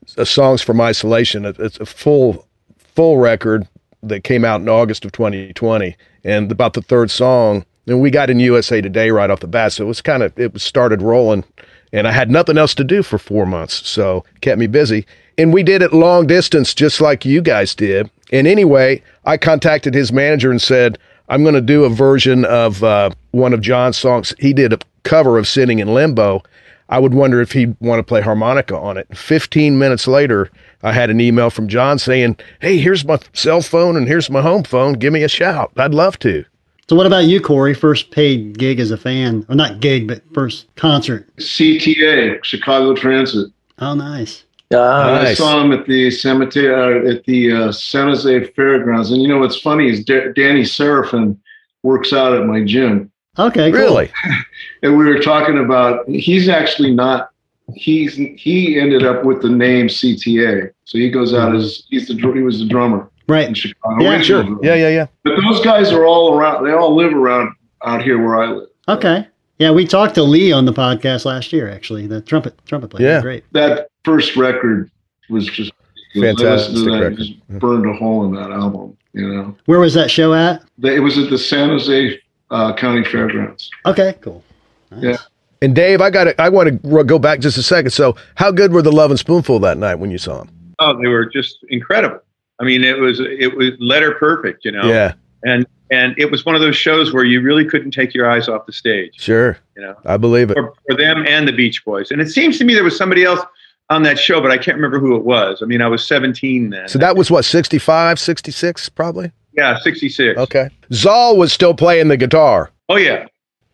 Songs 0.07 0.63
from 0.63 0.81
Isolation. 0.81 1.45
It's 1.45 1.79
a 1.79 1.87
full 1.87 2.47
full 2.79 3.19
record 3.19 3.69
that 4.03 4.25
came 4.25 4.45
out 4.45 4.61
in 4.63 4.69
August 4.69 5.05
of 5.05 5.13
2020, 5.13 5.95
and 6.25 6.51
about 6.51 6.73
the 6.73 6.83
third 6.83 7.11
song, 7.11 7.65
and 7.87 8.01
we 8.01 8.11
got 8.11 8.31
in 8.31 8.41
USA 8.41 8.81
Today 8.81 9.11
right 9.11 9.31
off 9.31 9.41
the 9.41 9.47
bat. 9.47 9.75
So 9.75 9.85
it 9.85 9.89
was 9.89 10.01
kind 10.01 10.23
of 10.23 10.39
it 10.39 10.55
was 10.55 10.63
started 10.63 11.03
rolling, 11.03 11.45
and 11.93 12.09
I 12.09 12.13
had 12.13 12.31
nothing 12.31 12.57
else 12.57 12.75
to 12.77 12.85
do 12.85 13.03
for 13.03 13.19
four 13.19 13.45
months, 13.45 13.87
so 13.87 14.25
kept 14.41 14.59
me 14.59 14.67
busy. 14.67 15.07
And 15.37 15.53
we 15.53 15.63
did 15.63 15.83
it 15.83 15.93
long 15.93 16.27
distance, 16.27 16.73
just 16.75 17.01
like 17.01 17.25
you 17.25 17.43
guys 17.43 17.75
did. 17.75 18.11
And 18.33 18.47
anyway, 18.47 19.03
I 19.25 19.37
contacted 19.37 19.95
his 19.95 20.13
manager 20.13 20.51
and 20.51 20.61
said, 20.61 20.99
I'm 21.29 21.43
going 21.43 21.55
to 21.55 21.61
do 21.61 21.85
a 21.85 21.91
version 21.91 22.45
of 22.47 22.83
uh, 22.83 23.11
one 23.31 23.53
of 23.53 23.61
John's 23.61 23.97
songs. 23.97 24.35
He 24.39 24.53
did 24.53 24.73
a 24.73 24.79
cover 25.05 25.39
of 25.39 25.47
Sitting 25.47 25.79
in 25.79 25.95
Limbo. 25.95 26.43
I 26.89 26.99
would 26.99 27.15
wonder 27.15 27.41
if 27.41 27.53
he'd 27.53 27.75
want 27.81 28.01
to 28.01 28.03
play 28.03 28.21
harmonica 28.21 28.77
on 28.77 28.99
it. 28.99 29.07
15 29.17 29.79
minutes 29.79 30.07
later, 30.07 30.51
I 30.83 30.93
had 30.93 31.11
an 31.11 31.21
email 31.21 31.49
from 31.49 31.69
John 31.69 31.99
saying, 31.99 32.37
Hey, 32.61 32.79
here's 32.79 33.05
my 33.05 33.19
cell 33.33 33.63
phone 33.63 33.97
and 33.97 34.07
here's 34.07 34.29
my 34.29 34.43
home 34.43 34.65
phone. 34.65 34.95
Give 34.95 35.13
me 35.13 35.23
a 35.23 35.29
shout. 35.29 35.73
I'd 35.77 35.95
love 35.95 36.19
to. 36.21 36.45
So, 36.89 36.97
what 36.97 37.07
about 37.07 37.25
you, 37.25 37.41
Corey? 37.41 37.73
First 37.73 38.11
paid 38.11 38.59
gig 38.59 38.79
as 38.79 38.91
a 38.91 38.99
fan, 38.99 39.47
or 39.49 39.55
not 39.55 39.81
gig, 39.81 40.07
but 40.07 40.23
first 40.35 40.67
concert? 40.75 41.35
CTA, 41.37 42.45
Chicago 42.45 42.95
Transit. 42.95 43.51
Oh, 43.79 43.95
nice. 43.95 44.45
Ah, 44.73 45.21
I 45.21 45.35
saw 45.35 45.61
him 45.63 45.73
at 45.73 45.87
the 45.87 46.11
cemetery 46.11 47.07
uh, 47.07 47.13
at 47.15 47.25
the 47.25 47.53
uh, 47.53 47.73
San 47.73 48.09
Jose 48.09 48.47
Fairgrounds, 48.53 49.11
and 49.11 49.21
you 49.23 49.29
know 49.29 49.39
what's 49.39 49.61
funny 49.61 49.89
is 49.91 50.05
Da- 50.05 50.33
Danny 50.35 50.65
Seraphine 50.65 51.39
works 51.83 52.13
out 52.13 52.33
at 52.33 52.47
my 52.47 52.65
gym, 52.65 53.11
Okay, 53.39 53.71
cool. 53.73 53.81
Really? 53.81 54.11
and 54.83 54.97
we 54.97 55.07
were 55.07 55.19
talking 55.19 55.59
about 55.59 56.09
he's 56.09 56.49
actually 56.49 56.93
not. 56.93 57.31
He's 57.75 58.15
he 58.17 58.79
ended 58.79 59.05
up 59.05 59.25
with 59.25 59.41
the 59.41 59.49
name 59.49 59.87
CTA, 59.87 60.71
so 60.85 60.99
he 60.99 61.09
goes 61.11 61.33
out 61.33 61.55
as 61.55 61.85
he's 61.89 62.09
the 62.09 62.15
he 62.15 62.41
was 62.41 62.59
the 62.59 62.67
drummer 62.67 63.09
right 63.29 63.49
in 63.49 63.55
Chicago. 63.55 64.03
Yeah, 64.03 64.21
Sure. 64.21 64.43
drummer. 64.43 64.59
Yeah, 64.63 64.75
yeah, 64.75 64.89
yeah. 64.89 65.07
But 65.25 65.37
those 65.41 65.65
guys 65.65 65.93
are 65.93 66.05
all 66.05 66.37
around. 66.37 66.65
They 66.65 66.73
all 66.73 66.95
live 66.95 67.15
around 67.15 67.55
out 67.85 68.03
here 68.03 68.23
where 68.23 68.43
I 68.43 68.47
live. 68.49 68.69
Okay. 68.89 69.27
Yeah, 69.59 69.71
we 69.71 69.87
talked 69.87 70.17
to 70.17 70.23
Lee 70.25 70.51
on 70.53 70.65
the 70.65 70.73
podcast 70.73 71.25
last 71.25 71.53
year. 71.53 71.71
Actually, 71.71 72.07
the 72.07 72.21
trumpet 72.21 72.59
trumpet 72.67 72.89
player. 72.89 73.07
Yeah. 73.09 73.21
Great. 73.23 73.45
That 73.53 73.89
first 74.05 74.37
record 74.37 74.91
was 75.31 75.47
just 75.47 75.73
I 76.15 76.19
listened 76.19 76.39
to 76.39 76.45
Fantastic 76.45 76.75
that, 76.85 76.91
record. 76.91 77.17
just 77.19 77.49
burned 77.49 77.89
a 77.89 77.93
hole 77.95 78.25
in 78.27 78.35
that 78.35 78.51
album. 78.51 78.97
You 79.15 79.29
know, 79.29 79.57
Where 79.67 79.79
was 79.81 79.95
that 79.95 80.11
show 80.11 80.35
at? 80.35 80.63
It 80.83 81.01
was 81.01 81.19
at 81.19 81.31
the 81.31 81.39
San 81.39 81.69
Jose 81.69 82.19
uh, 82.51 82.75
County 82.75 83.05
Fairgrounds. 83.05 83.71
Okay, 83.87 84.15
cool. 84.21 84.43
Nice. 84.91 85.03
Yeah. 85.03 85.17
And 85.61 85.75
Dave, 85.77 86.01
I 86.01 86.11
got 86.11 86.25
to 86.25 86.41
I 86.41 86.49
want 86.49 86.83
to 86.83 87.05
go 87.05 87.19
back 87.19 87.41
just 87.41 87.57
a 87.57 87.63
second. 87.63 87.91
So, 87.91 88.17
how 88.35 88.51
good 88.51 88.73
were 88.73 88.83
the 88.83 88.93
Lovin' 88.93 89.17
Spoonful 89.17 89.59
that 89.61 89.79
night 89.79 89.97
when 89.97 90.11
you 90.11 90.19
saw 90.19 90.39
them? 90.39 90.75
Oh, 90.79 91.01
they 91.01 91.09
were 91.09 91.27
just 91.27 91.59
incredible. 91.69 92.21
I 92.61 92.65
mean, 92.65 92.85
it 92.85 92.99
was 92.99 93.21
it 93.21 93.57
was 93.57 93.71
letter 93.79 94.15
perfect, 94.15 94.65
you 94.65 94.73
know. 94.73 94.89
Yeah. 94.89 95.15
and 95.45 95.67
and 95.91 96.15
it 96.19 96.31
was 96.31 96.47
one 96.47 96.55
of 96.55 96.61
those 96.63 96.77
shows 96.77 97.13
where 97.13 97.25
you 97.25 97.43
really 97.43 97.67
couldn't 97.67 97.91
take 97.91 98.15
your 98.15 98.29
eyes 98.29 98.49
off 98.49 98.67
the 98.67 98.73
stage. 98.73 99.15
Sure. 99.21 99.59
You 99.77 99.83
know, 99.83 99.95
I 100.07 100.17
believe 100.17 100.51
it. 100.51 100.55
for, 100.55 100.73
for 100.89 100.97
them 100.97 101.25
and 101.27 101.47
the 101.47 101.53
Beach 101.53 101.85
Boys. 101.85 102.11
And 102.11 102.21
it 102.21 102.31
seems 102.31 102.59
to 102.59 102.65
me 102.65 102.73
there 102.75 102.83
was 102.83 102.97
somebody 102.97 103.25
else 103.25 103.41
on 103.91 104.03
that 104.05 104.19
show, 104.19 104.41
but 104.41 104.51
I 104.51 104.57
can't 104.59 104.77
remember 104.77 104.99
who 104.99 105.17
it 105.17 105.25
was. 105.25 105.63
I 105.63 105.67
mean, 105.67 105.83
I 105.83 105.89
was 105.89 106.07
17 106.07 106.71
then. 106.71 106.89
So 106.89 106.99
that 106.99 107.17
was 107.17 107.31
what, 107.31 107.45
65, 107.45 108.19
66, 108.19 108.89
probably? 108.91 109.31
yeah, 109.55 109.79
66. 109.81 110.39
Okay. 110.39 110.71
Zal 110.93 111.37
was 111.37 111.53
still 111.53 111.75
playing 111.75 112.09
the 112.09 112.17
guitar. 112.17 112.71
Oh 112.89 112.97
yeah, 112.97 113.27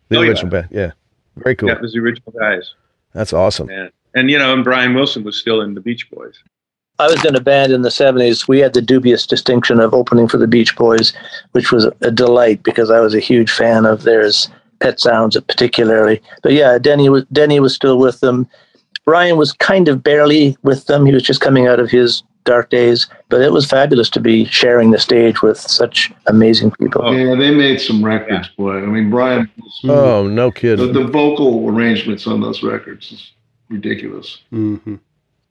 The 0.09 0.17
Oh, 0.17 0.21
yeah. 0.21 0.29
original 0.29 0.51
band. 0.51 0.67
Yeah. 0.71 0.91
Very 1.37 1.55
cool. 1.55 1.69
that 1.69 1.79
was 1.81 1.93
the 1.93 1.99
original 1.99 2.33
guys. 2.37 2.73
That's 3.13 3.31
awesome. 3.33 3.67
Man. 3.67 3.89
And 4.15 4.29
you 4.29 4.37
know, 4.39 4.53
and 4.53 4.63
Brian 4.63 4.93
Wilson 4.93 5.23
was 5.23 5.37
still 5.37 5.61
in 5.61 5.73
the 5.73 5.81
Beach 5.81 6.09
Boys. 6.11 6.37
I 6.97 7.05
was 7.07 7.23
in 7.23 7.33
a 7.35 7.39
band 7.39 7.71
in 7.71 7.81
the 7.83 7.89
70s. 7.89 8.45
We 8.49 8.59
had 8.59 8.73
the 8.73 8.81
dubious 8.81 9.25
distinction 9.25 9.79
of 9.79 9.93
opening 9.93 10.27
for 10.27 10.37
the 10.37 10.47
Beach 10.47 10.75
Boys, 10.75 11.13
which 11.53 11.71
was 11.71 11.85
a 12.01 12.11
delight 12.11 12.61
because 12.63 12.91
I 12.91 12.99
was 12.99 13.13
a 13.15 13.19
huge 13.21 13.49
fan 13.51 13.85
of 13.85 14.03
theirs, 14.03 14.49
Pet 14.81 14.99
Sounds 14.99 15.39
particularly. 15.47 16.21
But 16.43 16.51
yeah, 16.53 16.77
Denny 16.77 17.07
was 17.07 17.23
Denny 17.31 17.61
was 17.61 17.73
still 17.73 17.97
with 17.99 18.19
them. 18.19 18.49
Brian 19.05 19.37
was 19.37 19.53
kind 19.53 19.87
of 19.87 20.03
barely 20.03 20.57
with 20.63 20.85
them. 20.87 21.05
He 21.05 21.13
was 21.13 21.23
just 21.23 21.41
coming 21.41 21.67
out 21.67 21.79
of 21.79 21.89
his 21.89 22.23
dark 22.45 22.69
days, 22.69 23.07
but 23.29 23.41
it 23.41 23.51
was 23.51 23.65
fabulous 23.65 24.09
to 24.11 24.19
be 24.19 24.45
sharing 24.45 24.91
the 24.91 24.97
stage 24.99 25.41
with 25.41 25.57
such 25.59 26.11
amazing 26.27 26.71
people. 26.71 27.01
Oh. 27.03 27.11
Yeah, 27.11 27.35
they 27.35 27.51
made 27.51 27.79
some 27.81 28.03
records, 28.03 28.47
boy. 28.57 28.77
I 28.77 28.85
mean, 28.85 29.09
Brian, 29.09 29.49
Oh, 29.85 30.27
no 30.27 30.49
kidding. 30.51 30.93
the 30.93 31.03
vocal 31.05 31.69
arrangements 31.69 32.25
on 32.27 32.41
those 32.41 32.63
records 32.63 33.11
is 33.11 33.31
ridiculous. 33.69 34.39
hmm 34.49 34.95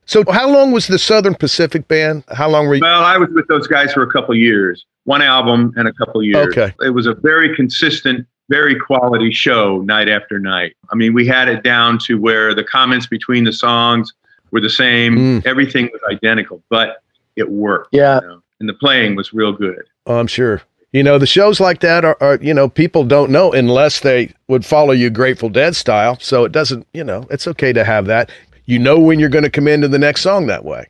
So 0.06 0.24
how 0.30 0.48
long 0.50 0.72
was 0.72 0.86
the 0.86 0.98
Southern 0.98 1.34
Pacific 1.34 1.86
band? 1.88 2.24
How 2.32 2.48
long 2.48 2.66
were 2.66 2.76
you? 2.76 2.80
Well, 2.80 3.04
I 3.04 3.16
was 3.18 3.28
with 3.32 3.46
those 3.48 3.66
guys 3.66 3.92
for 3.92 4.02
a 4.02 4.10
couple 4.10 4.34
years, 4.34 4.84
one 5.04 5.22
album 5.22 5.72
and 5.76 5.86
a 5.86 5.92
couple 5.92 6.22
years. 6.22 6.48
Okay. 6.48 6.72
It 6.80 6.90
was 6.90 7.06
a 7.06 7.14
very 7.14 7.54
consistent, 7.54 8.26
very 8.48 8.78
quality 8.78 9.30
show 9.30 9.82
night 9.82 10.08
after 10.08 10.38
night. 10.38 10.76
I 10.90 10.94
mean, 10.94 11.14
we 11.14 11.26
had 11.26 11.48
it 11.48 11.62
down 11.62 11.98
to 12.06 12.18
where 12.18 12.54
the 12.54 12.64
comments 12.64 13.06
between 13.06 13.44
the 13.44 13.52
songs 13.52 14.12
were 14.50 14.60
the 14.60 14.70
same. 14.70 15.16
Mm. 15.16 15.46
Everything 15.46 15.90
was 15.92 16.00
identical, 16.10 16.62
but 16.68 17.02
it 17.36 17.50
worked. 17.50 17.90
Yeah. 17.92 18.20
you 18.22 18.28
know, 18.28 18.42
and 18.60 18.68
the 18.68 18.74
playing 18.74 19.16
was 19.16 19.32
real 19.32 19.52
good. 19.52 19.82
Oh, 20.06 20.18
I'm 20.18 20.26
sure. 20.26 20.62
You 20.92 21.02
know, 21.02 21.18
the 21.18 21.26
shows 21.26 21.60
like 21.60 21.80
that 21.80 22.04
are, 22.04 22.16
are, 22.20 22.38
you 22.40 22.54
know, 22.54 22.68
people 22.68 23.04
don't 23.04 23.30
know 23.30 23.52
unless 23.52 24.00
they 24.00 24.32
would 24.48 24.64
follow 24.64 24.92
you 24.92 25.10
Grateful 25.10 25.50
Dead 25.50 25.76
style. 25.76 26.18
So 26.18 26.44
it 26.44 26.52
doesn't, 26.52 26.86
you 26.94 27.04
know, 27.04 27.26
it's 27.30 27.46
okay 27.46 27.72
to 27.74 27.84
have 27.84 28.06
that. 28.06 28.30
You 28.64 28.78
know 28.78 28.98
when 28.98 29.18
you're 29.18 29.28
going 29.28 29.44
to 29.44 29.50
come 29.50 29.68
into 29.68 29.88
the 29.88 29.98
next 29.98 30.22
song 30.22 30.46
that 30.46 30.64
way. 30.64 30.86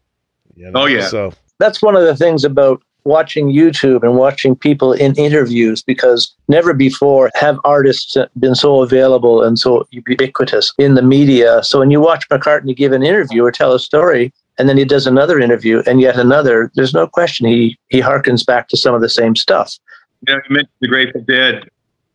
You 0.55 0.71
know? 0.71 0.83
Oh, 0.83 0.87
yeah. 0.87 1.07
So 1.09 1.33
that's 1.59 1.83
one 1.83 1.97
of 1.97 2.03
the 2.03 2.17
things 2.17 2.45
about 2.45 2.83
watching 3.05 3.53
YouTube 3.53 4.03
and 4.03 4.17
watching 4.17 4.55
people 4.55 4.93
in 4.93 5.15
interviews 5.15 5.83
because 5.83 6.35
never 6.49 6.75
before 6.75 7.31
have 7.35 7.59
artists 7.65 8.17
been 8.39 8.55
so 8.55 8.83
available 8.83 9.43
and 9.43 9.59
so 9.59 9.87
ubiquitous 9.91 10.73
in 10.79 10.95
the 10.95 11.03
media. 11.03 11.63
So 11.63 11.79
when 11.79 11.91
you 11.91 12.01
watch 12.01 12.29
McCartney 12.29 12.77
give 12.77 12.93
an 12.93 13.03
interview 13.03 13.45
or 13.45 13.53
tell 13.53 13.73
a 13.73 13.81
story, 13.81 14.33
and 14.59 14.69
then 14.69 14.77
he 14.77 14.85
does 14.85 15.07
another 15.07 15.39
interview 15.39 15.83
and 15.87 16.01
yet 16.01 16.19
another, 16.19 16.71
there's 16.75 16.93
no 16.93 17.07
question 17.07 17.47
he 17.47 17.79
he 17.89 18.01
harkens 18.01 18.45
back 18.45 18.69
to 18.69 18.77
some 18.77 18.95
of 18.95 19.01
the 19.01 19.09
same 19.09 19.37
stuff. 19.37 19.79
You 20.27 20.35
know, 20.35 20.41
you 20.49 20.55
mentioned 20.55 20.73
the 20.81 20.89
Grateful 20.89 21.21
Dead. 21.23 21.69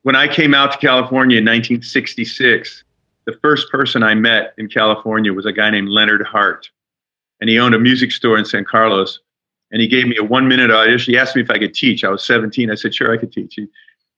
When 0.03 0.15
I 0.15 0.27
came 0.27 0.53
out 0.53 0.73
to 0.73 0.77
California 0.77 1.37
in 1.37 1.45
1966, 1.45 2.83
the 3.25 3.33
first 3.41 3.69
person 3.71 4.03
I 4.03 4.15
met 4.15 4.53
in 4.57 4.67
California 4.67 5.31
was 5.31 5.45
a 5.45 5.53
guy 5.53 5.69
named 5.69 5.89
Leonard 5.89 6.25
Hart. 6.25 6.69
And 7.39 7.49
he 7.49 7.57
owned 7.57 7.75
a 7.75 7.79
music 7.79 8.11
store 8.11 8.37
in 8.37 8.45
San 8.45 8.65
Carlos. 8.65 9.19
And 9.73 9.81
he 9.81 9.87
gave 9.89 10.07
me 10.07 10.15
a 10.17 10.23
one 10.23 10.47
minute 10.47 10.71
audition. 10.71 11.13
He 11.13 11.19
asked 11.19 11.35
me 11.35 11.41
if 11.41 11.49
I 11.49 11.57
could 11.57 11.73
teach. 11.73 12.03
I 12.05 12.09
was 12.09 12.23
17. 12.23 12.71
I 12.71 12.75
said, 12.75 12.93
sure, 12.95 13.11
I 13.11 13.17
could 13.17 13.33
teach. 13.33 13.55
He, 13.55 13.67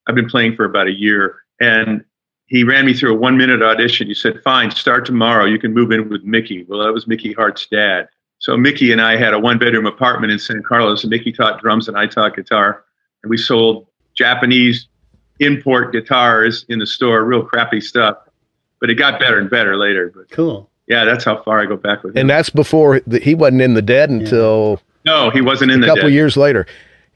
I've 0.06 0.14
been 0.14 0.30
playing 0.30 0.56
for 0.56 0.66
about 0.66 0.86
a 0.88 0.92
year. 0.92 1.38
And 1.60 2.04
he 2.48 2.64
ran 2.64 2.86
me 2.86 2.94
through 2.94 3.14
a 3.14 3.18
one 3.18 3.38
minute 3.38 3.64
audition. 3.64 4.06
He 4.08 4.14
said, 4.14 4.42
fine, 4.44 4.70
start 4.70 5.06
tomorrow. 5.06 5.46
You 5.46 5.58
can 5.58 5.74
move 5.74 5.92
in 5.92 6.10
with 6.10 6.24
Mickey. 6.24 6.64
Well, 6.68 6.84
that 6.86 6.94
was 6.94 7.08
Mickey 7.08 7.34
Hart's 7.34 7.66
dad. 7.68 8.08
So 8.38 8.56
Mickey 8.58 8.92
and 8.92 9.02
I 9.02 9.16
had 9.16 9.34
a 9.34 9.40
one 9.40 9.58
bedroom 9.58 9.86
apartment 9.88 10.32
in 10.32 10.38
San 10.40 10.62
Carlos. 10.62 11.04
And 11.04 11.10
Mickey 11.10 11.32
taught 11.32 11.62
drums 11.62 11.88
and 11.88 11.98
I 11.98 12.06
taught 12.06 12.36
guitar. 12.36 12.84
And 13.24 13.30
we 13.30 13.38
sold 13.38 13.88
Japanese 14.14 14.88
import 15.40 15.92
guitars 15.94 16.66
in 16.70 16.80
the 16.80 16.86
store, 16.86 17.24
real 17.24 17.44
crappy 17.44 17.80
stuff. 17.82 18.18
But 18.82 18.90
it 18.90 18.96
got 18.96 19.20
better 19.22 19.40
and 19.40 19.50
better 19.50 19.78
later. 19.78 20.12
But 20.14 20.30
Cool. 20.32 20.70
yeah, 20.88 21.06
that's 21.06 21.24
how 21.24 21.42
far 21.44 21.62
I 21.62 21.66
go 21.66 21.78
back 21.78 22.04
with 22.04 22.14
him. 22.16 22.20
and 22.22 22.30
that's 22.30 22.50
before 22.50 23.00
the, 23.08 23.20
he 23.20 23.34
wasn't 23.34 23.62
in 23.62 23.74
the 23.74 23.82
Dead 23.82 24.10
until 24.10 24.82
no, 25.06 25.30
he 25.30 25.42
wasn't 25.42 25.72
in 25.72 25.80
a 25.80 25.82
the 25.82 25.88
couple 25.88 26.10
dead. 26.10 26.14
years 26.14 26.36
later. 26.38 26.66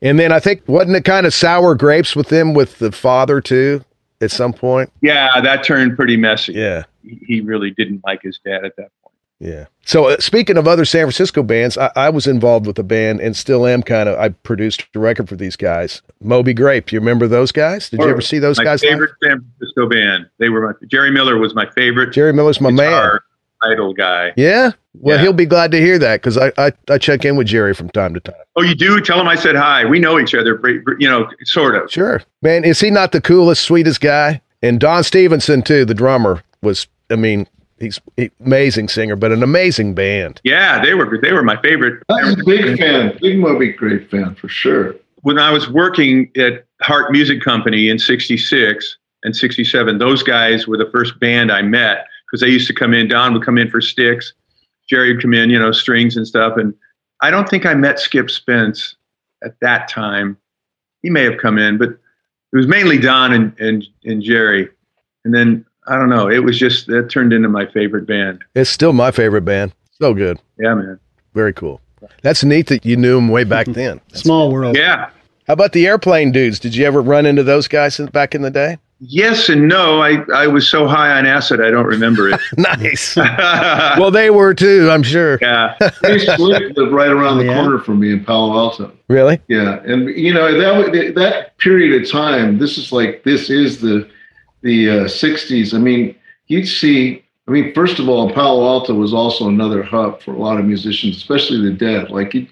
And 0.01 0.17
then 0.17 0.31
I 0.31 0.39
think 0.39 0.63
wasn't 0.67 0.95
it 0.95 1.03
kind 1.03 1.25
of 1.25 1.33
sour 1.33 1.75
grapes 1.75 2.15
with 2.15 2.29
them 2.29 2.53
with 2.53 2.79
the 2.79 2.91
father 2.91 3.41
too 3.41 3.83
at 4.21 4.31
some 4.31 4.53
point? 4.53 4.91
Yeah, 5.01 5.41
that 5.41 5.63
turned 5.63 5.95
pretty 5.95 6.15
messy. 6.17 6.53
Yeah. 6.53 6.83
He 7.03 7.41
really 7.41 7.71
didn't 7.71 8.01
like 8.05 8.21
his 8.21 8.39
dad 8.45 8.63
at 8.65 8.75
that 8.77 8.91
point. 9.03 9.15
Yeah. 9.39 9.65
So 9.85 10.09
uh, 10.09 10.17
speaking 10.19 10.57
of 10.57 10.67
other 10.67 10.85
San 10.85 11.05
Francisco 11.05 11.43
bands, 11.43 11.77
I, 11.77 11.91
I 11.95 12.09
was 12.09 12.27
involved 12.27 12.67
with 12.67 12.77
a 12.77 12.83
band 12.83 13.21
and 13.21 13.35
still 13.35 13.65
am 13.65 13.81
kind 13.81 14.07
of. 14.09 14.19
I 14.19 14.29
produced 14.29 14.85
a 14.93 14.99
record 14.99 15.29
for 15.29 15.35
these 15.35 15.55
guys, 15.55 16.01
Moby 16.21 16.53
Grape. 16.53 16.91
You 16.91 16.99
remember 16.99 17.27
those 17.27 17.51
guys? 17.51 17.89
Did 17.89 18.01
you 18.01 18.09
ever 18.09 18.21
see 18.21 18.39
those 18.39 18.57
my 18.57 18.65
guys? 18.65 18.83
live? 18.83 18.91
favorite 18.91 19.11
San 19.23 19.45
Francisco 19.57 19.87
band. 19.87 20.29
They 20.37 20.49
were 20.49 20.67
my 20.67 20.87
Jerry 20.87 21.09
Miller 21.11 21.37
was 21.37 21.55
my 21.55 21.69
favorite 21.71 22.11
Jerry 22.11 22.33
Miller's 22.33 22.61
my 22.61 22.69
man. 22.71 23.19
Guitar 23.61 23.71
idol 23.73 23.93
guy. 23.93 24.33
Yeah. 24.35 24.71
Well, 24.93 25.17
Yeah. 25.17 25.21
he'll 25.23 25.33
be 25.33 25.45
glad 25.45 25.71
to 25.71 25.79
hear 25.79 25.97
that 25.99 26.21
because 26.21 26.37
I, 26.37 26.51
I 26.57 26.71
I 26.89 26.97
check 26.97 27.25
in 27.25 27.35
with 27.35 27.47
Jerry 27.47 27.73
from 27.73 27.89
time 27.89 28.13
to 28.13 28.19
time. 28.19 28.35
Oh, 28.55 28.61
you 28.63 28.75
do? 28.75 28.99
Tell 29.01 29.19
him 29.19 29.27
I 29.27 29.35
said 29.35 29.55
hi. 29.55 29.85
We 29.85 29.99
know 29.99 30.19
each 30.19 30.33
other, 30.35 30.55
br- 30.55 30.79
br- 30.83 30.95
you 30.99 31.07
know, 31.09 31.29
sort 31.43 31.75
of. 31.75 31.91
Sure, 31.91 32.21
man. 32.41 32.63
Is 32.63 32.79
he 32.79 32.89
not 32.89 33.11
the 33.11 33.21
coolest, 33.21 33.63
sweetest 33.63 34.01
guy? 34.01 34.41
And 34.61 34.79
Don 34.79 35.03
Stevenson 35.03 35.61
too, 35.61 35.85
the 35.85 35.93
drummer, 35.93 36.43
was. 36.61 36.87
I 37.11 37.15
mean, 37.15 37.47
he's 37.79 37.99
he, 38.17 38.29
amazing 38.45 38.87
singer, 38.89 39.15
but 39.15 39.31
an 39.31 39.41
amazing 39.43 39.93
band. 39.95 40.41
Yeah, 40.43 40.83
they 40.83 40.93
were 40.95 41.17
they 41.21 41.31
were 41.33 41.43
my 41.43 41.59
favorite. 41.61 42.03
I 42.09 42.23
was 42.23 42.33
a 42.39 42.43
big 42.43 42.77
fan, 42.77 43.17
big 43.21 43.39
Moby 43.39 43.71
Grape 43.73 44.09
fan 44.11 44.35
for 44.35 44.47
sure. 44.49 44.95
when 45.21 45.37
I 45.39 45.51
was 45.51 45.69
working 45.69 46.29
at 46.37 46.65
Hart 46.81 47.11
Music 47.11 47.41
Company 47.41 47.89
in 47.89 47.97
66 47.99 48.97
and 49.23 49.35
67, 49.35 49.97
those 49.97 50.23
guys 50.23 50.65
were 50.67 50.77
the 50.77 50.89
first 50.91 51.19
band 51.19 51.51
I 51.51 51.61
met 51.61 52.05
because 52.29 52.41
they 52.41 52.47
used 52.49 52.67
to 52.67 52.73
come 52.73 52.93
in. 52.93 53.07
Don 53.07 53.33
would 53.33 53.43
come 53.43 53.57
in 53.57 53.69
for 53.69 53.81
sticks. 53.81 54.33
Jerry 54.89 55.13
would 55.13 55.21
come 55.21 55.33
in, 55.33 55.49
you 55.49 55.59
know, 55.59 55.71
strings 55.71 56.17
and 56.17 56.27
stuff. 56.27 56.57
And 56.57 56.73
I 57.21 57.29
don't 57.31 57.47
think 57.49 57.65
I 57.65 57.73
met 57.73 57.99
Skip 57.99 58.29
Spence 58.29 58.95
at 59.43 59.59
that 59.61 59.87
time. 59.87 60.37
He 61.03 61.09
may 61.09 61.23
have 61.23 61.37
come 61.39 61.57
in, 61.57 61.77
but 61.77 61.89
it 61.89 62.55
was 62.57 62.67
mainly 62.67 62.97
Don 62.97 63.31
and, 63.33 63.57
and, 63.59 63.85
and 64.03 64.21
Jerry. 64.21 64.67
And 65.25 65.33
then, 65.33 65.65
I 65.87 65.97
don't 65.97 66.09
know, 66.09 66.29
it 66.29 66.39
was 66.43 66.57
just, 66.57 66.87
that 66.87 67.09
turned 67.09 67.33
into 67.33 67.49
my 67.49 67.65
favorite 67.67 68.05
band. 68.07 68.43
It's 68.55 68.69
still 68.69 68.93
my 68.93 69.11
favorite 69.11 69.43
band. 69.45 69.73
So 70.01 70.13
good, 70.13 70.39
Yeah, 70.57 70.73
man. 70.75 70.99
very 71.33 71.53
cool. 71.53 71.81
That's 72.21 72.43
neat 72.43 72.67
that 72.67 72.85
you 72.85 72.95
knew 72.95 73.17
him 73.17 73.27
way 73.27 73.43
back 73.43 73.67
then. 73.67 73.99
Small 74.13 74.51
world. 74.51 74.77
Yeah. 74.77 75.09
How 75.47 75.53
about 75.53 75.73
the 75.73 75.85
airplane 75.87 76.31
dudes? 76.31 76.59
Did 76.59 76.75
you 76.75 76.85
ever 76.85 77.01
run 77.01 77.25
into 77.25 77.43
those 77.43 77.67
guys 77.67 77.97
back 78.13 78.33
in 78.33 78.41
the 78.41 78.51
day? 78.51 78.77
Yes 79.01 79.47
and 79.47 79.67
no. 79.69 80.01
I, 80.01 80.23
I 80.33 80.47
was 80.47 80.67
so 80.67 80.85
high 80.87 81.17
on 81.17 81.25
acid, 81.25 81.61
I 81.61 81.71
don't 81.71 81.85
remember 81.85 82.27
it. 82.29 82.39
Nice. 82.57 83.15
well, 83.97 84.11
they 84.11 84.29
were 84.29 84.53
too, 84.53 84.89
I'm 84.91 85.03
sure. 85.03 85.37
yeah. 85.41 85.75
Grace 86.01 86.25
Slick 86.35 86.75
lived 86.75 86.91
right 86.91 87.09
around 87.09 87.37
the 87.37 87.45
Yeah. 87.45 87.61
corner 87.61 87.79
from 87.79 87.99
me 88.01 88.11
in 88.11 88.25
Palo 88.25 88.57
Alto. 88.57 88.91
Really? 89.07 89.39
Yeah, 89.47 89.81
and 89.85 90.09
you 90.09 90.33
know 90.33 90.51
that 90.61 91.15
that 91.15 91.57
period 91.59 92.01
of 92.01 92.11
time. 92.11 92.57
This 92.59 92.77
is 92.77 92.91
like 92.91 93.23
this 93.23 93.49
is 93.49 93.79
the 93.81 94.07
the 94.61 94.89
uh, 94.89 94.93
'60s. 95.05 95.73
I 95.73 95.77
mean, 95.77 96.15
you'd 96.47 96.67
see. 96.67 97.23
I 97.49 97.51
mean, 97.51 97.73
first 97.73 97.97
of 97.97 98.07
all, 98.07 98.31
Palo 98.31 98.63
Alto 98.63 98.93
was 98.93 99.11
also 99.11 99.47
another 99.47 99.81
hub 99.81 100.21
for 100.21 100.35
a 100.35 100.37
lot 100.37 100.59
of 100.59 100.65
musicians, 100.65 101.17
especially 101.17 101.59
the 101.63 101.73
Dead. 101.73 102.11
Like 102.11 102.35
you, 102.35 102.45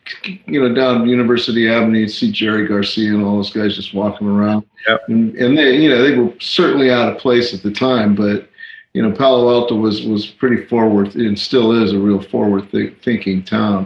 you 0.47 0.59
know, 0.59 0.73
down 0.73 1.07
University 1.07 1.69
Avenue, 1.69 1.99
you'd 1.99 2.09
see 2.09 2.31
Jerry 2.31 2.67
Garcia 2.67 3.13
and 3.13 3.23
all 3.23 3.35
those 3.35 3.53
guys 3.53 3.75
just 3.75 3.93
walking 3.93 4.27
around. 4.27 4.65
Yep. 4.87 5.01
And, 5.09 5.35
and 5.35 5.55
they, 5.55 5.77
you 5.77 5.87
know, 5.87 6.01
they 6.01 6.17
were 6.17 6.33
certainly 6.39 6.89
out 6.89 7.13
of 7.13 7.19
place 7.19 7.53
at 7.53 7.61
the 7.61 7.69
time, 7.69 8.15
but 8.15 8.49
you 8.93 9.03
know, 9.03 9.15
Palo 9.15 9.51
Alto 9.51 9.75
was 9.75 10.01
was 10.01 10.25
pretty 10.25 10.65
forward 10.65 11.13
and 11.13 11.37
still 11.37 11.71
is 11.73 11.93
a 11.93 11.99
real 11.99 12.19
forward 12.19 12.71
th- 12.71 12.97
thinking 13.03 13.43
town. 13.43 13.85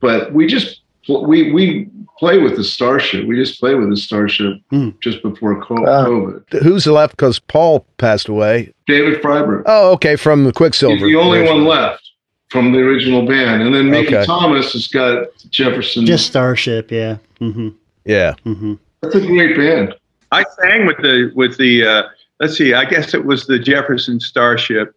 But 0.00 0.32
we 0.32 0.46
just 0.46 0.77
we 1.08 1.50
we 1.52 1.88
play 2.18 2.38
with 2.38 2.56
the 2.56 2.64
Starship. 2.64 3.26
We 3.26 3.36
just 3.36 3.60
play 3.60 3.74
with 3.74 3.90
the 3.90 3.96
Starship 3.96 4.54
Hmm. 4.70 4.90
just 5.02 5.22
before 5.22 5.60
co- 5.62 5.74
Wow. 5.82 6.06
COVID. 6.06 6.62
Who's 6.62 6.86
left? 6.86 7.16
Because 7.16 7.38
Paul 7.38 7.86
passed 7.96 8.28
away. 8.28 8.72
David 8.86 9.22
Freiberg. 9.22 9.62
Oh, 9.66 9.92
okay, 9.92 10.16
from 10.16 10.44
the 10.44 10.52
Quicksilver. 10.52 10.96
He's 10.96 11.14
the 11.14 11.20
only 11.20 11.42
one 11.42 11.64
left 11.64 12.02
from 12.48 12.72
the 12.72 12.78
original 12.78 13.26
band, 13.26 13.62
and 13.62 13.74
then 13.74 13.90
Mickey 13.90 14.16
Okay. 14.16 14.26
Thomas 14.26 14.72
has 14.72 14.88
got 14.88 15.26
Jefferson. 15.50 16.06
Just 16.06 16.26
Starship, 16.26 16.90
yeah. 16.90 17.18
Mm-hmm. 17.40 17.68
Yeah. 18.04 18.34
Mm-hmm. 18.46 18.74
that's 19.02 19.14
a 19.14 19.20
great 19.26 19.56
band. 19.56 19.94
I 20.32 20.44
sang 20.60 20.86
with 20.86 20.96
the 20.98 21.30
with 21.36 21.56
the 21.56 21.86
uh, 21.86 22.02
let's 22.40 22.56
see, 22.56 22.74
I 22.74 22.84
guess 22.84 23.14
it 23.14 23.24
was 23.24 23.46
the 23.46 23.58
Jefferson 23.58 24.18
Starship. 24.20 24.94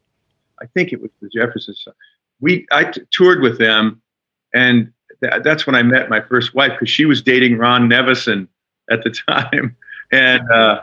I 0.62 0.66
think 0.74 0.92
it 0.94 1.02
was 1.02 1.12
the 1.22 1.30
Jefferson. 1.30 1.76
Star- 1.76 1.94
We 2.40 2.66
I 2.72 2.86
t- 2.86 3.02
toured 3.12 3.42
with 3.42 3.58
them, 3.60 4.02
and 4.54 4.92
th- 5.22 5.44
that's 5.44 5.66
when 5.66 5.76
I 5.76 5.84
met 5.84 6.10
my 6.10 6.22
first 6.22 6.54
wife 6.54 6.72
because 6.72 6.90
she 6.90 7.06
was 7.06 7.22
dating 7.22 7.58
Ron 7.58 7.90
Nevison 7.90 8.48
at 8.90 9.04
the 9.04 9.10
time, 9.28 9.76
and 10.12 10.50
uh, 10.52 10.82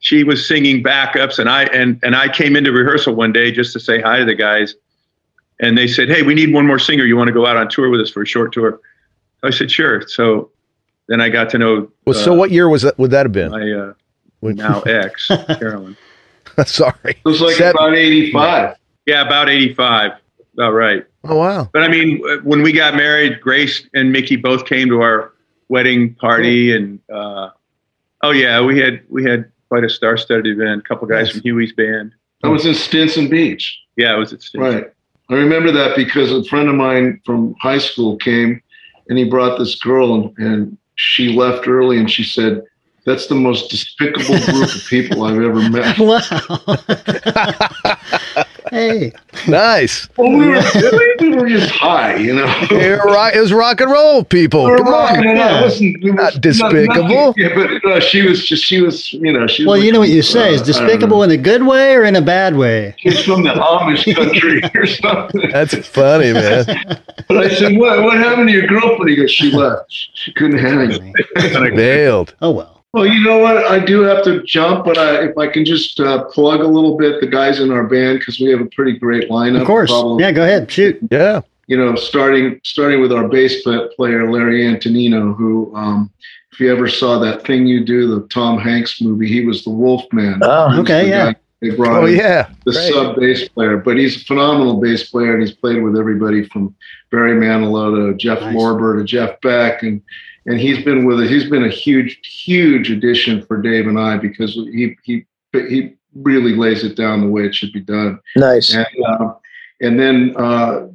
she 0.00 0.24
was 0.24 0.46
singing 0.46 0.82
backups, 0.82 1.38
and 1.38 1.48
I 1.48 1.64
and 1.64 1.98
and 2.02 2.14
I 2.14 2.28
came 2.28 2.56
into 2.56 2.72
rehearsal 2.72 3.14
one 3.14 3.32
day 3.32 3.50
just 3.50 3.72
to 3.72 3.80
say 3.80 4.00
hi 4.00 4.18
to 4.18 4.24
the 4.24 4.34
guys, 4.34 4.74
and 5.60 5.76
they 5.76 5.86
said, 5.86 6.08
"Hey, 6.08 6.22
we 6.22 6.34
need 6.34 6.52
one 6.52 6.66
more 6.66 6.78
singer. 6.78 7.04
You 7.04 7.16
want 7.16 7.28
to 7.28 7.34
go 7.34 7.46
out 7.46 7.56
on 7.56 7.68
tour 7.68 7.90
with 7.90 8.00
us 8.00 8.10
for 8.10 8.22
a 8.22 8.26
short 8.26 8.52
tour?" 8.52 8.80
I 9.42 9.50
said, 9.50 9.70
"Sure." 9.70 10.06
So 10.06 10.50
then 11.08 11.20
I 11.20 11.28
got 11.28 11.50
to 11.50 11.58
know. 11.58 11.90
Well, 12.06 12.14
so 12.14 12.32
uh, 12.32 12.36
what 12.36 12.50
year 12.50 12.68
was 12.68 12.82
that? 12.82 12.98
Would 12.98 13.10
that 13.12 13.26
have 13.26 13.32
been? 13.32 13.50
my 13.50 13.72
uh, 13.72 13.92
now 14.52 14.80
ex 14.86 15.26
Carolyn? 15.26 15.96
Sorry. 16.66 16.94
It 17.04 17.24
was 17.24 17.40
like 17.40 17.56
Set- 17.56 17.74
about 17.74 17.94
85. 17.94 18.76
Yeah, 19.06 19.22
about 19.22 19.48
eighty-five. 19.48 20.12
About 20.52 20.72
right. 20.72 21.06
Oh 21.24 21.36
wow. 21.36 21.68
But 21.72 21.82
I 21.82 21.88
mean, 21.88 22.22
when 22.44 22.62
we 22.62 22.72
got 22.72 22.94
married, 22.94 23.40
Grace 23.40 23.86
and 23.94 24.12
Mickey 24.12 24.36
both 24.36 24.66
came 24.66 24.88
to 24.88 25.02
our 25.02 25.32
wedding 25.68 26.14
party, 26.14 26.74
and 26.74 27.00
uh, 27.12 27.50
oh 28.22 28.30
yeah, 28.30 28.60
we 28.64 28.78
had 28.78 29.02
we 29.08 29.24
had 29.24 29.50
quite 29.68 29.84
a 29.84 29.90
star-studded 29.90 30.46
event. 30.46 30.80
A 30.80 30.82
couple 30.88 31.06
guys 31.08 31.26
Nice. 31.26 31.32
from 31.32 31.42
Huey's 31.42 31.72
band. 31.72 32.12
I 32.44 32.48
was 32.48 32.64
in 32.64 32.74
Stinson 32.74 33.28
Beach. 33.28 33.78
Yeah, 33.96 34.14
it 34.14 34.18
was 34.18 34.32
at 34.32 34.42
Stinson. 34.42 34.74
Right. 34.74 34.92
I 35.28 35.34
remember 35.34 35.70
that 35.72 35.94
because 35.96 36.32
a 36.32 36.42
friend 36.44 36.68
of 36.68 36.74
mine 36.76 37.20
from 37.26 37.54
high 37.60 37.76
school 37.78 38.16
came 38.16 38.62
and 39.08 39.18
he 39.18 39.24
brought 39.28 39.58
this 39.58 39.74
girl 39.74 40.14
and, 40.14 40.38
and 40.38 40.78
she 40.94 41.34
left 41.34 41.68
early 41.68 41.98
and 41.98 42.10
she 42.10 42.24
said, 42.24 42.62
That's 43.04 43.26
the 43.26 43.34
most 43.34 43.70
despicable 43.70 44.38
group 44.46 44.74
of 44.74 44.86
people 44.88 45.24
I've 45.24 45.42
ever 45.42 45.68
met. 45.68 45.98
Wow. 45.98 46.20
hey, 48.78 49.12
Nice. 49.46 50.08
Well, 50.16 50.30
we 50.30 50.48
were, 50.48 50.62
we 51.20 51.34
were 51.36 51.48
just 51.48 51.70
high, 51.70 52.16
you 52.16 52.34
know. 52.34 52.46
You're 52.70 52.98
right. 53.04 53.34
It 53.34 53.40
was 53.40 53.52
rock 53.52 53.80
and 53.80 53.90
roll, 53.90 54.24
people. 54.24 54.64
We 54.64 54.70
were 54.72 54.78
Come 54.78 54.88
rocking 54.88 55.18
on. 55.18 55.36
it 55.36 55.38
out. 55.38 55.60
It 55.60 55.64
wasn't- 55.64 55.96
it 56.04 56.04
was 56.04 56.14
Not 56.14 56.40
despicable. 56.40 57.08
nothing- 57.08 57.34
yeah, 57.36 57.54
but 57.54 57.70
no, 57.84 58.00
she 58.00 58.22
was 58.26 58.44
just, 58.46 58.64
she 58.64 58.80
was, 58.80 59.12
you 59.12 59.32
know, 59.32 59.46
she 59.46 59.62
was 59.64 59.68
well, 59.68 59.78
you 59.78 59.92
know 59.92 60.00
what 60.00 60.08
you 60.08 60.22
say 60.22 60.54
is 60.54 60.60
uh, 60.60 60.64
I 60.64 60.66
don't 60.66 60.66
despicable 60.86 61.22
in 61.22 61.30
a 61.30 61.36
good 61.36 61.62
way 61.66 61.94
or 61.94 62.04
in 62.04 62.16
a 62.16 62.22
bad 62.22 62.56
way. 62.56 62.94
She's 62.98 63.22
from 63.24 63.42
the 63.44 63.50
Amish 63.50 64.14
country 64.16 64.62
or 64.74 64.86
something. 64.86 65.50
That's 65.50 65.74
funny, 65.86 66.32
man. 66.32 66.64
But 67.28 67.36
I 67.38 67.48
said, 67.48 67.76
what, 67.76 68.02
what 68.02 68.16
happened 68.18 68.48
to 68.48 68.52
your 68.54 68.66
girlfriend? 68.66 69.10
He 69.10 69.16
goes, 69.16 69.30
she 69.30 69.50
left. 69.50 69.84
She 70.14 70.32
couldn't 70.32 70.58
hang 70.58 70.90
it. 70.90 71.74
Nailed. 71.74 72.34
Oh 72.40 72.50
well. 72.50 72.77
Well, 72.94 73.06
you 73.06 73.22
know 73.22 73.38
what? 73.38 73.58
I 73.66 73.78
do 73.84 74.00
have 74.00 74.24
to 74.24 74.42
jump, 74.44 74.84
but 74.86 74.96
I, 74.96 75.24
if 75.24 75.36
I 75.36 75.46
can 75.46 75.64
just 75.64 76.00
uh, 76.00 76.24
plug 76.24 76.60
a 76.60 76.66
little 76.66 76.96
bit 76.96 77.20
the 77.20 77.26
guys 77.26 77.60
in 77.60 77.70
our 77.70 77.84
band 77.86 78.18
because 78.20 78.40
we 78.40 78.46
have 78.50 78.60
a 78.60 78.66
pretty 78.66 78.98
great 78.98 79.28
lineup. 79.28 79.60
Of 79.60 79.66
course. 79.66 79.90
Probably, 79.90 80.24
Yeah, 80.24 80.32
go 80.32 80.42
ahead. 80.42 80.70
Shoot. 80.70 80.98
Yeah. 81.10 81.42
You 81.66 81.76
know, 81.76 81.94
starting 81.96 82.58
starting 82.64 83.02
with 83.02 83.12
our 83.12 83.28
bass 83.28 83.62
player 83.62 84.30
Larry 84.30 84.66
Antonino, 84.66 85.34
who, 85.34 85.70
um, 85.76 86.10
if 86.50 86.58
you 86.60 86.72
ever 86.72 86.88
saw 86.88 87.18
that 87.18 87.44
thing 87.46 87.66
you 87.66 87.84
do, 87.84 88.06
the 88.20 88.26
Tom 88.28 88.58
Hanks 88.58 89.02
movie, 89.02 89.28
he 89.28 89.44
was 89.44 89.64
the 89.64 89.70
Wolf 89.70 90.04
Man. 90.10 90.40
Oh, 90.42 90.80
okay, 90.80 91.02
the 91.04 91.08
yeah. 91.08 91.32
They 91.60 91.70
brought 91.76 92.04
Oh 92.04 92.06
yeah. 92.06 92.48
the 92.64 92.72
Great. 92.72 92.92
sub 92.94 93.16
bass 93.16 93.48
player, 93.50 93.76
but 93.76 93.98
he's 93.98 94.16
a 94.22 94.24
phenomenal 94.24 94.80
bass 94.80 95.10
player, 95.10 95.34
and 95.34 95.42
he's 95.42 95.54
played 95.54 95.82
with 95.82 95.94
everybody 95.98 96.44
from 96.48 96.74
Barry 97.10 97.34
Manilow 97.38 98.10
to 98.12 98.16
Jeff 98.16 98.40
Nice. 98.40 98.54
Lorber 98.56 98.96
to 98.98 99.04
Jeff 99.04 99.38
Beck, 99.42 99.82
and 99.82 100.00
and 100.48 100.58
he's 100.58 100.82
been 100.82 101.04
with 101.04 101.20
us. 101.20 101.28
He's 101.28 101.48
been 101.48 101.64
a 101.64 101.70
huge, 101.70 102.18
huge 102.26 102.90
addition 102.90 103.44
for 103.44 103.60
Dave 103.60 103.86
and 103.86 104.00
I 104.00 104.16
because 104.16 104.54
he 104.54 104.96
he 105.04 105.26
he 105.52 105.94
really 106.14 106.56
lays 106.56 106.84
it 106.84 106.96
down 106.96 107.20
the 107.20 107.28
way 107.28 107.42
it 107.42 107.54
should 107.54 107.72
be 107.72 107.80
done. 107.80 108.18
Nice. 108.34 108.74
And 108.74 108.86
uh, 109.06 109.34
and 109.82 110.00
then 110.00 110.34
uh, 110.38 110.88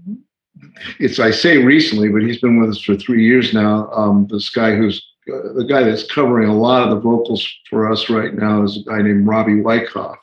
it's 0.99 1.19
I 1.19 1.29
say 1.29 1.57
recently, 1.57 2.09
but 2.09 2.23
he's 2.23 2.41
been 2.41 2.59
with 2.59 2.71
us 2.71 2.81
for 2.81 2.95
three 2.95 3.23
years 3.23 3.53
now. 3.53 3.91
Um, 3.91 4.27
this 4.27 4.49
guy 4.49 4.75
who's 4.75 5.05
uh, 5.31 5.53
the 5.53 5.65
guy 5.65 5.83
that's 5.83 6.11
covering 6.11 6.49
a 6.49 6.57
lot 6.57 6.83
of 6.83 6.89
the 6.89 6.99
vocals 6.99 7.47
for 7.69 7.91
us 7.91 8.09
right 8.09 8.33
now 8.33 8.63
is 8.63 8.77
a 8.77 8.89
guy 8.89 9.03
named 9.03 9.27
Robbie 9.27 9.61
Wyckoff, 9.61 10.17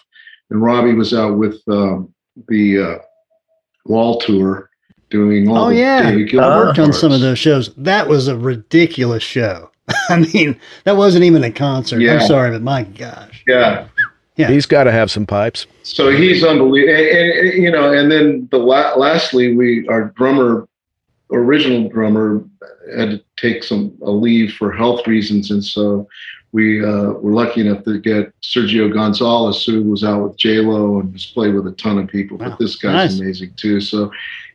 and 0.50 0.60
Robbie 0.60 0.94
was 0.94 1.14
out 1.14 1.38
with 1.38 1.62
um, 1.68 2.12
the 2.48 2.80
uh, 2.80 2.98
Wall 3.86 4.18
tour 4.18 4.69
doing 5.10 5.48
all 5.48 5.66
Oh 5.66 5.68
the 5.70 5.76
yeah. 5.76 6.10
David 6.10 6.38
I 6.38 6.56
worked 6.56 6.78
on 6.78 6.92
some 6.92 7.12
of 7.12 7.20
those 7.20 7.38
shows. 7.38 7.74
That 7.74 8.08
was 8.08 8.28
a 8.28 8.36
ridiculous 8.36 9.22
show. 9.22 9.70
I 10.08 10.20
mean, 10.32 10.58
that 10.84 10.96
wasn't 10.96 11.24
even 11.24 11.42
a 11.44 11.50
concert. 11.50 12.00
Yeah. 12.00 12.14
I'm 12.14 12.26
sorry, 12.26 12.50
but 12.52 12.62
my 12.62 12.84
gosh. 12.84 13.44
Yeah. 13.46 13.86
He's 14.36 14.64
got 14.64 14.84
to 14.84 14.92
have 14.92 15.10
some 15.10 15.26
pipes. 15.26 15.66
So 15.82 16.10
he's 16.10 16.42
unbelievable, 16.42 16.94
and, 16.94 17.08
and, 17.08 17.48
and, 17.48 17.62
you 17.62 17.70
know. 17.70 17.92
And 17.92 18.10
then 18.10 18.48
the 18.50 18.56
la- 18.56 18.94
lastly, 18.94 19.54
we 19.54 19.86
our 19.88 20.04
drummer, 20.16 20.66
original 21.30 21.90
drummer, 21.90 22.42
had 22.96 23.10
to 23.10 23.22
take 23.36 23.62
some 23.62 23.92
a 24.02 24.10
leave 24.10 24.52
for 24.54 24.72
health 24.72 25.06
reasons, 25.06 25.50
and 25.50 25.62
so 25.62 26.08
we 26.52 26.82
uh, 26.82 27.10
were 27.20 27.32
lucky 27.32 27.60
enough 27.60 27.84
to 27.84 27.98
get 28.00 28.32
Sergio 28.40 28.90
Gonzalez, 28.92 29.62
who 29.64 29.82
was 29.82 30.02
out 30.04 30.22
with 30.22 30.38
J 30.38 30.58
Lo 30.60 31.00
and 31.00 31.12
has 31.12 31.26
played 31.26 31.54
with 31.54 31.66
a 31.66 31.72
ton 31.72 31.98
of 31.98 32.08
people. 32.08 32.38
Wow. 32.38 32.48
But 32.50 32.58
this 32.58 32.76
guy's 32.76 33.10
Nice. 33.12 33.20
amazing 33.20 33.52
too. 33.56 33.80
So, 33.82 34.10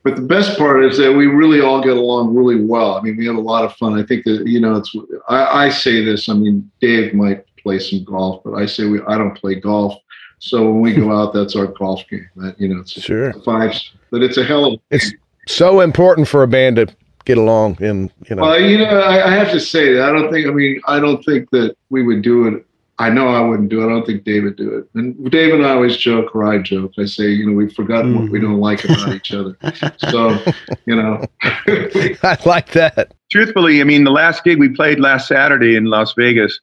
but 0.05 0.15
the 0.15 0.21
best 0.21 0.55
part 0.55 0.85
is 0.85 0.99
that 0.99 1.11
we 1.11 1.25
really 1.25 1.61
all 1.61 1.81
get 1.81 1.97
along 1.97 2.35
really 2.35 2.63
well. 2.63 2.95
I 2.95 3.01
mean, 3.01 3.17
we 3.17 3.25
have 3.25 3.37
a 3.37 3.41
lot 3.41 3.65
of 3.65 3.73
fun. 3.73 3.99
I 3.99 4.03
think 4.03 4.23
that 4.25 4.45
you 4.45 4.59
know, 4.59 4.75
it's 4.75 4.95
I, 5.27 5.65
I 5.65 5.69
say 5.69 6.05
this. 6.05 6.29
I 6.29 6.33
mean, 6.33 6.69
Dave 6.79 7.15
might 7.15 7.43
play 7.57 7.79
some 7.79 8.03
golf, 8.03 8.43
but 8.45 8.53
I 8.53 8.67
say 8.67 8.85
we 8.85 9.01
I 9.07 9.17
don't 9.17 9.35
play 9.35 9.55
golf. 9.55 9.95
So 10.37 10.63
when 10.63 10.81
we 10.81 10.93
go 10.93 11.11
out, 11.19 11.33
that's 11.33 11.55
our 11.55 11.65
golf 11.65 12.03
game. 12.07 12.29
That 12.35 12.57
you 12.61 12.67
know, 12.67 12.81
it's 12.81 12.91
Sure. 12.91 13.29
a 13.29 13.41
five, 13.41 13.73
but 14.11 14.21
it's 14.21 14.37
a 14.37 14.43
hell 14.43 14.65
of. 14.65 14.79
It's 14.91 15.11
so 15.47 15.81
important 15.81 16.27
for 16.27 16.43
a 16.43 16.47
band 16.47 16.75
to 16.75 16.87
get 17.25 17.39
along, 17.39 17.81
and 17.81 18.11
you 18.29 18.35
know. 18.35 18.43
Well, 18.43 18.61
you 18.61 18.77
know, 18.77 18.99
I, 18.99 19.31
I 19.31 19.31
have 19.31 19.49
to 19.53 19.59
say 19.59 19.95
that 19.95 20.07
I 20.07 20.11
don't 20.11 20.31
think. 20.31 20.45
I 20.45 20.51
mean, 20.51 20.81
I 20.85 20.99
don't 20.99 21.25
think 21.25 21.49
that 21.49 21.75
we 21.89 22.03
would 22.03 22.21
do 22.21 22.45
it. 22.47 22.63
I 22.97 23.09
know 23.09 23.27
I 23.27 23.41
wouldn't 23.41 23.69
do 23.69 23.81
it. 23.81 23.85
I 23.87 23.89
don't 23.89 24.05
think 24.05 24.23
Dave 24.23 24.43
would 24.43 24.55
do 24.55 24.77
it. 24.77 24.89
And 24.93 25.29
Dave 25.29 25.53
and 25.53 25.65
I 25.65 25.71
always 25.71 25.97
joke, 25.97 26.33
or 26.33 26.45
I 26.45 26.59
joke. 26.59 26.93
I 26.97 27.05
say, 27.05 27.29
you 27.29 27.45
know, 27.45 27.51
we've 27.51 27.73
forgotten 27.73 28.15
what 28.17 28.31
we 28.31 28.39
mm. 28.39 28.43
don't 28.43 28.61
like 28.61 28.85
about 28.85 29.13
each 29.13 29.33
other. 29.33 29.57
So, 29.97 30.37
you 30.85 30.95
know, 30.95 31.25
I 31.43 32.37
like 32.45 32.71
that. 32.71 33.13
truthfully, 33.29 33.81
I 33.81 33.83
mean, 33.83 34.05
the 34.05 34.11
last 34.11 34.45
gig 34.45 34.59
we 34.59 34.69
played 34.69 34.99
last 35.01 35.27
Saturday 35.27 35.75
in 35.75 35.85
Las 35.85 36.13
Vegas, 36.13 36.59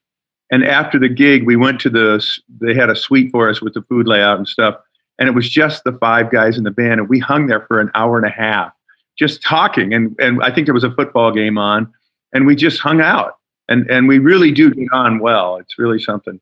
and 0.51 0.65
after 0.65 0.99
the 0.99 1.09
gig, 1.09 1.45
we 1.45 1.57
went 1.57 1.81
to 1.81 1.91
the. 1.91 2.25
They 2.61 2.75
had 2.75 2.89
a 2.89 2.97
suite 2.97 3.31
for 3.31 3.51
us 3.51 3.61
with 3.61 3.75
the 3.75 3.83
food 3.83 4.07
layout 4.07 4.39
and 4.39 4.49
stuff, 4.49 4.77
and 5.19 5.29
it 5.29 5.33
was 5.33 5.49
just 5.49 5.85
the 5.85 5.93
five 5.93 6.31
guys 6.31 6.57
in 6.57 6.65
the 6.65 6.71
band, 6.71 7.01
and 7.01 7.09
we 7.11 7.19
hung 7.19 7.47
there 7.47 7.67
for 7.67 7.79
an 7.79 7.91
hour 7.95 8.17
and 8.17 8.27
a 8.27 8.31
half, 8.31 8.73
just 9.19 9.43
talking, 9.43 9.93
and 9.93 10.17
and 10.19 10.43
I 10.43 10.51
think 10.51 10.67
there 10.67 10.75
was 10.75 10.85
a 10.85 10.93
football 10.93 11.31
game 11.31 11.59
on, 11.59 11.93
and 12.33 12.47
we 12.47 12.57
just 12.57 12.81
hung 12.81 13.03
out, 13.03 13.37
and 13.69 13.89
and 13.91 14.09
we 14.09 14.19
really 14.19 14.51
do 14.51 14.73
get 14.73 14.89
on 14.93 15.19
well. 15.19 15.57
It's 15.57 15.79
really 15.79 16.01
something. 16.01 16.41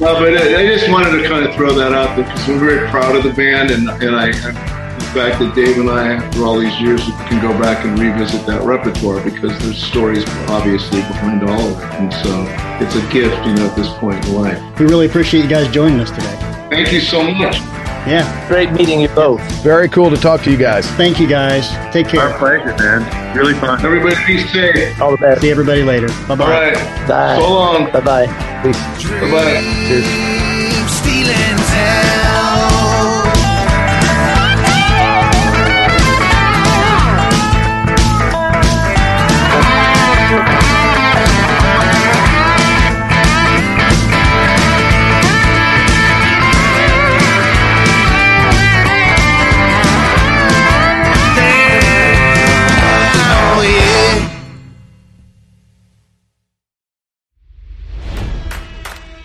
No, 0.00 0.14
but 0.14 0.36
I 0.36 0.62
I 0.62 0.66
just 0.66 0.90
wanted 0.90 1.22
to 1.22 1.28
kind 1.28 1.44
of 1.44 1.54
throw 1.54 1.72
that 1.74 1.92
out 1.92 2.16
there 2.16 2.24
because 2.24 2.48
we're 2.48 2.58
very 2.58 2.88
proud 2.88 3.14
of 3.14 3.22
the 3.22 3.32
band, 3.32 3.70
and 3.70 3.88
and 3.88 4.16
I, 4.16 4.32
the 4.32 5.10
fact 5.14 5.38
that 5.38 5.52
Dave 5.54 5.78
and 5.78 5.90
I, 5.90 6.14
after 6.14 6.44
all 6.44 6.58
these 6.58 6.78
years, 6.80 7.04
can 7.28 7.40
go 7.40 7.56
back 7.60 7.84
and 7.84 7.98
revisit 7.98 8.44
that 8.46 8.62
repertoire 8.62 9.22
because 9.22 9.56
there's 9.60 9.82
stories 9.82 10.24
obviously 10.48 11.00
behind 11.00 11.42
all 11.48 11.60
of 11.60 11.78
it, 11.78 11.84
and 12.00 12.12
so 12.12 12.46
it's 12.84 12.96
a 12.96 13.12
gift, 13.12 13.46
you 13.46 13.54
know, 13.54 13.66
at 13.66 13.76
this 13.76 13.88
point 13.98 14.24
in 14.26 14.34
life. 14.34 14.80
We 14.80 14.86
really 14.86 15.06
appreciate 15.06 15.44
you 15.44 15.50
guys 15.50 15.72
joining 15.72 16.00
us 16.00 16.10
today. 16.10 16.36
Thank 16.70 16.92
you 16.92 17.00
so 17.00 17.22
much. 17.22 17.81
Yeah. 18.06 18.48
Great 18.48 18.72
meeting 18.72 19.00
you 19.00 19.08
both. 19.08 19.40
Very 19.62 19.88
cool 19.88 20.10
to 20.10 20.16
talk 20.16 20.42
to 20.42 20.50
you 20.50 20.56
guys. 20.56 20.86
Thank 20.92 21.20
you 21.20 21.28
guys. 21.28 21.68
Take 21.92 22.08
care. 22.08 22.20
Our 22.20 22.30
care. 22.30 22.60
pleasure, 22.60 22.76
man. 22.82 23.36
Really 23.36 23.54
fun. 23.54 23.84
Everybody 23.84 24.16
be 24.26 24.46
safe. 24.48 25.00
All 25.00 25.12
the 25.12 25.18
best. 25.18 25.40
See 25.40 25.50
everybody 25.50 25.82
later. 25.82 26.08
Bye 26.26 26.34
bye. 26.34 26.50
right. 26.50 27.08
Bye. 27.08 27.38
So 27.38 27.48
long. 27.48 27.92
Bye 27.92 28.00
bye. 28.00 28.26
Bye 28.26 28.72
bye. 28.72 29.62
stealing 29.88 30.41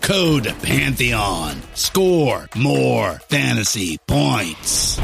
Code 0.00 0.52
Pantheon. 0.62 1.62
Score 1.74 2.48
more 2.56 3.12
fantasy 3.28 3.98
points. 3.98 4.98